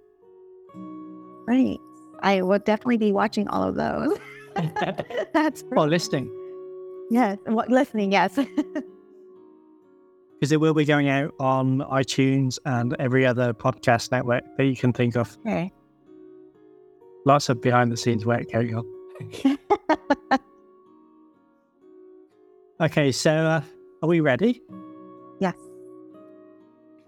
great. 1.45 1.79
I 2.21 2.41
will 2.41 2.59
definitely 2.59 2.97
be 2.97 3.11
watching 3.11 3.47
all 3.49 3.63
of 3.63 3.75
those. 3.75 4.17
that's 5.33 5.61
great. 5.61 5.75
Well, 5.77 5.87
listening 5.87 6.29
yes. 7.11 7.37
What, 7.45 7.69
listening, 7.69 8.11
yes. 8.11 8.35
because 10.39 10.51
it 10.51 10.59
will 10.59 10.73
be 10.73 10.85
going 10.85 11.07
out 11.07 11.33
on 11.39 11.79
iTunes 11.81 12.57
and 12.65 12.95
every 12.99 13.25
other 13.27 13.53
podcast 13.53 14.11
network 14.11 14.43
that 14.57 14.65
you 14.65 14.75
can 14.75 14.91
think 14.91 15.15
of. 15.15 15.37
okay. 15.45 15.71
Lots 17.25 17.49
of 17.49 17.61
behind 17.61 17.91
the 17.91 17.97
scenes 17.97 18.25
work 18.25 18.51
going 18.51 18.75
on. 18.75 18.85
Okay, 22.81 23.13
so 23.13 23.31
uh, 23.31 23.61
are 24.03 24.09
we 24.09 24.19
ready? 24.19 24.61
yes. 25.39 25.55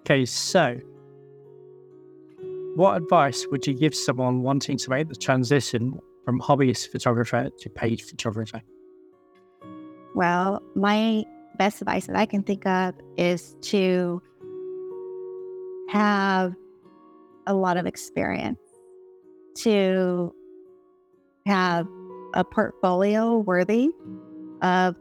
Okay, 0.02 0.24
so 0.26 0.80
what 2.76 2.96
advice 2.96 3.46
would 3.52 3.68
you 3.68 3.74
give 3.74 3.94
someone 3.94 4.44
wanting 4.44 4.78
to 4.78 4.90
make 4.90 5.10
the 5.10 5.16
transition 5.16 6.00
from 6.24 6.40
hobbyist 6.40 6.90
photographer 6.90 7.50
to 7.60 7.70
paid 7.70 8.00
photographer? 8.00 8.62
Well, 10.16 10.64
my 10.74 11.26
best 11.58 11.82
advice 11.82 12.08
that 12.08 12.16
I 12.16 12.26
can 12.26 12.44
think 12.44 12.66
of 12.66 12.96
is 13.18 13.58
to 13.64 14.22
have 15.90 16.56
a 17.46 17.54
lot 17.54 17.76
of 17.76 17.86
experience, 17.86 18.60
to 19.64 20.34
have 21.46 21.88
a 22.34 22.44
portfolio 22.44 23.38
worthy 23.38 23.90
of 24.62 24.96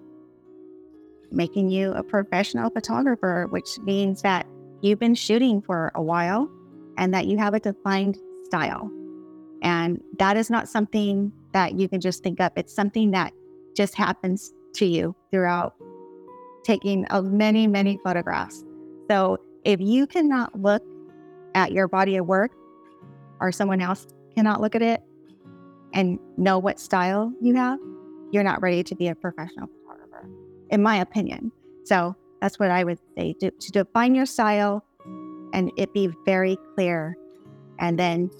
making 1.31 1.71
you 1.71 1.93
a 1.93 2.03
professional 2.03 2.71
photographer, 2.71 3.47
which 3.51 3.79
means 3.81 4.23
that 4.23 4.47
you've 4.81 4.99
been 4.99 5.15
shooting 5.15 5.61
for 5.61 5.93
a 5.95 6.03
while 6.03 6.49
and 6.97 7.13
that 7.13 7.27
you 7.27 7.37
have 7.37 7.55
a 7.55 7.61
defined 7.61 8.17
style. 8.45 8.91
And 9.63 10.01
that 10.19 10.37
is 10.37 10.51
not 10.51 10.69
something 10.69 11.33
that 11.53 11.79
you 11.79 11.89
can 11.89 12.01
just 12.01 12.23
think 12.23 12.41
up. 12.41 12.53
It's 12.57 12.75
something 12.75 13.11
that 13.11 13.33
just 13.77 13.95
happens 13.95 14.53
to 14.75 14.87
you 14.87 15.15
throughout 15.31 15.75
taking 16.65 17.05
of 17.07 17.25
many, 17.27 17.67
many 17.67 17.99
photographs. 18.05 18.65
So 19.11 19.39
if 19.65 19.81
you 19.81 20.07
cannot 20.07 20.61
look 20.61 20.83
at 21.55 21.73
your 21.73 21.89
body 21.89 22.17
of 22.17 22.27
work 22.27 22.53
or 23.41 23.53
someone 23.53 23.81
else 23.81 24.07
cannot 24.37 24.61
look 24.61 24.75
at 24.75 24.83
it 24.83 25.03
and 25.95 26.19
know 26.37 26.59
what 26.59 26.79
style 26.79 27.33
you 27.41 27.55
have, 27.55 27.79
you're 28.31 28.43
not 28.43 28.61
ready 28.61 28.83
to 28.85 28.95
be 28.95 29.09
a 29.09 29.15
professional 29.15 29.69
photographer, 29.69 30.29
in 30.71 30.83
my 30.83 30.97
opinion. 30.97 31.51
So 31.85 32.15
that's 32.41 32.59
what 32.59 32.71
I 32.71 32.85
would 32.85 32.99
say 33.17 33.35
to, 33.41 33.51
to 33.51 33.73
define 33.73 34.15
your 34.15 34.27
style 34.27 34.85
and 35.53 35.73
it 35.77 35.95
be 35.95 36.11
very 36.27 36.59
clear. 36.75 37.17
And 37.79 37.99
then 37.99 38.31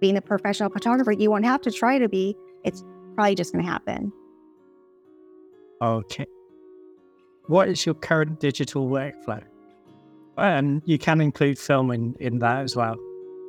being 0.00 0.16
a 0.16 0.22
professional 0.22 0.70
photographer, 0.70 1.12
you 1.12 1.30
won't 1.30 1.44
have 1.44 1.60
to 1.62 1.70
try 1.70 1.98
to 1.98 2.08
be, 2.08 2.34
it's 2.64 2.82
probably 3.14 3.34
just 3.34 3.52
going 3.52 3.64
to 3.64 3.70
happen. 3.70 4.12
Okay. 5.82 6.26
What 7.48 7.68
is 7.68 7.84
your 7.84 7.96
current 7.96 8.40
digital 8.40 8.88
workflow? 8.88 9.42
And 10.38 10.80
you 10.86 10.98
can 10.98 11.20
include 11.20 11.58
filming 11.58 12.14
in 12.18 12.38
that 12.38 12.62
as 12.62 12.76
well. 12.76 12.96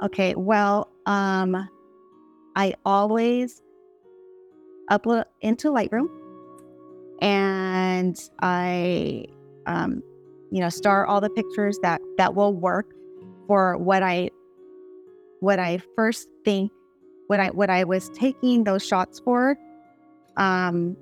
Okay, 0.04 0.34
well, 0.36 0.91
um, 1.06 1.70
I 2.56 2.74
always 2.86 3.62
upload 4.89 5.26
into 5.41 5.70
Lightroom 5.70 6.10
and 7.22 8.18
I, 8.41 9.26
um, 9.66 10.04
you 10.52 10.60
know, 10.60 10.70
star 10.70 11.06
all 11.06 11.22
the 11.22 11.30
pictures 11.30 11.78
that 11.82 12.02
that 12.18 12.36
will 12.36 12.54
work 12.54 12.88
for 13.47 13.78
what 13.78 14.04
I, 14.04 14.32
what 15.39 15.60
I 15.60 15.82
first 15.95 16.28
think, 16.43 16.72
what 17.28 17.39
I 17.39 17.47
what 17.49 17.70
I 17.70 17.84
was 17.84 18.10
taking 18.10 18.64
those 18.64 18.86
shots 18.86 19.20
for. 19.20 19.58
Um, 20.38 20.97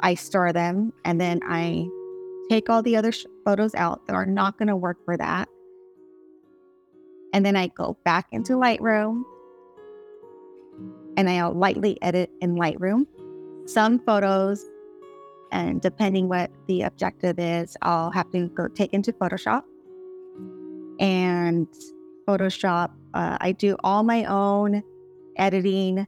I 0.00 0.14
star 0.14 0.52
them 0.52 0.92
and 1.04 1.20
then 1.20 1.40
I 1.46 1.86
take 2.48 2.70
all 2.70 2.82
the 2.82 2.96
other 2.96 3.12
sh- 3.12 3.26
photos 3.44 3.74
out 3.74 4.06
that 4.06 4.14
are 4.14 4.26
not 4.26 4.58
going 4.58 4.68
to 4.68 4.76
work 4.76 5.04
for 5.04 5.16
that. 5.16 5.48
And 7.32 7.44
then 7.46 7.54
I 7.54 7.68
go 7.68 7.96
back 8.04 8.26
into 8.32 8.54
Lightroom 8.54 9.22
and 11.20 11.28
I'll 11.28 11.52
lightly 11.52 11.98
edit 12.02 12.30
in 12.40 12.54
Lightroom. 12.54 13.06
Some 13.66 13.98
photos, 14.00 14.64
and 15.52 15.80
depending 15.80 16.28
what 16.28 16.50
the 16.66 16.82
objective 16.82 17.38
is, 17.38 17.76
I'll 17.82 18.10
have 18.10 18.30
to 18.30 18.48
go 18.48 18.68
take 18.68 18.94
into 18.94 19.12
Photoshop. 19.12 19.62
And 20.98 21.66
Photoshop, 22.26 22.90
uh, 23.14 23.36
I 23.40 23.52
do 23.52 23.76
all 23.84 24.02
my 24.02 24.24
own 24.24 24.82
editing. 25.36 26.06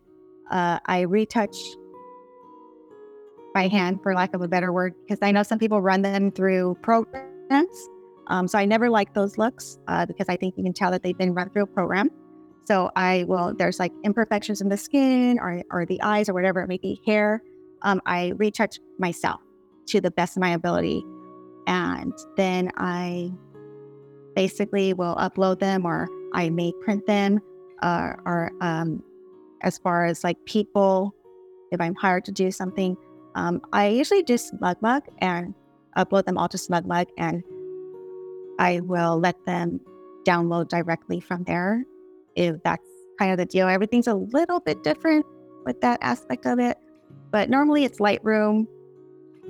Uh, 0.50 0.78
I 0.86 1.02
retouch 1.02 1.56
by 3.54 3.68
hand, 3.68 4.00
for 4.02 4.14
lack 4.14 4.34
of 4.34 4.40
a 4.40 4.48
better 4.48 4.72
word, 4.72 4.94
because 5.02 5.18
I 5.20 5.30
know 5.30 5.42
some 5.42 5.58
people 5.58 5.82
run 5.82 6.02
them 6.02 6.30
through 6.30 6.78
programs. 6.82 7.88
Um, 8.28 8.48
so 8.48 8.58
I 8.58 8.64
never 8.64 8.88
like 8.88 9.12
those 9.12 9.36
looks 9.36 9.78
uh, 9.88 10.06
because 10.06 10.26
I 10.28 10.36
think 10.36 10.56
you 10.56 10.64
can 10.64 10.72
tell 10.72 10.90
that 10.90 11.02
they've 11.02 11.18
been 11.18 11.34
run 11.34 11.50
through 11.50 11.64
a 11.64 11.66
program. 11.66 12.10
So 12.64 12.90
I 12.94 13.24
will, 13.24 13.54
there's 13.54 13.78
like 13.78 13.92
imperfections 14.04 14.60
in 14.60 14.68
the 14.68 14.76
skin 14.76 15.38
or, 15.40 15.62
or 15.70 15.84
the 15.86 16.00
eyes 16.02 16.28
or 16.28 16.34
whatever 16.34 16.60
it 16.60 16.68
may 16.68 16.78
be, 16.78 17.00
hair. 17.06 17.42
Um, 17.82 18.00
I 18.06 18.32
retouch 18.36 18.78
myself 18.98 19.40
to 19.86 20.00
the 20.00 20.10
best 20.10 20.36
of 20.36 20.40
my 20.40 20.50
ability. 20.50 21.04
And 21.66 22.12
then 22.36 22.70
I 22.76 23.32
basically 24.34 24.92
will 24.92 25.16
upload 25.16 25.58
them 25.58 25.84
or 25.84 26.08
I 26.34 26.50
may 26.50 26.72
print 26.80 27.06
them 27.06 27.40
uh, 27.82 28.12
or 28.24 28.52
um, 28.60 29.02
as 29.62 29.78
far 29.78 30.04
as 30.04 30.22
like 30.22 30.42
people, 30.44 31.14
if 31.72 31.80
I'm 31.80 31.94
hired 31.94 32.24
to 32.26 32.32
do 32.32 32.50
something, 32.50 32.96
um, 33.34 33.60
I 33.72 33.88
usually 33.88 34.22
do 34.22 34.34
SmugMug 34.34 35.02
and 35.18 35.54
upload 35.96 36.24
them 36.26 36.38
all 36.38 36.48
to 36.48 36.56
SmugMug 36.56 37.06
and 37.18 37.42
I 38.58 38.80
will 38.80 39.18
let 39.18 39.44
them 39.46 39.80
download 40.24 40.68
directly 40.68 41.18
from 41.18 41.42
there 41.44 41.84
if 42.36 42.62
that's 42.62 42.86
kind 43.18 43.32
of 43.32 43.38
the 43.38 43.46
deal. 43.46 43.68
Everything's 43.68 44.06
a 44.06 44.14
little 44.14 44.60
bit 44.60 44.82
different 44.82 45.24
with 45.64 45.80
that 45.80 45.98
aspect 46.02 46.46
of 46.46 46.58
it, 46.58 46.76
but 47.30 47.50
normally 47.50 47.84
it's 47.84 47.98
Lightroom, 47.98 48.66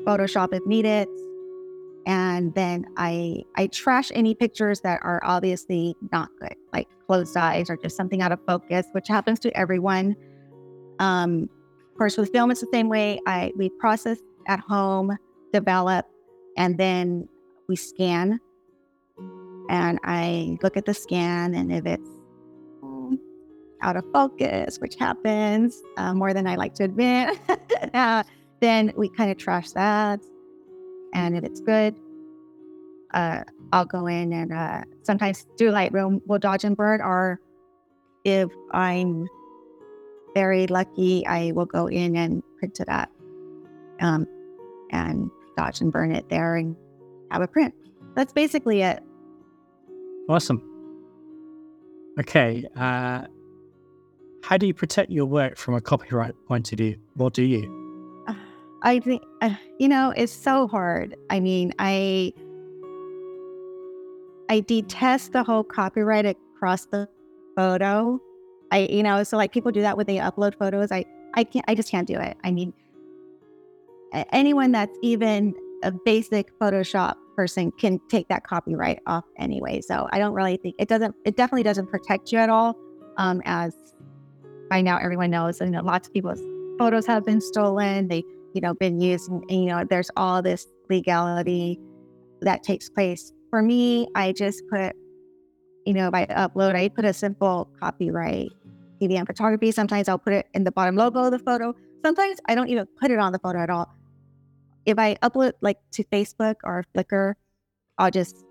Photoshop 0.05 0.53
if 0.53 0.65
needed, 0.67 1.09
and 2.07 2.55
then 2.55 2.85
I 2.97 3.43
I 3.57 3.69
trash 3.69 4.11
any 4.15 4.35
pictures 4.35 4.81
that 4.81 5.01
are 5.03 5.21
obviously 5.25 5.95
not 6.11 6.29
good, 6.41 6.55
like 6.73 6.89
closed 7.07 7.37
eyes 7.37 7.71
or 7.71 7.77
just 7.77 7.97
something 7.97 8.23
out 8.23 8.33
of 8.33 8.41
focus, 8.47 8.87
which 8.93 9.09
happens 9.09 9.39
to 9.41 9.57
everyone. 9.57 10.17
Um, 10.99 11.49
of 11.91 11.99
course, 11.99 12.17
with 12.17 12.31
film, 12.33 12.51
it's 12.51 12.61
the 12.61 12.69
same 12.73 12.89
way. 12.89 13.21
I 13.27 13.53
we 13.57 13.69
process 13.69 14.19
at 14.49 14.61
home, 14.61 15.17
develop, 15.53 16.07
and 16.57 16.79
then 16.79 17.29
we 17.69 17.77
scan. 17.77 18.41
And 19.69 19.99
I 20.05 20.59
look 20.63 20.77
at 20.77 20.85
the 20.87 20.95
scan, 20.95 21.55
and 21.55 21.73
if 21.73 21.87
it's 21.87 22.09
out 23.83 23.97
of 23.97 24.05
focus, 24.13 24.79
which 24.79 24.95
happens 24.97 25.81
uh, 25.97 26.15
more 26.15 26.33
than 26.33 26.47
I 26.47 26.57
like 26.57 26.75
to 26.75 26.85
admit, 26.85 27.39
uh, 27.95 28.23
then 28.61 28.93
we 28.97 29.09
kind 29.09 29.31
of 29.31 29.37
trash 29.37 29.71
that. 29.73 30.21
And 31.15 31.37
if 31.37 31.45
it's 31.45 31.61
good, 31.61 31.95
uh, 33.13 33.43
I'll 33.73 33.85
go 33.85 34.07
in 34.07 34.33
and 34.33 34.53
uh, 34.53 34.83
sometimes 35.03 35.47
do 35.57 35.71
Lightroom, 35.71 36.21
will 36.27 36.39
dodge 36.39 36.65
and 36.65 36.77
burn, 36.77 37.01
or 37.03 37.41
if 38.25 38.51
I'm 38.73 39.29
very 40.35 40.67
lucky, 40.67 41.27
I 41.27 41.53
will 41.53 41.67
go 41.67 41.89
in 41.89 42.17
and 42.17 42.43
print 42.59 42.81
it 42.81 42.89
up 42.89 43.11
um, 44.01 44.27
and 44.91 45.31
dodge 45.57 45.81
and 45.81 45.93
burn 45.93 46.15
it 46.15 46.29
there 46.29 46.57
and 46.57 46.77
have 47.31 47.43
a 47.43 47.47
print. 47.47 47.75
That's 48.15 48.33
basically 48.33 48.83
it. 48.83 49.03
Awesome. 50.29 50.63
Okay. 52.19 52.67
Uh, 52.77 53.27
how 54.43 54.57
do 54.57 54.67
you 54.67 54.75
protect 54.75 55.11
your 55.11 55.27
work 55.27 55.57
from 55.57 55.75
a 55.75 55.81
copyright 55.81 56.35
point 56.47 56.73
of 56.73 56.79
view? 56.79 56.99
What 57.15 57.33
do 57.33 57.43
you? 57.43 58.25
I 58.83 58.99
think, 58.99 59.23
uh, 59.41 59.55
you 59.79 59.89
know, 59.89 60.13
it's 60.17 60.33
so 60.33 60.69
hard. 60.69 61.17
I 61.31 61.41
mean, 61.41 61.73
I. 61.79 62.33
I 64.51 64.61
detest 64.61 65.33
the 65.33 65.43
whole 65.43 65.65
copyright 65.65 66.27
across 66.27 66.85
the 66.87 67.09
photo. 67.57 68.21
I, 68.71 68.81
you 68.91 69.03
know, 69.03 69.23
so 69.23 69.39
like 69.39 69.51
people 69.51 69.73
do 69.73 69.81
that 69.81 69.97
when 69.97 70.05
they 70.05 70.17
upload 70.17 70.59
photos. 70.59 70.93
I, 70.93 71.07
I 71.33 71.45
can't, 71.45 71.65
I 71.69 71.75
just 71.75 71.91
can't 71.91 72.07
do 72.07 72.19
it. 72.19 72.37
I 72.45 72.51
mean, 72.51 72.75
anyone 74.33 74.73
that's 74.73 74.97
even 75.03 75.55
a 75.83 75.93
basic 75.93 76.59
Photoshop 76.59 77.15
person 77.35 77.73
can 77.73 77.99
take 78.11 78.29
that 78.29 78.45
copyright 78.45 79.01
off 79.07 79.25
anyway. 79.39 79.81
So 79.81 80.07
I 80.13 80.19
don't 80.19 80.35
really 80.35 80.59
think 80.59 80.75
it 80.79 80.89
doesn't, 80.89 81.15
it 81.25 81.37
definitely 81.37 81.63
doesn't 81.63 81.87
protect 81.87 82.31
you 82.31 82.39
at 82.39 82.51
all. 82.51 82.77
Um, 83.17 83.43
as 83.45 83.75
by 84.73 84.81
now 84.81 84.97
everyone 84.97 85.31
knows, 85.31 85.61
and 85.61 85.69
you 85.69 85.77
know, 85.77 85.85
lots 85.85 86.09
of 86.09 86.15
people's 86.15 86.41
photos 86.79 87.05
have 87.05 87.27
been 87.27 87.43
stolen. 87.43 88.09
They, 88.09 88.25
you 88.55 88.63
know, 88.63 88.73
been 88.73 88.99
used, 88.99 89.29
and, 89.31 89.45
and 89.51 89.65
you 89.65 89.67
know, 89.67 89.85
there's 89.85 90.11
all 90.17 90.41
this 90.41 90.67
legality 90.89 91.79
that 92.41 92.63
takes 92.63 92.89
place. 92.89 93.35
For 93.51 93.61
me, 93.61 94.09
I 94.15 94.33
just 94.33 94.63
put, 94.71 94.97
you 95.85 95.93
know, 95.93 96.09
if 96.09 96.15
I 96.15 96.25
upload, 96.25 96.75
I 96.75 96.89
put 96.89 97.05
a 97.05 97.13
simple 97.13 97.69
copyright 97.81 98.51
PVM 98.99 99.27
photography. 99.27 99.73
Sometimes 99.73 100.09
I'll 100.09 100.19
put 100.19 100.33
it 100.33 100.47
in 100.55 100.65
the 100.65 100.73
bottom 100.73 100.97
logo 100.97 101.25
of 101.25 101.33
the 101.33 101.39
photo. 101.39 101.75
Sometimes 102.03 102.39
I 102.47 102.55
don't 102.55 102.71
even 102.71 102.87
put 102.99 103.11
it 103.11 103.19
on 103.19 103.33
the 103.33 103.39
photo 103.41 103.59
at 103.59 103.69
all. 103.69 103.95
If 104.87 104.99
I 104.99 105.17
upload 105.17 105.53
like 105.61 105.81
to 105.93 106.05
Facebook 106.05 106.57
or 106.65 106.87
Flickr, 106.97 107.35
I'll 107.99 108.11
just 108.11 108.43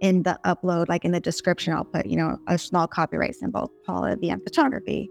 in 0.00 0.22
the 0.22 0.38
upload, 0.44 0.88
like 0.88 1.04
in 1.04 1.10
the 1.10 1.20
description, 1.20 1.72
I'll 1.72 1.84
put, 1.84 2.06
you 2.06 2.16
know, 2.16 2.38
a 2.46 2.58
small 2.58 2.86
copyright 2.86 3.34
symbol, 3.34 3.72
Paula 3.84 4.16
VM 4.16 4.40
photography. 4.44 5.10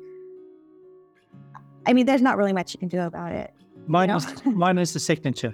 I 1.86 1.94
mean, 1.94 2.06
there's 2.06 2.22
not 2.22 2.38
really 2.38 2.54
much 2.54 2.74
you 2.74 2.80
can 2.80 2.88
do 2.90 3.00
about 3.02 3.32
it. 3.34 3.52
Mine, 3.88 4.08
know? 4.10 4.18
is, 4.18 4.46
mine 4.46 4.78
is 4.78 4.94
the 4.94 5.00
signature 5.00 5.54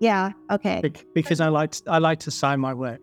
Yeah. 0.00 0.32
Okay. 0.50 0.80
bec- 0.80 1.04
because 1.14 1.40
I 1.40 1.48
like 1.48 1.72
to, 1.72 1.82
I 1.90 1.98
like 1.98 2.20
to 2.20 2.30
sign 2.30 2.60
my 2.60 2.72
work. 2.74 3.00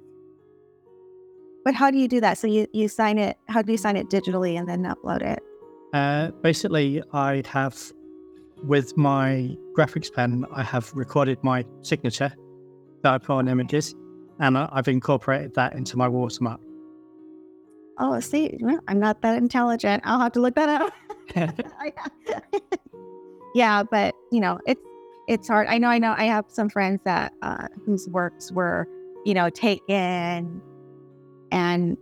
But 1.64 1.74
how 1.76 1.90
do 1.92 1.98
you 1.98 2.08
do 2.08 2.22
that? 2.22 2.38
So 2.38 2.48
you, 2.48 2.68
you 2.74 2.88
sign 2.88 3.18
it, 3.18 3.38
how 3.48 3.62
do 3.62 3.72
you 3.72 3.78
sign 3.78 3.96
it 3.98 4.10
digitally 4.10 4.58
and 4.58 4.68
then 4.68 4.84
upload 4.84 5.22
it? 5.22 5.40
Uh, 5.94 6.32
basically, 6.42 7.02
I 7.14 7.42
have 7.48 7.76
with 8.64 8.96
my 8.98 9.56
graphics 9.78 10.12
pen, 10.14 10.46
I 10.54 10.64
have 10.64 10.92
recorded 10.94 11.38
my 11.44 11.66
signature 11.82 12.32
that 13.04 13.14
I 13.14 13.18
put 13.18 13.34
on 13.34 13.48
images, 13.48 13.94
and 14.40 14.58
I- 14.58 14.70
I've 14.72 14.88
incorporated 14.88 15.54
that 15.56 15.74
into 15.74 15.98
my 15.98 16.08
watermark. 16.08 16.60
Oh, 17.98 18.20
see, 18.20 18.58
I'm 18.88 19.00
not 19.00 19.22
that 19.22 19.38
intelligent. 19.38 20.04
I'll 20.06 20.20
have 20.20 20.34
to 20.34 20.42
look 20.42 20.56
that 20.56 20.82
up. 20.82 20.94
yeah, 23.56 23.84
but 23.84 24.16
you 24.32 24.40
know, 24.40 24.60
it's 24.66 24.82
it's 25.28 25.48
hard. 25.48 25.68
I 25.68 25.78
know, 25.78 25.88
I 25.88 25.98
know. 25.98 26.14
I 26.18 26.26
have 26.26 26.46
some 26.48 26.70
friends 26.70 27.02
that 27.06 27.34
uh, 27.42 27.68
whose 27.86 28.08
works 28.10 28.52
were, 28.52 28.88
you 29.26 29.34
know, 29.34 29.50
taken, 29.50 30.62
and 31.52 31.98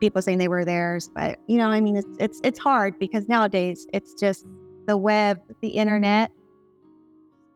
people 0.00 0.22
saying 0.22 0.38
they 0.38 0.48
were 0.48 0.64
theirs. 0.64 1.10
But 1.14 1.38
you 1.46 1.58
know, 1.58 1.68
I 1.68 1.80
mean, 1.80 1.96
it's 1.96 2.08
it's 2.18 2.40
it's 2.42 2.58
hard 2.58 2.98
because 2.98 3.28
nowadays 3.28 3.86
it's 3.92 4.14
just 4.14 4.46
the 4.86 4.96
web, 4.96 5.40
the 5.60 5.68
internet, 5.68 6.30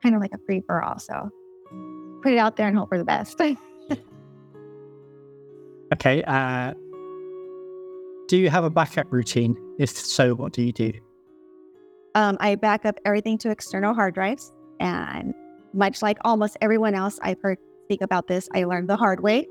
kind 0.03 0.14
of 0.14 0.20
like 0.20 0.33
a 0.33 0.39
free 0.47 0.62
for 0.66 0.83
all. 0.83 0.99
So 0.99 1.31
put 2.22 2.33
it 2.33 2.39
out 2.39 2.57
there 2.57 2.68
and 2.68 2.76
hope 2.76 2.89
for 2.89 2.99
the 2.99 3.05
best. 3.05 3.41
okay. 5.95 6.22
Uh, 6.24 6.74
do 8.29 8.37
you 8.37 8.51
have 8.51 8.62
a 8.62 8.70
backup 8.70 9.11
routine? 9.11 9.57
If 9.79 9.91
so, 9.91 10.35
what 10.35 10.53
do 10.53 10.62
you 10.62 10.72
do? 10.72 10.93
Um, 12.14 12.37
I 12.41 12.55
back 12.55 12.85
up 12.85 12.97
everything 13.05 13.39
to 13.39 13.51
external 13.51 13.95
hard 13.95 14.14
drives. 14.14 14.53
And 14.81 15.35
much 15.72 16.03
like 16.03 16.18
almost 16.24 16.57
everyone 16.61 16.95
else 16.95 17.18
I've 17.22 17.41
heard 17.43 17.59
speak 17.85 18.03
about 18.03 18.29
this, 18.29 18.49
I 18.55 18.64
learned 18.64 18.89
the 18.89 18.97
hard 18.97 19.22
way. 19.22 19.47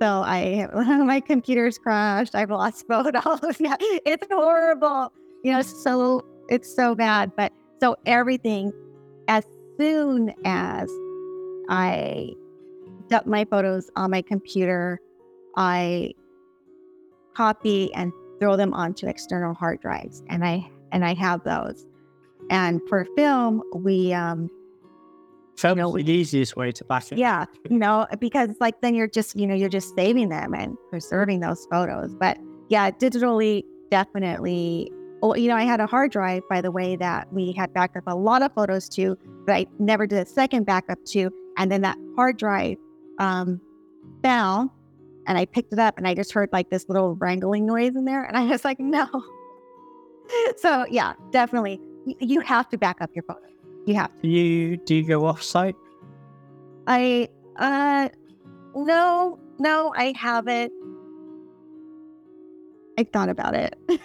So 0.00 0.22
I 0.24 0.68
my 0.74 1.20
computer's 1.20 1.78
crashed. 1.78 2.34
I've 2.34 2.50
lost 2.50 2.86
photos. 2.88 3.60
yeah, 3.60 3.76
it's 3.80 4.26
horrible. 4.30 5.12
You 5.42 5.52
know, 5.52 5.62
so 5.62 6.24
it's 6.48 6.74
so 6.74 6.94
bad. 6.94 7.32
But 7.36 7.52
so 7.80 7.96
everything, 8.06 8.72
as 9.26 9.44
soon 9.78 10.32
as 10.44 10.88
I 11.68 12.30
dump 13.08 13.26
my 13.26 13.44
photos 13.44 13.90
on 13.96 14.12
my 14.12 14.22
computer, 14.22 15.00
I 15.56 16.14
copy 17.34 17.92
and 17.94 18.12
throw 18.38 18.56
them 18.56 18.74
onto 18.74 19.06
external 19.06 19.54
hard 19.54 19.80
drives, 19.80 20.22
and 20.28 20.44
I 20.44 20.70
and 20.90 21.04
I 21.04 21.14
have 21.14 21.44
those. 21.44 21.86
And 22.50 22.80
for 22.88 23.06
film, 23.16 23.62
we 23.74 24.12
um, 24.12 24.50
Film 25.56 25.78
you 25.78 25.84
know, 25.84 25.92
the 25.92 26.10
easiest 26.10 26.56
way 26.56 26.72
to 26.72 26.84
back 26.84 27.12
it. 27.12 27.18
Yeah, 27.18 27.44
you 27.68 27.78
know, 27.78 28.06
because 28.18 28.50
like 28.58 28.80
then 28.80 28.94
you're 28.94 29.08
just 29.08 29.36
you 29.36 29.46
know 29.46 29.54
you're 29.54 29.68
just 29.68 29.94
saving 29.94 30.28
them 30.28 30.54
and 30.54 30.76
preserving 30.90 31.40
those 31.40 31.66
photos. 31.70 32.14
But 32.14 32.38
yeah, 32.68 32.90
digitally 32.90 33.64
definitely. 33.90 34.90
Well, 35.20 35.36
you 35.36 35.48
know, 35.48 35.54
I 35.54 35.62
had 35.62 35.78
a 35.78 35.86
hard 35.86 36.10
drive, 36.10 36.42
by 36.48 36.60
the 36.60 36.72
way, 36.72 36.96
that 36.96 37.32
we 37.32 37.52
had 37.52 37.72
backed 37.72 37.96
up 37.96 38.04
a 38.08 38.16
lot 38.16 38.42
of 38.42 38.52
photos 38.54 38.88
to, 38.88 39.16
but 39.46 39.54
I 39.54 39.66
never 39.78 40.04
did 40.04 40.18
a 40.18 40.28
second 40.28 40.66
backup 40.66 40.98
to. 41.10 41.30
And 41.56 41.70
then 41.70 41.82
that 41.82 41.96
hard 42.16 42.38
drive 42.38 42.76
um, 43.20 43.60
fell 44.24 44.74
and 45.26 45.38
I 45.38 45.44
picked 45.44 45.72
it 45.72 45.78
up 45.78 45.98
and 45.98 46.06
I 46.06 46.14
just 46.14 46.32
heard 46.32 46.48
like 46.52 46.70
this 46.70 46.88
little 46.88 47.14
wrangling 47.16 47.66
noise 47.66 47.94
in 47.94 48.04
there. 48.04 48.24
And 48.24 48.36
I 48.36 48.44
was 48.44 48.64
like, 48.64 48.80
no. 48.80 49.06
so 50.56 50.86
yeah, 50.90 51.14
definitely. 51.30 51.80
You 52.18 52.40
have 52.40 52.68
to 52.70 52.78
back 52.78 53.00
up 53.00 53.10
your 53.14 53.22
photos. 53.24 53.50
You 53.86 53.94
have 53.94 54.10
to. 54.20 54.28
You 54.28 54.76
do 54.76 54.96
you 54.96 55.06
go 55.06 55.26
off 55.26 55.42
site? 55.42 55.76
I 56.86 57.28
uh 57.56 58.08
no, 58.74 59.38
no, 59.58 59.92
I 59.96 60.12
haven't. 60.16 60.72
I 62.98 63.04
thought 63.04 63.28
about 63.28 63.54
it. 63.54 63.78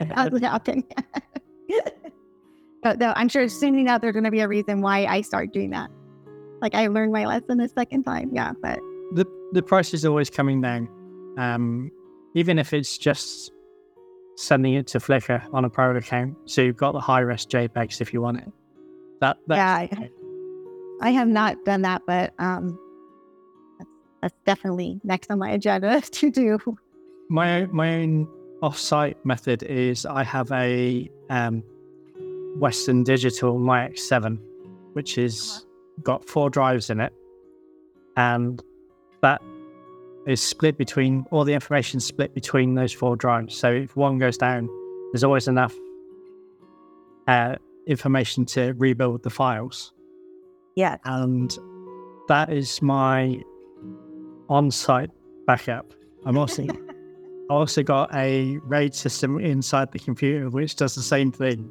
Hasn't 0.00 0.42
happened 0.42 0.84
but 2.82 2.98
though 2.98 3.12
I'm 3.14 3.28
sure 3.28 3.46
soon 3.48 3.78
enough 3.78 4.00
there's 4.00 4.14
gonna 4.14 4.30
be 4.30 4.40
a 4.40 4.48
reason 4.48 4.80
why 4.80 5.04
I 5.04 5.20
start 5.20 5.52
doing 5.52 5.70
that. 5.70 5.90
Like 6.62 6.74
I 6.74 6.88
learned 6.88 7.12
my 7.12 7.26
lesson 7.26 7.58
the 7.58 7.68
second 7.68 8.04
time. 8.04 8.30
Yeah, 8.32 8.52
but 8.62 8.78
the 9.52 9.62
price 9.62 9.94
is 9.94 10.04
always 10.04 10.30
coming 10.30 10.60
down. 10.60 10.88
Um, 11.38 11.90
even 12.34 12.58
if 12.58 12.72
it's 12.72 12.98
just 12.98 13.52
sending 14.36 14.74
it 14.74 14.86
to 14.88 14.98
Flickr 14.98 15.42
on 15.52 15.64
a 15.64 15.70
private 15.70 15.96
account, 15.96 16.36
so 16.44 16.62
you've 16.62 16.76
got 16.76 16.92
the 16.92 17.00
high 17.00 17.20
res 17.20 17.46
JPEGs 17.46 18.00
if 18.00 18.12
you 18.12 18.20
want 18.20 18.38
it. 18.38 18.52
That 19.20 19.38
yeah, 19.48 19.74
I, 19.74 20.10
I, 21.02 21.10
have 21.10 21.28
not 21.28 21.62
done 21.66 21.82
that, 21.82 22.02
but 22.06 22.32
um, 22.38 22.78
that's, 23.78 23.90
that's 24.22 24.34
definitely 24.46 24.98
next 25.04 25.30
on 25.30 25.38
my 25.38 25.50
agenda 25.50 26.00
to 26.10 26.30
do. 26.30 26.58
My 27.28 27.66
my 27.66 27.96
own 27.96 28.28
off-site 28.62 29.24
method 29.24 29.62
is 29.62 30.06
I 30.06 30.22
have 30.24 30.50
a 30.52 31.10
um, 31.28 31.62
Western 32.56 33.04
Digital 33.04 33.58
MyX7, 33.58 34.38
which 34.94 35.18
is 35.18 35.50
uh-huh. 35.50 36.02
got 36.02 36.28
four 36.28 36.48
drives 36.48 36.88
in 36.88 37.00
it, 37.00 37.12
and 38.16 38.62
that 39.22 39.42
is 40.26 40.42
split 40.42 40.76
between 40.76 41.24
all 41.30 41.44
the 41.44 41.54
information 41.54 42.00
split 42.00 42.34
between 42.34 42.74
those 42.74 42.92
four 42.92 43.16
drives. 43.16 43.56
So 43.56 43.70
if 43.72 43.96
one 43.96 44.18
goes 44.18 44.36
down, 44.36 44.68
there's 45.12 45.24
always 45.24 45.48
enough 45.48 45.74
uh, 47.26 47.56
information 47.86 48.44
to 48.46 48.72
rebuild 48.74 49.22
the 49.22 49.30
files. 49.30 49.92
Yeah. 50.76 50.96
And 51.04 51.56
that 52.28 52.52
is 52.52 52.80
my 52.82 53.40
on-site 54.48 55.10
backup. 55.46 55.92
I'm 56.24 56.36
also 56.36 56.64
I 57.50 57.52
also 57.52 57.82
got 57.82 58.14
a 58.14 58.58
RAID 58.58 58.94
system 58.94 59.40
inside 59.40 59.90
the 59.90 59.98
computer 59.98 60.48
which 60.50 60.76
does 60.76 60.94
the 60.94 61.02
same 61.02 61.32
thing. 61.32 61.68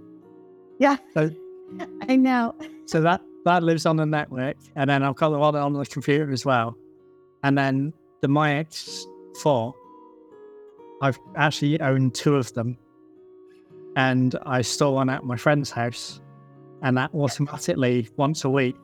Yeah. 0.77 0.97
So, 1.13 1.31
I 2.09 2.17
know. 2.17 2.53
So 2.85 2.99
that 3.01 3.21
that 3.45 3.63
lives 3.63 3.85
on 3.85 3.95
the 3.95 4.05
network, 4.05 4.57
and 4.75 4.89
then 4.89 5.03
I've 5.03 5.15
got 5.15 5.29
the 5.29 5.39
one 5.39 5.55
on 5.55 5.73
the 5.73 5.85
computer 5.85 6.31
as 6.31 6.45
well. 6.45 6.75
And 7.43 7.57
then 7.57 7.93
the 8.21 8.27
MyX4, 8.27 9.73
I've 11.01 11.19
actually 11.35 11.79
owned 11.81 12.15
two 12.15 12.35
of 12.35 12.53
them. 12.53 12.77
And 13.95 14.35
I 14.45 14.61
store 14.61 14.95
one 14.95 15.09
at 15.09 15.23
my 15.23 15.35
friend's 15.35 15.71
house. 15.71 16.21
And 16.81 16.97
that 16.97 17.13
automatically, 17.13 18.09
once 18.17 18.43
a 18.45 18.49
week, 18.49 18.75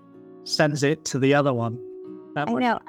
sends 0.43 0.83
it 0.83 1.05
to 1.05 1.19
the 1.19 1.33
other 1.33 1.53
one. 1.53 1.79
That 2.35 2.49
I 2.49 2.53
know. 2.53 2.79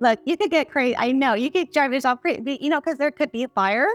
Look, 0.00 0.20
you 0.24 0.36
could 0.36 0.50
get 0.50 0.70
crazy. 0.70 0.96
I 0.96 1.10
know 1.10 1.34
you 1.34 1.50
could 1.50 1.72
drive 1.72 1.92
yourself 1.92 2.20
crazy, 2.20 2.58
you 2.60 2.70
know, 2.70 2.80
because 2.80 2.98
there 2.98 3.10
could 3.10 3.32
be 3.32 3.42
a 3.42 3.48
fire. 3.48 3.88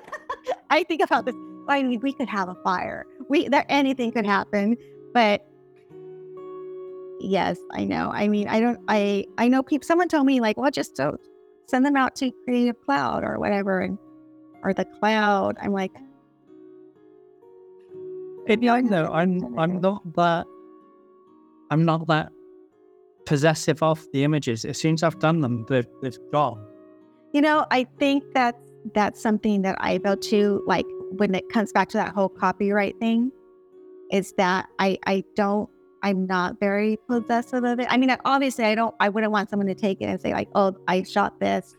I 0.70 0.84
think 0.84 1.02
about 1.02 1.26
this. 1.26 1.34
I 1.68 1.82
mean, 1.82 2.00
we 2.00 2.12
could 2.12 2.28
have 2.28 2.48
a 2.48 2.54
fire. 2.62 3.06
We 3.28 3.48
there 3.48 3.66
anything 3.68 4.12
could 4.12 4.26
happen, 4.26 4.76
but 5.12 5.46
yes, 7.22 7.58
I 7.72 7.84
know. 7.84 8.10
I 8.12 8.28
mean, 8.28 8.48
I 8.48 8.60
don't. 8.60 8.80
I 8.88 9.24
I 9.38 9.48
know 9.48 9.62
people. 9.62 9.86
Someone 9.86 10.08
told 10.08 10.26
me 10.26 10.40
like, 10.40 10.56
well, 10.56 10.70
just 10.70 10.96
don't 10.96 11.20
send 11.66 11.86
them 11.86 11.96
out 11.96 12.16
to 12.16 12.30
Creative 12.44 12.80
Cloud 12.82 13.24
or 13.24 13.38
whatever, 13.38 13.80
and 13.80 13.98
or 14.62 14.74
the 14.74 14.84
cloud. 14.84 15.56
I'm 15.60 15.72
like, 15.72 15.92
it, 18.46 18.62
yeah, 18.62 18.74
I 18.74 18.80
know. 18.80 19.06
I'm 19.12 19.58
I'm 19.58 19.80
not 19.80 20.14
that. 20.14 20.46
I'm 21.70 21.84
not 21.84 22.06
that 22.08 22.30
possessive 23.24 23.82
of 23.82 24.06
the 24.12 24.24
images. 24.24 24.64
As 24.64 24.78
soon 24.78 24.94
as 24.94 25.02
I've 25.02 25.18
done 25.18 25.40
them, 25.40 25.64
they've 25.68 25.86
they've 26.02 26.18
gone. 26.32 26.64
You 27.32 27.40
know, 27.40 27.66
I 27.70 27.84
think 27.98 28.24
that's 28.34 28.58
that's 28.94 29.22
something 29.22 29.62
that 29.62 29.76
I 29.80 29.98
felt 29.98 30.22
too. 30.22 30.62
Like 30.66 30.86
when 31.12 31.34
it 31.34 31.48
comes 31.48 31.72
back 31.72 31.88
to 31.90 31.96
that 31.98 32.12
whole 32.12 32.28
copyright 32.28 32.98
thing, 32.98 33.30
is 34.10 34.34
that 34.36 34.66
I 34.78 34.98
I 35.06 35.24
don't 35.34 35.70
I'm 36.02 36.26
not 36.26 36.58
very 36.58 36.98
possessive 37.08 37.64
of 37.64 37.78
it. 37.78 37.86
I 37.88 37.96
mean, 37.96 38.14
obviously, 38.24 38.64
I 38.64 38.74
don't, 38.74 38.94
I 38.98 39.08
wouldn't 39.08 39.32
want 39.32 39.50
someone 39.50 39.68
to 39.68 39.74
take 39.74 40.00
it 40.00 40.06
and 40.06 40.20
say, 40.20 40.32
like, 40.32 40.48
oh, 40.54 40.76
I 40.88 41.04
shot 41.04 41.38
this. 41.38 41.76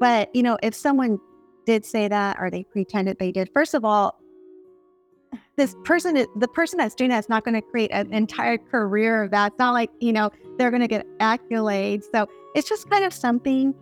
But, 0.00 0.34
you 0.34 0.42
know, 0.42 0.58
if 0.62 0.74
someone 0.74 1.18
did 1.64 1.84
say 1.84 2.08
that 2.08 2.36
or 2.38 2.50
they 2.50 2.64
pretended 2.64 3.18
they 3.18 3.32
did, 3.32 3.48
first 3.54 3.72
of 3.72 3.84
all, 3.84 4.18
this 5.56 5.74
person, 5.84 6.26
the 6.36 6.48
person 6.48 6.76
that's 6.76 6.94
doing 6.94 7.10
that 7.10 7.20
is 7.20 7.28
not 7.28 7.44
going 7.44 7.54
to 7.54 7.62
create 7.62 7.90
an 7.92 8.12
entire 8.12 8.58
career 8.58 9.22
of 9.22 9.30
that. 9.30 9.52
It's 9.52 9.58
not 9.58 9.72
like, 9.72 9.90
you 10.00 10.12
know, 10.12 10.30
they're 10.58 10.70
going 10.70 10.82
to 10.82 10.88
get 10.88 11.06
accolades. 11.18 12.04
So 12.12 12.26
it's 12.54 12.68
just 12.68 12.90
kind 12.90 13.04
of 13.04 13.14
something 13.14 13.74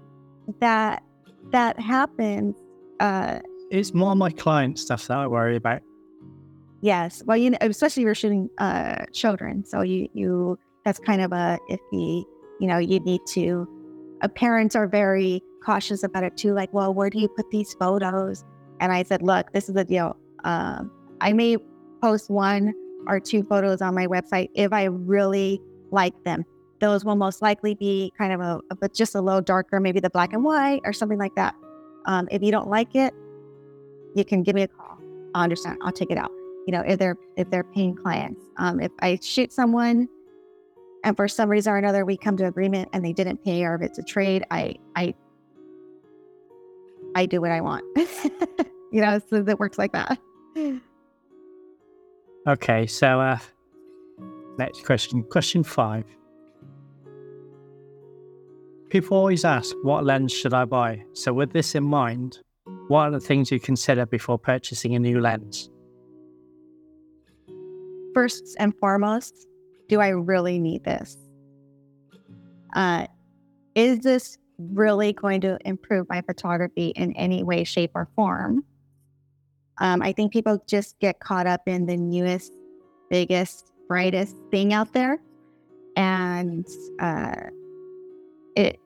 that, 0.60 1.02
that 1.50 1.80
happens. 1.80 2.54
Uh, 3.00 3.40
it's 3.70 3.94
more 3.94 4.14
my 4.14 4.30
client 4.30 4.78
stuff 4.78 5.06
that 5.08 5.16
I 5.16 5.26
worry 5.26 5.56
about. 5.56 5.80
Yes. 6.81 7.22
Well, 7.26 7.37
you 7.37 7.51
know, 7.51 7.59
especially 7.61 8.03
if 8.03 8.07
you're 8.07 8.14
shooting 8.14 8.49
uh, 8.59 9.05
children. 9.12 9.64
So 9.64 9.83
you, 9.83 10.09
you, 10.14 10.59
that's 10.85 10.99
kind 10.99 11.20
of 11.20 11.33
a 11.33 11.59
iffy, 11.70 12.24
you 12.59 12.66
know, 12.66 12.78
you 12.78 13.01
need 13.01 13.20
to, 13.28 13.68
uh, 14.22 14.28
parents 14.28 14.74
are 14.74 14.87
very 14.87 15.43
cautious 15.62 16.03
about 16.03 16.24
it 16.24 16.37
too. 16.37 16.55
Like, 16.55 16.72
well, 16.72 16.95
where 16.95 17.11
do 17.11 17.18
you 17.18 17.28
put 17.28 17.51
these 17.51 17.74
photos? 17.74 18.45
And 18.81 18.93
I 18.93 19.03
said, 19.03 19.20
look, 19.20 19.53
this 19.53 19.68
is 19.68 19.74
the 19.74 19.85
deal. 19.85 20.16
Um, 20.45 20.91
I 21.20 21.35
may 21.35 21.59
post 22.03 22.31
one 22.31 22.72
or 23.07 23.20
two 23.20 23.43
photos 23.43 23.83
on 23.83 23.95
my 23.95 24.07
website 24.07 24.49
if 24.55 24.72
I 24.72 24.85
really 24.85 25.61
like 25.91 26.14
them. 26.24 26.47
Those 26.81 27.05
will 27.05 27.16
most 27.16 27.43
likely 27.43 27.74
be 27.74 28.11
kind 28.16 28.33
of 28.33 28.41
a, 28.41 28.61
but 28.81 28.95
just 28.95 29.14
a 29.14 29.20
little 29.20 29.43
darker, 29.43 29.81
maybe 29.81 30.01
the 30.01 30.09
black 30.09 30.33
and 30.33 30.43
white 30.43 30.81
or 30.85 30.95
something 30.95 31.18
like 31.18 31.35
that. 31.35 31.55
Um, 32.07 32.26
if 32.31 32.43
you 32.43 32.51
don't 32.51 32.68
like 32.68 32.95
it, 32.95 33.12
you 34.14 34.24
can 34.24 34.43
give 34.43 34.55
me 34.55 34.62
a 34.62 34.68
call. 34.68 34.97
I 35.35 35.45
understand. 35.45 35.76
I'll 35.83 35.93
take 35.93 36.11
it 36.11 36.16
out 36.16 36.31
you 36.66 36.72
know, 36.72 36.82
if 36.86 36.98
they're 36.98 37.16
if 37.36 37.50
they're 37.50 37.64
paying 37.64 37.94
clients. 37.94 38.42
Um, 38.56 38.80
if 38.80 38.92
I 39.00 39.18
shoot 39.22 39.52
someone 39.52 40.08
and 41.04 41.16
for 41.16 41.28
some 41.28 41.48
reason 41.48 41.72
or 41.72 41.76
another 41.76 42.04
we 42.04 42.16
come 42.16 42.36
to 42.36 42.46
agreement 42.46 42.90
and 42.92 43.04
they 43.04 43.12
didn't 43.12 43.42
pay 43.44 43.64
or 43.64 43.74
if 43.74 43.82
it's 43.82 43.98
a 43.98 44.02
trade, 44.02 44.44
I 44.50 44.76
I 44.96 45.14
I 47.14 47.26
do 47.26 47.40
what 47.40 47.50
I 47.50 47.61
want. 47.61 47.84
you 48.92 49.00
know, 49.00 49.20
so 49.30 49.36
it 49.36 49.58
works 49.58 49.78
like 49.78 49.92
that. 49.92 50.18
Okay, 52.46 52.86
so 52.86 53.20
uh 53.20 53.38
next 54.58 54.84
question. 54.84 55.22
Question 55.24 55.62
five. 55.62 56.04
People 58.90 59.16
always 59.16 59.44
ask, 59.44 59.74
what 59.82 60.04
lens 60.04 60.32
should 60.32 60.52
I 60.52 60.64
buy? 60.64 61.04
So 61.12 61.32
with 61.32 61.52
this 61.52 61.76
in 61.76 61.84
mind, 61.84 62.40
what 62.88 63.02
are 63.02 63.11
the 63.12 63.20
things 63.20 63.52
you 63.52 63.61
consider 63.61 64.04
before 64.04 64.36
purchasing 64.36 64.96
a 64.96 64.98
new 64.98 65.20
lens? 65.20 65.70
First 68.14 68.56
and 68.58 68.74
foremost, 68.78 69.46
do 69.88 70.00
I 70.00 70.08
really 70.08 70.58
need 70.58 70.84
this? 70.84 71.16
Uh, 72.74 73.06
is 73.74 74.00
this 74.00 74.38
really 74.58 75.12
going 75.12 75.40
to 75.40 75.58
improve 75.64 76.08
my 76.08 76.22
photography 76.22 76.88
in 76.88 77.12
any 77.14 77.42
way, 77.42 77.64
shape, 77.64 77.92
or 77.94 78.08
form? 78.14 78.64
Um, 79.78 80.02
I 80.02 80.12
think 80.12 80.32
people 80.32 80.62
just 80.66 80.98
get 81.00 81.20
caught 81.20 81.46
up 81.46 81.62
in 81.66 81.86
the 81.86 81.96
newest, 81.96 82.54
biggest, 83.08 83.72
brightest 83.88 84.36
thing 84.50 84.72
out 84.72 84.92
there, 84.92 85.18
and 85.96 86.66
uh, 87.00 87.34
it 88.54 88.78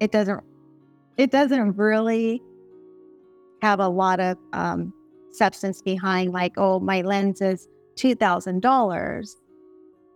it 0.00 0.12
doesn't 0.12 0.44
it 1.16 1.30
doesn't 1.30 1.76
really 1.76 2.42
have 3.62 3.80
a 3.80 3.88
lot 3.88 4.20
of 4.20 4.36
um, 4.52 4.92
substance 5.32 5.80
behind. 5.80 6.32
Like, 6.32 6.52
oh, 6.58 6.78
my 6.78 7.00
lens 7.00 7.40
is 7.40 7.66
two 7.96 8.14
thousand 8.14 8.60
dollars. 8.62 9.36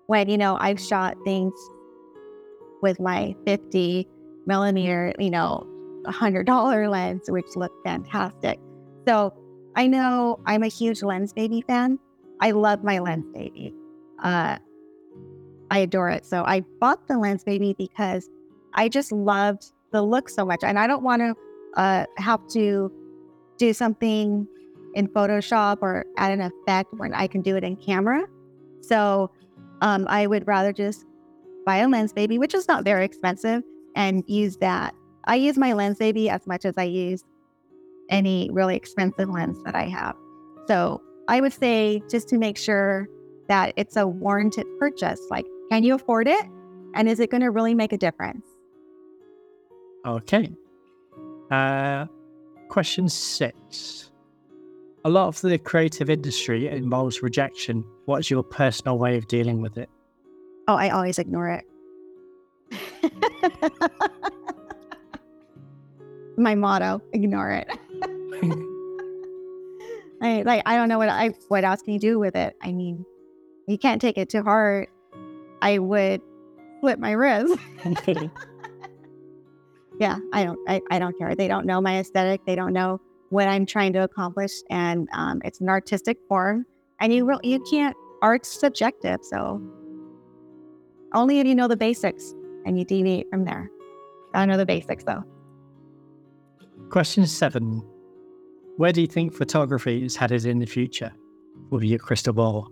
When 0.06 0.28
you 0.28 0.38
know 0.38 0.56
I've 0.58 0.80
shot 0.80 1.16
things 1.24 1.52
with 2.82 2.98
my 3.00 3.34
fifty 3.46 4.08
millimeter, 4.46 5.12
you 5.18 5.30
know, 5.30 5.66
hundred 6.06 6.46
dollar 6.46 6.88
lens, 6.88 7.24
which 7.28 7.56
looked 7.56 7.84
fantastic. 7.84 8.58
So 9.06 9.34
I 9.76 9.86
know 9.86 10.40
I'm 10.46 10.62
a 10.62 10.68
huge 10.68 11.02
Lens 11.02 11.32
Baby 11.32 11.62
fan. 11.66 11.98
I 12.40 12.52
love 12.52 12.82
my 12.82 12.98
Lens 12.98 13.26
Baby. 13.32 13.74
Uh, 14.22 14.58
I 15.70 15.78
adore 15.78 16.10
it. 16.10 16.24
So 16.24 16.44
I 16.44 16.62
bought 16.80 17.06
the 17.08 17.18
Lens 17.18 17.44
Baby 17.44 17.74
because 17.76 18.28
I 18.74 18.88
just 18.88 19.12
loved 19.12 19.72
the 19.92 20.02
look 20.02 20.28
so 20.28 20.44
much. 20.44 20.60
And 20.62 20.78
I 20.78 20.86
don't 20.86 21.02
want 21.02 21.20
to 21.22 21.34
uh, 21.76 22.06
have 22.16 22.46
to 22.48 22.92
do 23.58 23.72
something 23.72 24.46
in 24.94 25.08
Photoshop 25.08 25.78
or 25.80 26.04
add 26.16 26.32
an 26.32 26.40
effect 26.40 26.92
when 26.96 27.14
I 27.14 27.26
can 27.26 27.42
do 27.42 27.56
it 27.56 27.64
in 27.64 27.76
camera. 27.76 28.24
So 28.80 29.30
um, 29.80 30.06
I 30.08 30.26
would 30.26 30.46
rather 30.46 30.72
just 30.72 31.04
buy 31.66 31.76
a 31.78 31.88
Lens 31.88 32.12
Baby, 32.12 32.38
which 32.38 32.54
is 32.54 32.66
not 32.68 32.84
very 32.84 33.04
expensive, 33.04 33.62
and 33.94 34.24
use 34.26 34.56
that. 34.58 34.94
I 35.24 35.36
use 35.36 35.58
my 35.58 35.72
Lens 35.74 35.98
Baby 35.98 36.30
as 36.30 36.46
much 36.46 36.64
as 36.64 36.74
I 36.78 36.84
use 36.84 37.24
any 38.08 38.48
really 38.52 38.74
expensive 38.74 39.28
lens 39.28 39.62
that 39.64 39.74
I 39.74 39.84
have. 39.84 40.16
So 40.66 41.02
I 41.28 41.40
would 41.40 41.52
say 41.52 42.02
just 42.10 42.28
to 42.30 42.38
make 42.38 42.56
sure 42.56 43.06
that 43.48 43.74
it's 43.76 43.96
a 43.96 44.06
warranted 44.06 44.66
purchase. 44.78 45.20
Like, 45.30 45.46
can 45.70 45.84
you 45.84 45.94
afford 45.94 46.26
it? 46.26 46.46
And 46.94 47.08
is 47.08 47.20
it 47.20 47.30
going 47.30 47.42
to 47.42 47.50
really 47.50 47.74
make 47.74 47.92
a 47.92 47.98
difference? 47.98 48.46
Okay. 50.06 50.50
Uh, 51.50 52.06
question 52.68 53.08
six. 53.08 54.10
A 55.08 55.18
lot 55.18 55.28
of 55.28 55.40
the 55.40 55.56
creative 55.56 56.10
industry 56.10 56.68
involves 56.68 57.22
rejection. 57.22 57.82
What's 58.04 58.30
your 58.30 58.42
personal 58.42 58.98
way 58.98 59.16
of 59.16 59.26
dealing 59.26 59.62
with 59.62 59.78
it? 59.78 59.88
Oh, 60.68 60.74
I 60.74 60.90
always 60.90 61.18
ignore 61.18 61.48
it. 61.48 61.64
My 66.36 66.54
motto: 66.54 67.00
ignore 67.14 67.52
it. 67.52 67.68
I 70.20 70.42
like 70.42 70.62
I 70.66 70.76
don't 70.76 70.90
know 70.90 70.98
what 70.98 71.08
I 71.08 71.28
what 71.48 71.64
else 71.64 71.80
can 71.80 71.94
you 71.94 72.00
do 72.00 72.18
with 72.18 72.36
it. 72.36 72.54
I 72.60 72.72
mean, 72.72 73.06
you 73.66 73.78
can't 73.78 74.02
take 74.02 74.18
it 74.18 74.28
to 74.28 74.42
heart. 74.42 74.90
I 75.62 75.78
would 75.78 76.20
flip 76.82 76.98
my 76.98 77.12
wrist. 77.12 77.58
yeah, 79.98 80.18
I 80.34 80.44
don't 80.44 80.58
I, 80.68 80.82
I 80.90 80.98
don't 80.98 81.16
care. 81.16 81.34
They 81.34 81.48
don't 81.48 81.64
know 81.64 81.80
my 81.80 81.98
aesthetic. 81.98 82.44
They 82.44 82.56
don't 82.56 82.74
know 82.74 83.00
what 83.30 83.48
I'm 83.48 83.66
trying 83.66 83.92
to 83.94 84.02
accomplish, 84.02 84.52
and 84.70 85.08
um, 85.12 85.40
it's 85.44 85.60
an 85.60 85.68
artistic 85.68 86.18
form. 86.28 86.66
And 87.00 87.12
you 87.12 87.24
re- 87.24 87.38
you 87.42 87.64
can't 87.70 87.96
art's 88.22 88.48
subjective, 88.48 89.20
so 89.22 89.62
only 91.14 91.40
if 91.40 91.46
you 91.46 91.54
know 91.54 91.68
the 91.68 91.76
basics 91.76 92.34
and 92.66 92.78
you 92.78 92.84
deviate 92.84 93.28
from 93.30 93.44
there. 93.44 93.70
Gotta 94.32 94.46
know 94.46 94.56
the 94.56 94.66
basics 94.66 95.04
though. 95.04 95.22
Question 96.90 97.26
seven 97.26 97.82
where 98.78 98.92
do 98.92 99.00
you 99.00 99.08
think 99.08 99.34
photography 99.34 100.04
is 100.04 100.14
headed 100.14 100.46
in 100.46 100.60
the 100.60 100.66
future 100.66 101.12
with 101.70 101.82
your 101.82 101.98
crystal 101.98 102.32
ball? 102.32 102.70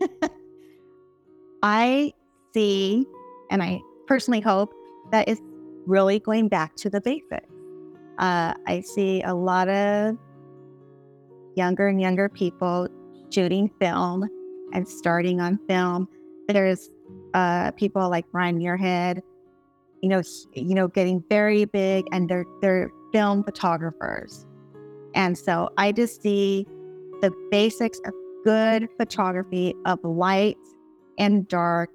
I 1.62 2.14
see, 2.54 3.04
and 3.50 3.62
I 3.62 3.82
personally 4.06 4.40
hope 4.40 4.72
that 5.10 5.28
it's 5.28 5.42
really 5.86 6.18
going 6.18 6.48
back 6.48 6.76
to 6.76 6.88
the 6.88 7.02
basics. 7.02 7.51
Uh, 8.18 8.54
I 8.66 8.80
see 8.80 9.22
a 9.22 9.34
lot 9.34 9.68
of 9.68 10.16
younger 11.54 11.88
and 11.88 12.00
younger 12.00 12.28
people 12.28 12.88
shooting 13.30 13.70
film 13.80 14.28
and 14.72 14.88
starting 14.88 15.40
on 15.40 15.58
film. 15.68 16.08
There's 16.48 16.90
uh, 17.34 17.70
people 17.72 18.08
like 18.10 18.26
Ryan 18.32 18.58
Muirhead, 18.58 19.22
you 20.02 20.08
know, 20.08 20.22
you 20.54 20.74
know, 20.74 20.88
getting 20.88 21.22
very 21.28 21.64
big, 21.64 22.06
and 22.12 22.28
they're 22.28 22.46
they're 22.60 22.90
film 23.12 23.44
photographers. 23.44 24.46
And 25.14 25.36
so 25.36 25.70
I 25.76 25.92
just 25.92 26.22
see 26.22 26.66
the 27.20 27.32
basics 27.50 28.00
of 28.04 28.12
good 28.44 28.88
photography 28.98 29.74
of 29.84 29.98
light 30.02 30.56
and 31.18 31.46
dark 31.48 31.90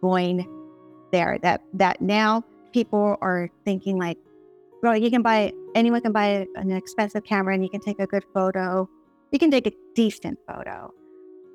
going 0.00 0.48
there. 1.12 1.38
That 1.42 1.62
that 1.74 2.00
now 2.00 2.44
people 2.72 3.16
are 3.20 3.50
thinking 3.64 3.98
like, 3.98 4.18
well, 4.82 4.96
you 4.96 5.10
can 5.10 5.22
buy 5.22 5.52
anyone 5.74 6.00
can 6.00 6.12
buy 6.12 6.46
an 6.56 6.70
expensive 6.70 7.24
camera 7.24 7.54
and 7.54 7.62
you 7.62 7.70
can 7.70 7.80
take 7.80 7.98
a 8.00 8.06
good 8.06 8.24
photo. 8.32 8.88
You 9.32 9.38
can 9.38 9.50
take 9.50 9.66
a 9.66 9.72
decent 9.94 10.38
photo. 10.46 10.92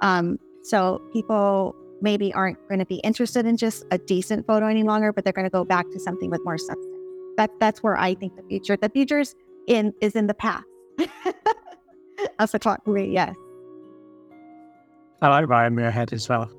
Um, 0.01 0.39
so 0.63 1.01
people 1.13 1.75
maybe 2.01 2.33
aren't 2.33 2.57
going 2.67 2.79
to 2.79 2.85
be 2.85 2.97
interested 2.97 3.45
in 3.45 3.57
just 3.57 3.85
a 3.91 3.97
decent 3.97 4.45
photo 4.47 4.67
any 4.67 4.83
longer, 4.83 5.13
but 5.13 5.23
they're 5.23 5.33
going 5.33 5.45
to 5.45 5.51
go 5.51 5.63
back 5.63 5.89
to 5.91 5.99
something 5.99 6.29
with 6.29 6.43
more 6.43 6.57
substance. 6.57 6.87
That 7.37 7.51
that's 7.59 7.81
where 7.81 7.97
I 7.97 8.15
think 8.15 8.35
the 8.35 8.43
future. 8.43 8.75
The 8.75 8.89
future's 8.89 9.35
in 9.67 9.93
is 10.01 10.15
in 10.15 10.27
the 10.27 10.33
past. 10.33 10.65
a 12.39 12.47
photography, 12.47 13.09
yes. 13.11 13.35
I 15.21 15.29
like 15.29 15.47
Ryan 15.47 15.75
Muirhead 15.75 16.13
as 16.13 16.27
well. 16.27 16.51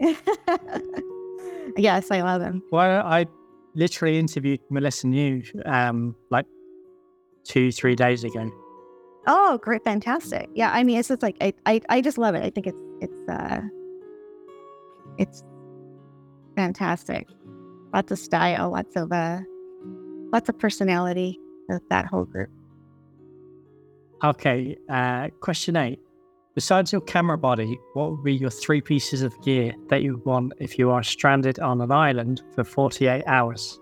yes, 1.76 2.10
I 2.10 2.22
love 2.22 2.42
him. 2.42 2.62
Well, 2.72 3.06
I 3.06 3.26
literally 3.76 4.18
interviewed 4.18 4.60
Melissa 4.70 5.06
New 5.06 5.42
um, 5.64 6.16
like 6.30 6.46
two, 7.44 7.70
three 7.70 7.94
days 7.94 8.24
ago. 8.24 8.50
Oh, 9.28 9.58
great, 9.58 9.84
fantastic! 9.84 10.48
Yeah, 10.54 10.70
I 10.72 10.82
mean, 10.82 10.98
it's 10.98 11.08
just 11.08 11.22
like 11.22 11.36
I, 11.40 11.52
I, 11.66 11.80
I 11.88 12.00
just 12.00 12.18
love 12.18 12.34
it. 12.34 12.44
I 12.44 12.50
think 12.50 12.66
it's, 12.66 12.78
it's, 13.00 13.28
uh, 13.28 13.60
it's 15.18 15.44
fantastic. 16.56 17.28
Lots 17.92 18.12
of 18.12 18.18
style, 18.18 18.70
lots 18.70 18.96
of, 18.96 19.12
uh, 19.12 19.40
lots 20.32 20.48
of 20.48 20.58
personality 20.58 21.38
of 21.70 21.80
that 21.90 22.06
whole 22.06 22.24
group. 22.24 22.50
Okay, 24.24 24.76
uh, 24.88 25.28
question 25.40 25.76
eight. 25.76 26.00
Besides 26.56 26.90
your 26.90 27.02
camera 27.02 27.36
body, 27.36 27.78
what 27.92 28.10
would 28.10 28.24
be 28.24 28.34
your 28.34 28.48
three 28.48 28.80
pieces 28.80 29.20
of 29.20 29.38
gear 29.42 29.74
that 29.88 30.02
you 30.02 30.14
would 30.14 30.24
want 30.24 30.54
if 30.58 30.78
you 30.78 30.90
are 30.90 31.02
stranded 31.02 31.58
on 31.58 31.82
an 31.82 31.92
island 31.92 32.42
for 32.54 32.64
48 32.64 33.22
hours? 33.26 33.78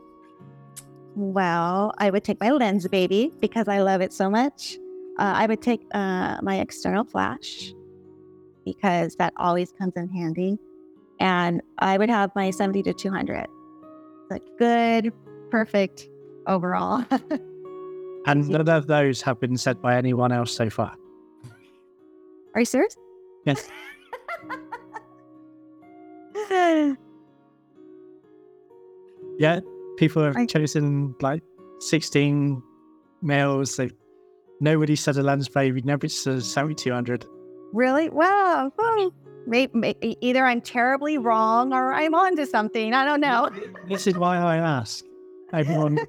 Well, 1.14 1.95
I 1.99 2.11
would 2.11 2.25
take 2.25 2.41
my 2.41 2.51
lens 2.51 2.89
baby 2.89 3.33
because 3.39 3.68
I 3.68 3.81
love 3.81 4.01
it 4.01 4.12
so 4.12 4.29
much. 4.29 4.77
Uh, 5.20 5.35
I 5.37 5.47
would 5.47 5.62
take 5.62 5.87
uh, 5.95 6.39
my 6.43 6.59
external 6.59 7.05
flash 7.05 7.72
because 8.64 9.14
that 9.16 9.33
always 9.37 9.70
comes 9.70 9.93
in 9.95 10.09
handy. 10.09 10.59
And 11.20 11.62
I 11.79 11.97
would 11.97 12.11
have 12.11 12.33
my 12.35 12.51
70 12.51 12.83
to 12.83 12.93
200. 12.93 13.47
Like 14.31 14.43
good, 14.59 15.12
perfect 15.49 16.09
overall. 16.49 17.05
And 18.27 18.49
none 18.49 18.68
of 18.68 18.87
those 18.87 19.20
have 19.22 19.39
been 19.39 19.59
said 19.59 19.83
by 19.83 19.97
anyone 19.97 20.33
else 20.33 20.51
so 20.51 20.70
far. 20.70 20.97
Are 22.55 22.61
you 22.61 22.65
serious? 22.65 22.97
Yes. 23.45 23.69
yeah, 29.39 29.61
people 29.97 30.23
have 30.23 30.37
I... 30.37 30.47
chosen 30.47 31.15
like 31.21 31.43
16 31.81 32.63
males. 33.23 33.77
They 33.77 33.91
nobody 34.61 34.95
said 34.97 35.17
a 35.17 35.23
lens 35.23 35.49
baby, 35.49 35.83
nobody 35.83 36.09
said 36.09 36.43
7200. 36.43 37.27
Really? 37.73 38.09
Wow. 38.09 38.73
maybe, 39.47 40.17
either 40.21 40.45
I'm 40.45 40.61
terribly 40.61 41.19
wrong 41.19 41.73
or 41.73 41.93
I'm 41.93 42.15
onto 42.15 42.47
something. 42.47 42.95
I 42.95 43.05
don't 43.05 43.21
know. 43.21 43.51
This 43.89 44.07
is 44.07 44.17
why 44.17 44.37
I 44.39 44.59
ask. 44.59 45.05
Everyone. 45.53 45.99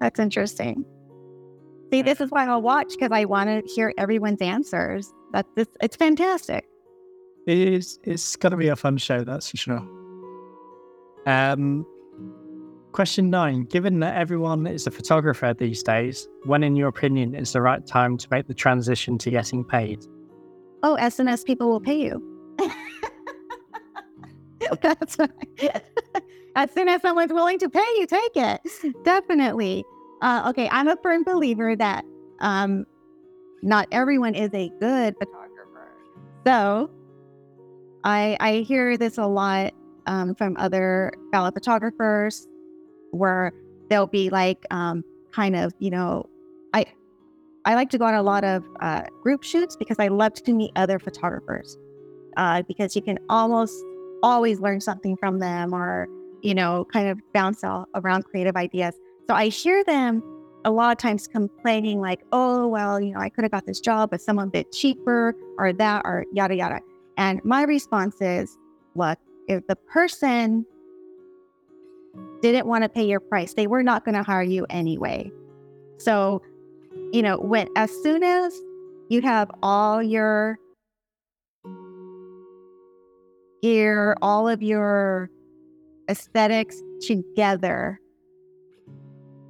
That's 0.00 0.18
interesting. 0.20 0.84
See, 1.90 2.02
this 2.02 2.20
is 2.20 2.30
why 2.30 2.46
I'll 2.46 2.62
watch 2.62 2.90
because 2.90 3.10
I 3.12 3.24
want 3.24 3.48
to 3.48 3.72
hear 3.72 3.92
everyone's 3.98 4.40
answers. 4.40 5.12
That's 5.32 5.48
this, 5.56 5.66
it's 5.82 5.96
fantastic. 5.96 6.66
It 7.46 7.58
is. 7.58 7.98
It's 8.04 8.36
going 8.36 8.52
to 8.52 8.56
be 8.56 8.68
a 8.68 8.76
fun 8.76 8.96
show, 8.96 9.24
that's 9.24 9.50
for 9.50 9.56
sure. 9.56 9.86
Um, 11.26 11.84
question 12.92 13.30
nine: 13.30 13.64
Given 13.64 14.00
that 14.00 14.16
everyone 14.16 14.66
is 14.66 14.86
a 14.86 14.90
photographer 14.90 15.54
these 15.54 15.82
days, 15.82 16.28
when, 16.44 16.62
in 16.62 16.76
your 16.76 16.88
opinion, 16.88 17.34
is 17.34 17.52
the 17.52 17.62
right 17.62 17.84
time 17.86 18.16
to 18.18 18.28
make 18.30 18.46
the 18.46 18.54
transition 18.54 19.18
to 19.18 19.30
getting 19.30 19.64
paid? 19.64 20.04
Oh, 20.82 20.96
SNS 21.00 21.44
people 21.44 21.68
will 21.68 21.80
pay 21.80 22.00
you. 22.00 22.22
That's 24.82 25.18
right. 25.18 25.82
as 26.56 26.70
soon 26.72 26.88
as 26.88 27.02
someone's 27.02 27.32
willing 27.32 27.58
to 27.58 27.68
pay 27.68 27.86
you, 27.98 28.06
take 28.06 28.36
it. 28.36 28.60
Definitely. 29.04 29.84
Uh, 30.22 30.46
okay, 30.50 30.68
I'm 30.70 30.88
a 30.88 30.96
firm 31.02 31.24
believer 31.24 31.74
that 31.76 32.04
um, 32.40 32.86
not 33.62 33.88
everyone 33.90 34.34
is 34.34 34.50
a 34.54 34.70
good 34.80 35.14
photographer. 35.18 35.92
So 36.46 36.90
I 38.04 38.36
I 38.40 38.56
hear 38.58 38.96
this 38.96 39.18
a 39.18 39.26
lot 39.26 39.72
um, 40.06 40.34
from 40.34 40.56
other 40.58 41.12
fellow 41.32 41.50
photographers 41.50 42.48
where 43.10 43.52
they'll 43.88 44.06
be 44.06 44.30
like 44.30 44.64
um, 44.70 45.04
kind 45.32 45.56
of 45.56 45.72
you 45.78 45.90
know 45.90 46.28
I 46.72 46.86
I 47.64 47.74
like 47.74 47.90
to 47.90 47.98
go 47.98 48.06
on 48.06 48.14
a 48.14 48.22
lot 48.22 48.44
of 48.44 48.64
uh, 48.80 49.02
group 49.22 49.42
shoots 49.42 49.76
because 49.76 49.98
I 49.98 50.08
love 50.08 50.34
to 50.34 50.52
meet 50.52 50.72
other 50.76 50.98
photographers 50.98 51.76
uh, 52.36 52.62
because 52.62 52.96
you 52.96 53.02
can 53.02 53.18
almost 53.28 53.74
always 54.22 54.60
learn 54.60 54.80
something 54.80 55.16
from 55.16 55.38
them 55.38 55.74
or 55.74 56.08
you 56.42 56.54
know 56.54 56.86
kind 56.92 57.08
of 57.08 57.18
bounce 57.32 57.64
all 57.64 57.86
around 57.94 58.24
creative 58.24 58.56
ideas. 58.56 58.94
So 59.30 59.36
I 59.36 59.46
hear 59.46 59.84
them 59.84 60.24
a 60.64 60.72
lot 60.72 60.90
of 60.90 60.98
times 60.98 61.28
complaining 61.28 62.00
like, 62.00 62.20
oh 62.32 62.66
well, 62.66 63.00
you 63.00 63.12
know 63.14 63.20
I 63.20 63.28
could 63.28 63.44
have 63.44 63.52
got 63.52 63.64
this 63.64 63.78
job 63.78 64.10
but 64.10 64.20
someone 64.20 64.48
bit 64.48 64.72
cheaper 64.72 65.36
or 65.56 65.72
that 65.72 66.02
or 66.04 66.24
yada 66.32 66.56
yada. 66.56 66.80
And 67.16 67.40
my 67.44 67.62
response 67.62 68.20
is, 68.20 68.58
look, 68.96 69.20
if 69.46 69.64
the 69.68 69.76
person 69.76 70.66
didn't 72.42 72.66
want 72.66 72.82
to 72.82 72.88
pay 72.88 73.06
your 73.06 73.20
price, 73.20 73.54
they 73.54 73.68
were 73.68 73.84
not 73.84 74.04
going 74.04 74.16
to 74.16 74.24
hire 74.24 74.42
you 74.42 74.66
anyway. 74.68 75.30
So, 75.98 76.42
you 77.12 77.22
know, 77.22 77.38
when 77.38 77.68
as 77.76 77.92
soon 78.02 78.24
as 78.24 78.52
you 79.10 79.22
have 79.22 79.48
all 79.62 80.02
your 80.02 80.58
gear, 83.62 84.16
all 84.22 84.48
of 84.48 84.60
your 84.60 85.30
aesthetics 86.08 86.82
together, 87.00 88.00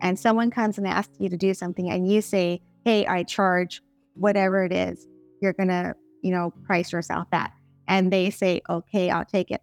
and 0.01 0.19
someone 0.19 0.51
comes 0.51 0.79
and 0.79 0.87
asks 0.87 1.15
you 1.19 1.29
to 1.29 1.37
do 1.37 1.55
something, 1.55 1.91
and 1.91 2.11
you 2.11 2.21
say, 2.23 2.61
Hey, 2.85 3.07
I 3.07 3.23
charge 3.23 3.83
whatever 4.15 4.65
it 4.65 4.73
is, 4.73 5.07
you're 5.41 5.53
going 5.53 5.69
to, 5.69 5.95
you 6.23 6.31
know, 6.31 6.53
price 6.65 6.93
yourself 6.93 7.29
at 7.33 7.53
and 7.91 8.13
they 8.13 8.31
say, 8.31 8.63
okay, 8.71 9.11
I'll 9.11 9.25
take 9.25 9.51
it. 9.51 9.61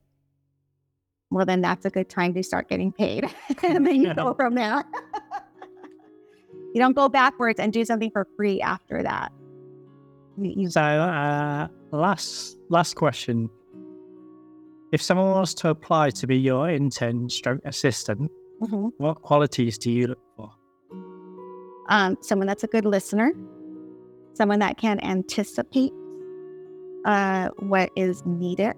Well, 1.31 1.45
then 1.45 1.61
that's 1.61 1.85
a 1.85 1.89
good 1.89 2.09
time 2.09 2.33
to 2.35 2.43
start 2.43 2.69
getting 2.69 2.91
paid. 2.91 3.23
and 3.63 3.87
then 3.87 3.95
you 4.03 4.13
go 4.15 4.33
from 4.33 4.53
there. 4.53 4.83
you 6.73 6.81
don't 6.81 6.95
go 6.95 7.09
backwards 7.09 7.59
and 7.59 7.71
do 7.73 7.85
something 7.85 8.11
for 8.11 8.27
free 8.35 8.61
after 8.61 9.01
that. 9.01 9.31
You, 10.37 10.69
so, 10.69 10.81
uh, 10.81 11.67
last 11.91 12.57
last 12.69 12.95
question: 12.95 13.49
If 14.91 15.01
someone 15.01 15.31
wants 15.31 15.55
to 15.55 15.69
apply 15.69 16.11
to 16.11 16.27
be 16.27 16.37
your 16.37 16.69
intern, 16.69 17.27
stroke 17.27 17.61
assistant, 17.65 18.29
mm-hmm. 18.61 18.87
what 18.97 19.21
qualities 19.21 19.77
do 19.77 19.91
you 19.91 20.07
look 20.07 20.19
for? 20.35 20.51
Um, 21.89 22.17
someone 22.21 22.47
that's 22.47 22.63
a 22.63 22.67
good 22.67 22.85
listener, 22.85 23.31
someone 24.33 24.59
that 24.59 24.77
can 24.77 24.99
anticipate 25.03 25.93
uh, 27.05 27.49
what 27.59 27.89
is 27.95 28.25
needed, 28.25 28.75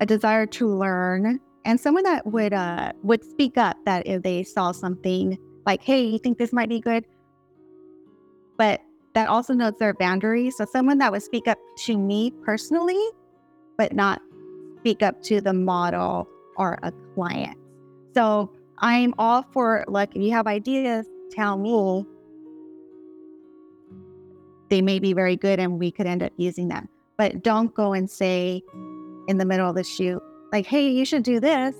a 0.00 0.06
desire 0.06 0.46
to 0.46 0.68
learn, 0.68 1.40
and 1.64 1.80
someone 1.80 2.04
that 2.04 2.26
would 2.26 2.52
uh, 2.52 2.92
would 3.02 3.24
speak 3.24 3.58
up 3.58 3.76
that 3.84 4.06
if 4.06 4.22
they 4.22 4.44
saw 4.44 4.72
something 4.72 5.38
like, 5.66 5.82
"Hey, 5.82 6.04
you 6.04 6.18
think 6.18 6.38
this 6.38 6.52
might 6.52 6.68
be 6.68 6.80
good?" 6.80 7.04
But 8.56 8.80
that 9.14 9.28
also 9.28 9.54
knows 9.54 9.72
their 9.78 9.94
boundaries. 9.94 10.56
So 10.56 10.64
someone 10.64 10.98
that 10.98 11.10
would 11.10 11.22
speak 11.22 11.48
up 11.48 11.58
to 11.86 11.96
me 11.96 12.30
personally, 12.44 13.02
but 13.76 13.94
not 13.94 14.20
speak 14.78 15.02
up 15.02 15.22
to 15.22 15.40
the 15.40 15.52
model 15.52 16.28
or 16.56 16.78
a 16.82 16.92
client. 17.14 17.56
So 18.16 18.50
I'm 18.78 19.12
all 19.18 19.42
for 19.52 19.84
like 19.88 20.16
if 20.16 20.22
you 20.22 20.32
have 20.32 20.46
ideas, 20.46 21.06
tell 21.32 21.58
me 21.58 22.06
they 24.70 24.80
may 24.80 24.98
be 24.98 25.12
very 25.12 25.36
good 25.36 25.60
and 25.60 25.78
we 25.78 25.90
could 25.90 26.06
end 26.06 26.22
up 26.22 26.32
using 26.38 26.68
them. 26.68 26.88
But 27.18 27.42
don't 27.42 27.74
go 27.74 27.92
and 27.92 28.10
say 28.10 28.62
in 29.28 29.36
the 29.36 29.44
middle 29.44 29.68
of 29.68 29.76
the 29.76 29.84
shoot, 29.84 30.22
like, 30.50 30.64
hey, 30.64 30.88
you 30.88 31.04
should 31.04 31.24
do 31.24 31.40
this. 31.40 31.74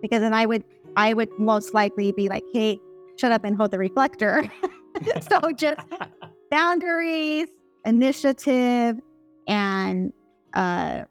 Because 0.00 0.20
then 0.20 0.32
I 0.32 0.46
would 0.46 0.64
I 0.96 1.12
would 1.12 1.28
most 1.38 1.74
likely 1.74 2.12
be 2.12 2.30
like, 2.30 2.44
hey, 2.54 2.80
shut 3.16 3.30
up 3.30 3.44
and 3.44 3.54
hold 3.54 3.72
the 3.72 3.78
reflector. 3.78 4.50
so 5.30 5.52
just 5.52 5.80
boundaries, 6.50 7.48
initiative, 7.84 8.98
and 9.46 10.14
uh 10.54 11.02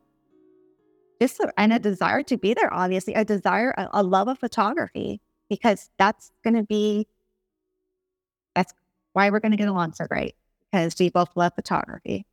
and 1.58 1.74
a 1.74 1.80
desire 1.80 2.24
to 2.24 2.38
be 2.38 2.54
there, 2.54 2.74
obviously, 2.74 3.14
a 3.14 3.26
desire, 3.26 3.74
a, 3.78 3.88
a 3.94 4.04
love 4.04 4.28
of 4.28 4.40
photography, 4.40 5.22
because 5.50 5.90
that's 5.98 6.32
gonna 6.44 6.64
be 6.64 7.08
that's 8.56 8.74
why 9.14 9.30
we're 9.30 9.40
gonna 9.40 9.58
get 9.58 9.68
along 9.68 9.94
so 9.94 10.06
great 10.06 10.36
because 10.72 10.96
we 11.00 11.10
both 11.10 11.30
love 11.36 11.54
photography. 11.56 12.26